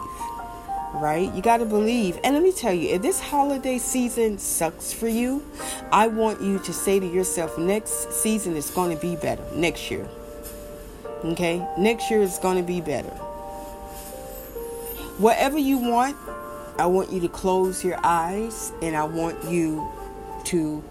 right? 0.95 1.32
You 1.34 1.43
got 1.43 1.59
to 1.59 1.64
believe. 1.64 2.18
And 2.24 2.34
let 2.34 2.43
me 2.43 2.53
tell 2.53 2.72
you, 2.72 2.91
if 2.91 3.03
this 3.03 3.20
holiday 3.20 3.78
season 3.78 4.38
sucks 4.38 4.93
for 4.93 5.09
you, 5.09 5.45
I 5.93 6.09
want 6.09 6.41
you 6.41 6.59
to 6.61 6.72
say 6.72 7.01
to 7.01 7.07
yourself, 7.07 7.59
next 7.59 8.12
season 8.12 8.57
is 8.57 8.70
going 8.70 8.95
to 8.95 9.01
be 9.01 9.16
better. 9.16 9.45
Next 9.55 9.91
year. 9.91 10.09
Okay? 11.24 11.66
Next 11.78 12.11
year 12.11 12.22
is 12.22 12.38
going 12.38 12.57
to 12.57 12.62
be 12.62 12.80
better. 12.80 13.11
Whatever 15.18 15.59
you 15.59 15.78
want, 15.78 16.16
I 16.78 16.86
want 16.86 17.12
you 17.12 17.20
to 17.20 17.28
close 17.28 17.84
your 17.84 17.99
eyes 18.03 18.72
and 18.80 18.97
I 18.97 19.05
want 19.05 19.45
you 19.51 19.86
to 20.47 20.82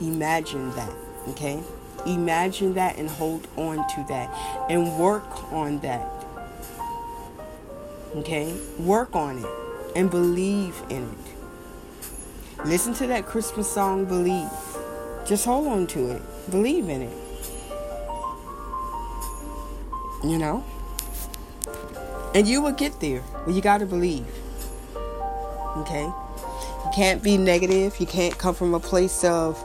imagine 0.00 0.70
that. 0.76 0.92
Okay? 1.28 1.62
Imagine 2.06 2.74
that 2.74 2.96
and 2.96 3.10
hold 3.10 3.46
on 3.56 3.76
to 3.76 4.04
that 4.08 4.30
and 4.70 4.98
work 4.98 5.52
on 5.52 5.80
that 5.80 6.19
Okay? 8.16 8.54
Work 8.78 9.14
on 9.14 9.38
it 9.38 9.46
and 9.96 10.10
believe 10.10 10.80
in 10.88 11.04
it. 11.04 12.66
Listen 12.66 12.92
to 12.94 13.06
that 13.06 13.26
Christmas 13.26 13.70
song, 13.70 14.04
Believe. 14.04 14.50
Just 15.26 15.44
hold 15.44 15.66
on 15.68 15.86
to 15.88 16.10
it. 16.10 16.22
Believe 16.50 16.88
in 16.88 17.02
it. 17.02 17.16
You 20.24 20.38
know? 20.38 20.64
And 22.34 22.46
you 22.46 22.60
will 22.60 22.72
get 22.72 23.00
there. 23.00 23.22
But 23.46 23.54
you 23.54 23.62
got 23.62 23.78
to 23.78 23.86
believe. 23.86 24.26
Okay? 25.78 26.04
You 26.04 26.90
can't 26.94 27.22
be 27.22 27.38
negative. 27.38 27.98
You 27.98 28.06
can't 28.06 28.36
come 28.36 28.54
from 28.54 28.74
a 28.74 28.80
place 28.80 29.24
of 29.24 29.62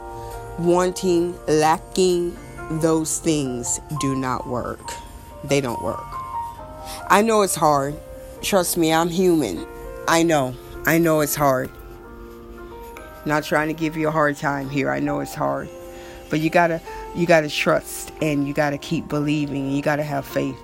wanting, 0.58 1.36
lacking. 1.46 2.36
Those 2.70 3.18
things 3.18 3.78
do 4.00 4.16
not 4.16 4.46
work. 4.46 4.80
They 5.44 5.60
don't 5.60 5.82
work. 5.82 6.04
I 7.08 7.22
know 7.22 7.42
it's 7.42 7.54
hard. 7.54 7.94
Trust 8.42 8.76
me, 8.76 8.92
I'm 8.92 9.08
human. 9.08 9.66
I 10.06 10.22
know. 10.22 10.54
I 10.86 10.98
know 10.98 11.20
it's 11.20 11.34
hard. 11.34 11.70
Not 13.24 13.42
trying 13.42 13.68
to 13.68 13.74
give 13.74 13.96
you 13.96 14.08
a 14.08 14.10
hard 14.10 14.36
time 14.36 14.70
here. 14.70 14.90
I 14.90 15.00
know 15.00 15.20
it's 15.20 15.34
hard. 15.34 15.68
But 16.30 16.40
you 16.40 16.50
got 16.50 16.68
to 16.68 16.80
you 17.14 17.26
got 17.26 17.40
to 17.40 17.48
trust 17.48 18.12
and 18.20 18.46
you 18.46 18.54
got 18.54 18.70
to 18.70 18.78
keep 18.78 19.08
believing. 19.08 19.70
You 19.70 19.82
got 19.82 19.96
to 19.96 20.02
have 20.02 20.24
faith. 20.24 20.58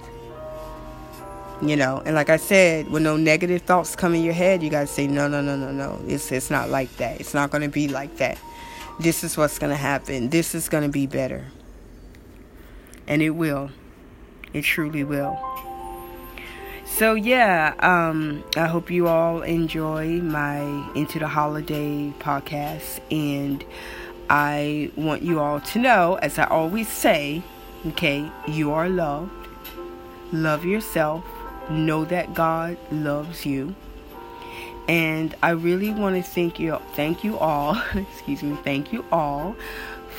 You 1.61 1.77
know, 1.77 2.03
and 2.05 2.17
like 2.17 2.29
I 2.29 2.37
said, 2.39 2.91
when 2.91 3.05
no 3.05 3.17
negative 3.17 3.63
thoughts 3.63 3.95
come 3.95 4.15
in 4.15 4.25
your 4.25 4.35
head, 4.35 4.63
you 4.63 4.71
got 4.71 4.81
to 4.81 4.87
say 4.87 5.07
no, 5.07 5.29
no, 5.29 5.41
no, 5.41 5.57
no, 5.57 5.71
no. 5.71 6.01
It's 6.07 6.31
it's 6.31 6.51
not 6.51 6.69
like 6.69 6.95
that. 6.97 7.21
It's 7.21 7.35
not 7.35 7.51
going 7.51 7.63
to 7.63 7.69
be 7.69 7.89
like 7.89 8.17
that. 8.17 8.39
This 8.99 9.25
is 9.25 9.37
what's 9.37 9.59
going 9.59 9.71
to 9.71 9.77
happen. 9.77 10.29
This 10.29 10.55
is 10.55 10.69
going 10.69 10.83
to 10.83 10.89
be 10.89 11.07
better. 11.07 11.47
And 13.07 13.23
it 13.23 13.31
will. 13.31 13.71
It 14.53 14.63
truly 14.63 15.05
will. 15.05 15.39
So 17.03 17.15
yeah, 17.15 17.75
um, 17.81 18.45
I 18.57 18.69
hope 18.69 18.89
you 18.89 19.09
all 19.09 19.43
enjoy 19.43 20.21
my 20.21 20.61
Into 20.95 21.19
the 21.19 21.27
Holiday 21.27 22.13
podcast, 22.21 23.01
and 23.11 23.65
I 24.31 24.93
want 24.95 25.23
you 25.23 25.41
all 25.41 25.59
to 25.59 25.81
know, 25.81 26.15
as 26.23 26.39
I 26.39 26.45
always 26.45 26.87
say, 26.87 27.43
okay, 27.89 28.31
you 28.47 28.71
are 28.71 28.89
loved. 28.89 29.33
Love 30.31 30.65
yourself. 30.65 31.25
Know 31.69 32.05
that 32.05 32.35
God 32.35 32.77
loves 32.93 33.45
you. 33.45 33.75
And 34.87 35.35
I 35.43 35.51
really 35.51 35.91
want 35.91 36.15
to 36.15 36.23
thank 36.23 36.61
you, 36.61 36.79
thank 36.95 37.25
you 37.25 37.37
all, 37.37 37.83
excuse 37.95 38.45
me, 38.45 38.57
thank 38.63 38.93
you 38.93 39.05
all 39.11 39.57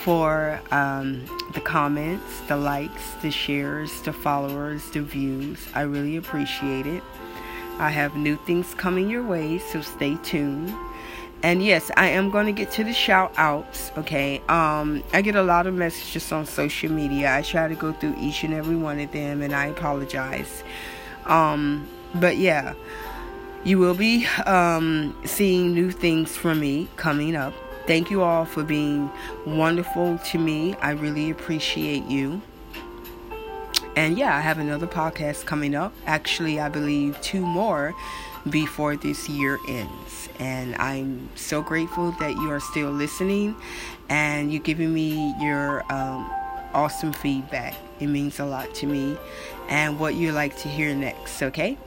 for 0.03 0.59
um, 0.71 1.23
the 1.53 1.61
comments, 1.61 2.41
the 2.49 2.57
likes, 2.57 3.13
the 3.21 3.31
shares, 3.31 4.01
the 4.01 4.11
followers, 4.11 4.89
the 4.91 5.01
views. 5.01 5.65
I 5.73 5.81
really 5.83 6.17
appreciate 6.17 6.85
it. 6.85 7.01
I 7.79 7.89
have 7.89 8.15
new 8.15 8.35
things 8.35 8.73
coming 8.75 9.09
your 9.09 9.23
way, 9.23 9.59
so 9.59 9.81
stay 9.81 10.17
tuned. 10.21 10.73
And 11.41 11.63
yes, 11.63 11.89
I 11.95 12.07
am 12.07 12.31
going 12.31 12.47
to 12.47 12.51
get 12.51 12.69
to 12.73 12.83
the 12.83 12.93
shout 12.93 13.33
outs, 13.37 13.91
okay? 13.97 14.41
Um, 14.49 15.03
I 15.13 15.21
get 15.21 15.35
a 15.35 15.43
lot 15.43 15.67
of 15.67 15.73
messages 15.73 16.31
on 16.33 16.45
social 16.45 16.91
media. 16.91 17.33
I 17.33 17.41
try 17.41 17.69
to 17.69 17.75
go 17.75 17.93
through 17.93 18.15
each 18.19 18.43
and 18.43 18.53
every 18.53 18.75
one 18.75 18.99
of 18.99 19.11
them, 19.13 19.41
and 19.41 19.53
I 19.53 19.67
apologize. 19.67 20.63
Um, 21.25 21.87
but 22.15 22.35
yeah, 22.35 22.73
you 23.63 23.79
will 23.79 23.95
be 23.95 24.25
um, 24.45 25.15
seeing 25.23 25.73
new 25.73 25.91
things 25.91 26.35
from 26.35 26.59
me 26.59 26.89
coming 26.97 27.37
up. 27.37 27.53
Thank 27.85 28.09
you 28.09 28.21
all 28.21 28.45
for 28.45 28.63
being 28.63 29.11
wonderful 29.45 30.17
to 30.17 30.37
me. 30.37 30.75
I 30.75 30.91
really 30.91 31.29
appreciate 31.29 32.05
you. 32.05 32.41
And 33.95 34.17
yeah, 34.17 34.35
I 34.35 34.39
have 34.39 34.57
another 34.57 34.87
podcast 34.87 35.45
coming 35.45 35.75
up. 35.75 35.93
Actually, 36.05 36.59
I 36.59 36.69
believe 36.69 37.19
two 37.21 37.45
more 37.45 37.93
before 38.49 38.95
this 38.95 39.27
year 39.29 39.59
ends. 39.67 40.29
And 40.39 40.75
I'm 40.75 41.29
so 41.35 41.61
grateful 41.61 42.11
that 42.19 42.31
you 42.31 42.49
are 42.51 42.59
still 42.59 42.89
listening 42.89 43.55
and 44.09 44.51
you're 44.51 44.63
giving 44.63 44.93
me 44.93 45.35
your 45.39 45.83
um, 45.91 46.29
awesome 46.73 47.13
feedback. 47.13 47.75
It 47.99 48.07
means 48.07 48.39
a 48.39 48.45
lot 48.45 48.73
to 48.75 48.87
me 48.87 49.17
and 49.69 49.99
what 49.99 50.15
you 50.15 50.31
like 50.31 50.57
to 50.59 50.69
hear 50.69 50.95
next, 50.95 51.41
okay? 51.43 51.77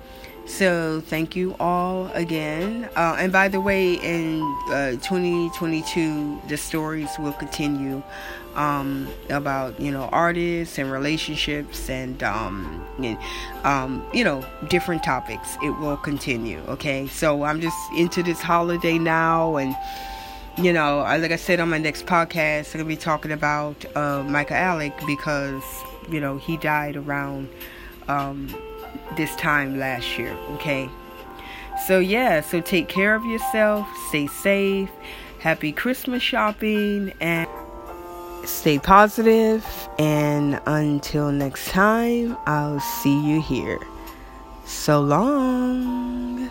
So, 0.47 1.03
thank 1.05 1.35
you 1.35 1.57
all 1.59 2.07
again. 2.15 2.89
Uh, 2.97 3.17
and 3.19 3.33
by 3.33 3.49
the 3.49 3.61
way, 3.61 3.95
in 3.95 4.43
uh, 4.71 4.93
2022, 5.03 6.41
the 6.49 6.57
stories 6.57 7.11
will 7.19 7.33
continue 7.33 8.03
um, 8.55 9.09
about 9.29 9.79
you 9.79 9.93
know 9.93 10.05
artists 10.13 10.79
and 10.79 10.91
relationships 10.91 11.91
and, 11.91 12.23
um, 12.23 12.85
and 12.99 13.19
um, 13.65 14.05
you 14.13 14.25
know 14.25 14.45
different 14.69 15.03
topics. 15.03 15.57
It 15.63 15.71
will 15.79 15.97
continue. 15.97 16.61
Okay, 16.69 17.07
so 17.07 17.43
I'm 17.43 17.61
just 17.61 17.77
into 17.97 18.23
this 18.23 18.41
holiday 18.41 18.99
now, 18.99 19.57
and 19.57 19.77
you 20.57 20.73
know, 20.73 20.99
like 20.99 21.33
I 21.33 21.37
said 21.37 21.61
on 21.61 21.69
my 21.69 21.79
next 21.79 22.07
podcast, 22.07 22.75
I'm 22.75 22.81
gonna 22.81 22.85
be 22.85 22.97
talking 22.97 23.33
about 23.33 23.85
uh, 23.97 24.23
Michael 24.23 24.57
Alec 24.57 24.95
because 25.07 25.63
you 26.09 26.21
know 26.21 26.39
he 26.39 26.57
died 26.57 26.97
around 26.97 27.49
um, 28.09 28.49
this 29.17 29.35
time 29.37 29.79
last 29.79 30.19
year. 30.19 30.33
Okay. 30.55 30.89
So, 31.87 31.99
yeah, 31.99 32.41
so 32.41 32.61
take 32.61 32.89
care 32.89 33.15
of 33.15 33.25
yourself, 33.25 33.87
stay 34.09 34.27
safe, 34.27 34.91
happy 35.41 35.73
Christmas 35.73 36.23
shopping, 36.23 37.13
and 37.21 37.49
stay 38.45 38.79
positive. 38.79 39.65
And 39.99 40.61
until 40.67 41.31
next 41.31 41.69
time, 41.69 42.37
I'll 42.47 42.81
see 42.81 43.21
you 43.29 43.41
here. 43.43 43.79
So 44.65 45.01
long. 45.01 46.51